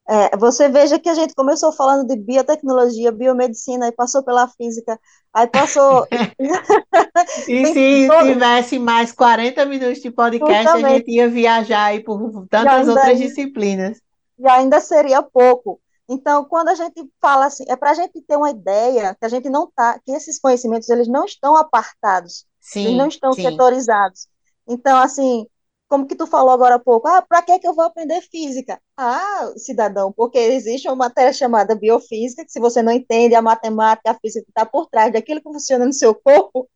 é, 0.09 0.38
você 0.38 0.69
veja 0.69 0.97
que 0.97 1.09
a 1.09 1.13
gente 1.13 1.36
começou 1.36 1.73
falando 1.73 2.07
de 2.07 2.15
biotecnologia, 2.15 3.11
biomedicina, 3.11 3.88
aí 3.88 3.91
passou 3.91 4.23
pela 4.23 4.47
física, 4.47 4.97
aí 5.34 5.47
passou. 5.47 6.07
e 7.45 7.65
se 7.73 8.07
todo... 8.07 8.25
tivesse 8.25 8.80
mais 8.80 9.11
40 9.11 9.65
minutos 9.65 10.01
de 10.01 10.09
podcast, 10.09 10.63
Justamente. 10.63 10.86
a 10.86 10.97
gente 10.97 11.11
ia 11.11 11.28
viajar 11.28 11.84
aí 11.84 11.99
por 11.99 12.47
tantas 12.47 12.88
outras 12.88 13.17
disciplinas. 13.17 14.01
E 14.39 14.47
ainda 14.47 14.80
seria 14.80 15.21
pouco. 15.21 15.78
Então, 16.10 16.45
quando 16.45 16.70
a 16.70 16.76
gente 16.76 17.10
fala 17.20 17.47
assim, 17.47 17.66
é 17.68 17.76
para 17.76 17.91
a 17.91 17.93
gente 17.93 18.22
ter 18.22 18.38
uma 18.38 18.49
ideia 18.49 19.16
que 19.20 19.26
a 19.26 19.30
gente 19.30 19.49
não 19.49 19.70
tá, 19.70 19.99
que 19.99 20.12
esses 20.12 20.39
conhecimentos 20.39 20.88
eles 20.89 21.08
não 21.08 21.26
estão 21.26 21.55
apartados, 21.58 22.45
sim, 22.62 22.86
eles 22.86 22.97
não 22.97 23.08
estão 23.08 23.34
sim. 23.34 23.43
setorizados. 23.43 24.28
Então, 24.66 24.97
assim, 24.97 25.45
como 25.88 26.08
que 26.08 26.16
tu 26.16 26.26
falou 26.26 26.51
agora 26.51 26.76
há 26.76 26.80
pouco, 26.80 27.08
ah, 27.08 27.22
para 27.22 27.41
que 27.41 27.60
que 27.60 27.68
eu 27.68 27.74
vou 27.74 27.84
aprender 27.84 28.22
física? 28.22 28.80
Ah, 28.95 29.51
cidadão, 29.58 30.12
porque 30.12 30.38
existe 30.38 30.88
uma 30.88 30.95
matéria 30.95 31.34
chamada 31.34 31.76
biofísica, 31.76 32.45
que 32.45 32.51
se 32.51 32.60
você 32.60 32.82
não 32.82 32.91
entende 32.91 33.36
a 33.36 33.41
matemática, 33.41 34.12
a 34.12 34.16
física 34.20 34.45
que 34.45 34.51
está 34.51 34.66
por 34.66 34.88
trás 34.88 35.12
daquilo 35.12 35.41
que 35.41 35.51
funciona 35.51 35.86
no 35.86 35.93
seu 35.93 36.16
corpo, 36.16 36.70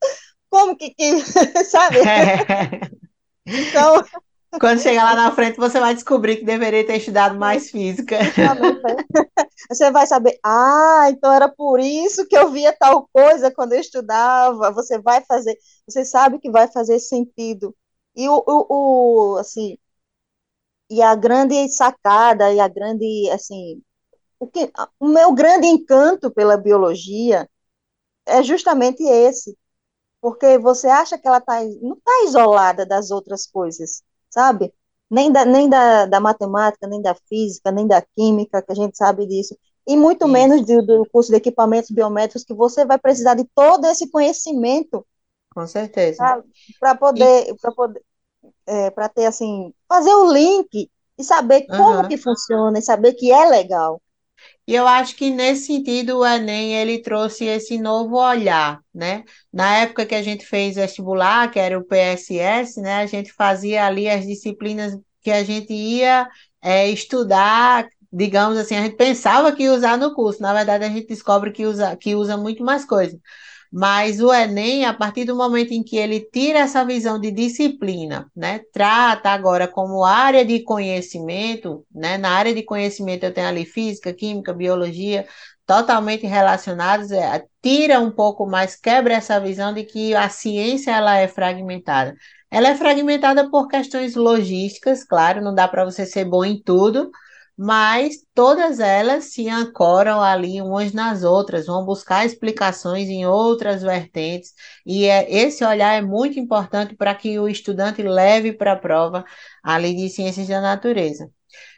como 0.49 0.75
que, 0.75 0.89
que 0.89 1.21
sabe? 1.65 1.99
Então... 3.45 3.95
Quando 4.59 4.79
chegar 4.81 5.03
lá 5.03 5.15
na 5.15 5.31
frente, 5.31 5.57
você 5.57 5.79
vai 5.79 5.93
descobrir 5.95 6.37
que 6.37 6.45
deveria 6.45 6.85
ter 6.85 6.97
estudado 6.97 7.37
mais 7.37 7.69
física. 7.69 8.17
Você 9.69 9.89
vai 9.91 10.05
saber, 10.05 10.37
ah, 10.43 11.07
então 11.09 11.31
era 11.31 11.47
por 11.47 11.79
isso 11.79 12.27
que 12.27 12.35
eu 12.35 12.51
via 12.51 12.75
tal 12.77 13.07
coisa 13.13 13.51
quando 13.51 13.73
eu 13.73 13.79
estudava. 13.79 14.71
Você 14.71 14.99
vai 14.99 15.23
fazer, 15.23 15.57
você 15.87 16.03
sabe 16.03 16.39
que 16.39 16.51
vai 16.51 16.67
fazer 16.67 16.99
sentido 16.99 17.75
e 18.15 18.27
o, 18.27 18.43
o, 18.45 19.33
o, 19.33 19.37
assim, 19.37 19.77
e 20.89 21.01
a 21.01 21.15
grande 21.15 21.69
sacada 21.69 22.51
e 22.53 22.59
a 22.59 22.67
grande, 22.67 23.29
assim, 23.31 23.81
o, 24.39 24.47
que, 24.47 24.71
o 24.99 25.07
meu 25.07 25.33
grande 25.33 25.67
encanto 25.67 26.31
pela 26.31 26.57
biologia 26.57 27.49
é 28.25 28.43
justamente 28.43 29.03
esse, 29.03 29.57
porque 30.21 30.57
você 30.59 30.87
acha 30.87 31.17
que 31.17 31.27
ela 31.27 31.41
tá, 31.41 31.63
não 31.81 31.93
está 31.95 32.23
isolada 32.25 32.85
das 32.85 33.11
outras 33.11 33.47
coisas, 33.47 34.03
sabe? 34.32 34.73
Nem, 35.09 35.32
da, 35.32 35.45
nem 35.45 35.69
da, 35.69 36.05
da 36.05 36.19
matemática, 36.19 36.88
nem 36.88 37.01
da 37.01 37.13
física, 37.27 37.71
nem 37.71 37.86
da 37.86 38.01
química, 38.01 38.61
que 38.61 38.71
a 38.71 38.75
gente 38.75 38.97
sabe 38.97 39.25
disso, 39.25 39.57
e 39.86 39.97
muito 39.97 40.27
menos 40.27 40.65
do, 40.65 40.82
do 40.86 41.09
curso 41.11 41.32
de 41.32 41.38
equipamentos 41.38 41.91
biométricos, 41.91 42.45
que 42.45 42.53
você 42.53 42.86
vai 42.86 42.97
precisar 42.97 43.34
de 43.34 43.45
todo 43.53 43.86
esse 43.86 44.09
conhecimento 44.09 45.05
com 45.53 45.67
certeza. 45.67 46.43
Para 46.79 46.95
poder, 46.95 47.49
e... 47.49 47.55
para 47.55 47.71
poder, 47.73 48.01
é, 48.65 48.89
para 48.89 49.09
ter 49.09 49.25
assim, 49.25 49.73
fazer 49.88 50.13
o 50.13 50.32
link 50.32 50.89
e 51.17 51.23
saber 51.23 51.67
como 51.67 52.01
uhum. 52.01 52.07
que 52.07 52.17
funciona 52.17 52.79
e 52.79 52.82
saber 52.82 53.13
que 53.13 53.32
é 53.32 53.45
legal. 53.45 54.01
E 54.72 54.76
eu 54.76 54.88
acho 54.88 55.17
que 55.17 55.30
nesse 55.30 55.65
sentido 55.65 56.19
o 56.19 56.26
Enem 56.26 56.74
ele 56.76 57.01
trouxe 57.01 57.43
esse 57.43 57.78
novo 57.78 58.15
olhar, 58.15 58.82
né? 58.93 59.26
Na 59.51 59.80
época 59.80 60.05
que 60.05 60.15
a 60.15 60.22
gente 60.24 60.45
fez 60.45 60.76
vestibular, 60.78 61.51
que 61.51 61.59
era 61.59 61.78
o 61.78 61.84
PSS, 61.84 62.80
né? 62.80 63.01
A 63.01 63.05
gente 63.05 63.34
fazia 63.34 63.86
ali 63.86 64.07
as 64.09 64.26
disciplinas 64.26 64.97
que 65.22 65.30
a 65.30 65.43
gente 65.43 65.74
ia 65.74 66.26
é, 66.61 66.89
estudar, 66.89 67.86
digamos 68.13 68.57
assim, 68.57 68.76
a 68.78 68.84
gente 68.84 68.95
pensava 68.95 69.51
que 69.53 69.63
ia 69.63 69.74
usar 69.74 69.97
no 69.97 70.13
curso, 70.15 70.41
na 70.41 70.53
verdade 70.53 70.86
a 70.86 70.89
gente 70.89 71.05
descobre 71.07 71.51
que 71.51 71.65
usa, 71.65 71.97
que 71.97 72.15
usa 72.15 72.38
muito 72.38 72.63
mais 72.63 72.86
coisa. 72.86 73.19
Mas 73.72 74.19
o 74.19 74.34
Enem, 74.34 74.84
a 74.86 74.93
partir 74.93 75.24
do 75.24 75.36
momento 75.36 75.72
em 75.72 75.82
que 75.82 75.95
ele 75.95 76.19
tira 76.19 76.59
essa 76.59 76.84
visão 76.84 77.17
de 77.17 77.32
disciplina, 77.32 78.30
né, 78.36 78.59
trata 78.74 79.30
agora 79.30 79.65
como 79.65 80.03
área 80.03 80.43
de 80.43 80.61
conhecimento, 80.61 81.86
né, 81.89 82.17
na 82.17 82.32
área 82.32 82.53
de 82.53 82.63
conhecimento 82.63 83.24
eu 83.24 83.34
tenho 83.34 83.47
ali 83.47 83.65
física, 83.65 84.13
química, 84.13 84.53
biologia, 84.53 85.26
totalmente 85.65 86.28
relacionados, 86.28 87.11
é, 87.11 87.45
tira 87.61 87.99
um 88.01 88.11
pouco 88.11 88.45
mais, 88.45 88.76
quebra 88.76 89.13
essa 89.13 89.39
visão 89.39 89.74
de 89.74 89.86
que 89.86 90.13
a 90.13 90.28
ciência 90.28 90.91
ela 90.91 91.17
é 91.17 91.28
fragmentada. 91.30 92.13
Ela 92.49 92.69
é 92.69 92.76
fragmentada 92.76 93.49
por 93.49 93.69
questões 93.69 94.15
logísticas, 94.15 95.05
claro, 95.05 95.41
não 95.41 95.55
dá 95.55 95.65
para 95.69 95.86
você 95.86 96.05
ser 96.05 96.26
bom 96.26 96.43
em 96.43 96.61
tudo, 96.61 97.09
mas 97.64 98.16
todas 98.34 98.80
elas 98.80 99.26
se 99.26 99.47
ancoram 99.47 100.20
ali 100.20 100.59
umas 100.64 100.93
nas 100.93 101.24
outras, 101.24 101.68
vão 101.68 101.86
buscar 101.86 102.26
explicações 102.26 103.07
em 103.07 103.28
outras 103.28 103.84
vertentes, 103.84 104.51
e 104.84 105.05
é, 105.05 105.32
esse 105.32 105.64
olhar 105.64 105.93
é 105.93 106.01
muito 106.01 106.39
importante 106.39 106.95
para 106.95 107.14
que 107.14 107.38
o 107.38 107.47
estudante 107.47 108.01
leve 108.01 108.51
para 108.51 108.74
a 108.74 108.76
prova 108.76 109.24
a 109.64 109.78
lei 109.78 109.93
de 109.93 110.09
ciências 110.09 110.47
da 110.47 110.59
natureza. 110.59 111.30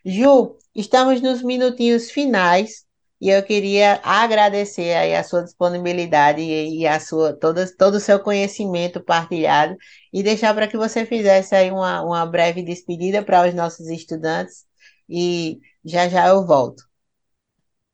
Ju, 0.06 0.58
estamos 0.74 1.20
nos 1.22 1.44
minutinhos 1.44 2.10
finais 2.10 2.86
e 3.20 3.30
eu 3.30 3.44
queria 3.44 4.00
agradecer 4.06 4.96
aí 4.96 5.14
a 5.14 5.24
sua 5.24 5.44
disponibilidade 5.44 6.42
e, 6.42 6.88
a 6.88 6.98
sua 6.98 7.34
todo, 7.34 7.60
todo 7.78 7.96
o 7.96 8.00
seu 8.00 8.22
conhecimento 8.22 9.04
partilhado 9.04 9.76
e 10.14 10.24
deixar 10.24 10.54
para 10.54 10.68
que 10.68 10.78
você 10.78 11.06
fizesse 11.06 11.54
aí 11.54 11.72
uma, 11.72 12.02
uma 12.04 12.26
breve 12.26 12.64
despedida 12.64 13.22
para 13.22 13.46
os 13.50 13.54
nossos 13.54 13.90
estudantes 13.90 14.66
e 15.10 15.60
já 15.86 16.08
já 16.10 16.28
eu 16.30 16.46
volto. 16.46 16.84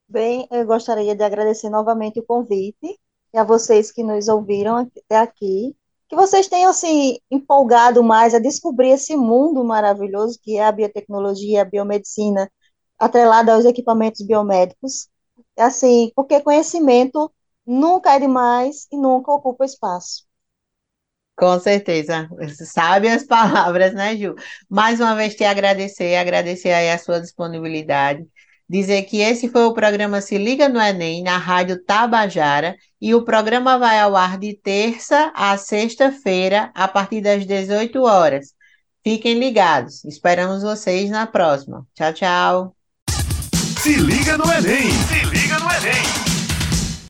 Bem, 0.07 0.47
eu 0.51 0.65
gostaria 0.65 1.15
de 1.15 1.23
agradecer 1.23 1.69
novamente 1.69 2.19
o 2.19 2.25
convite 2.25 2.99
e 3.33 3.37
a 3.37 3.43
vocês 3.43 3.91
que 3.91 4.03
nos 4.03 4.27
ouviram 4.27 4.77
até 4.77 5.17
aqui. 5.17 5.75
que 6.07 6.15
vocês 6.15 6.47
tenham 6.47 6.69
assim 6.71 7.19
empolgado 7.31 8.03
mais 8.03 8.33
a 8.33 8.39
descobrir 8.39 8.89
esse 8.91 9.15
mundo 9.15 9.63
maravilhoso 9.63 10.39
que 10.41 10.57
é 10.57 10.65
a 10.65 10.71
biotecnologia, 10.71 11.61
a 11.61 11.65
biomedicina, 11.65 12.51
atrelada 12.97 13.53
aos 13.53 13.65
equipamentos 13.65 14.21
biomédicos. 14.25 15.09
Assim, 15.57 16.11
porque 16.15 16.41
conhecimento 16.41 17.31
nunca 17.65 18.15
é 18.15 18.19
demais 18.19 18.87
e 18.91 18.97
nunca 18.97 19.31
ocupa 19.31 19.65
espaço. 19.65 20.28
Com 21.39 21.57
certeza, 21.57 22.27
sabe 22.51 23.07
as 23.07 23.23
palavras, 23.25 23.93
né, 23.93 24.17
Ju? 24.17 24.35
Mais 24.69 24.99
uma 24.99 25.15
vez 25.15 25.33
te 25.35 25.45
agradecer, 25.45 26.17
agradecer 26.17 26.73
aí 26.73 26.91
a 26.91 26.97
sua 26.97 27.21
disponibilidade, 27.21 28.27
dizer 28.69 29.03
que 29.03 29.21
esse 29.21 29.47
foi 29.47 29.63
o 29.63 29.73
programa 29.73 30.19
Se 30.19 30.37
Liga 30.37 30.67
no 30.67 30.81
Enem, 30.81 31.23
na 31.23 31.37
Rádio 31.37 31.81
Tabajara, 31.85 32.75
e 33.01 33.15
o 33.15 33.23
programa 33.23 33.79
vai 33.79 34.01
ao 34.01 34.17
ar 34.17 34.37
de 34.37 34.53
terça 34.53 35.31
a 35.33 35.55
sexta-feira, 35.55 36.71
a 36.75 36.89
partir 36.89 37.21
das 37.21 37.45
18 37.45 38.01
horas. 38.01 38.53
Fiquem 39.01 39.39
ligados, 39.39 40.03
esperamos 40.03 40.61
vocês 40.61 41.09
na 41.09 41.25
próxima. 41.25 41.87
Tchau, 41.95 42.13
tchau. 42.13 42.75
Se 43.81 43.95
liga 43.95 44.37
no 44.37 44.43
Enem! 44.51 44.91
Se 44.91 45.25
liga 45.25 45.57
no 45.57 45.71
Enem! 45.71 46.28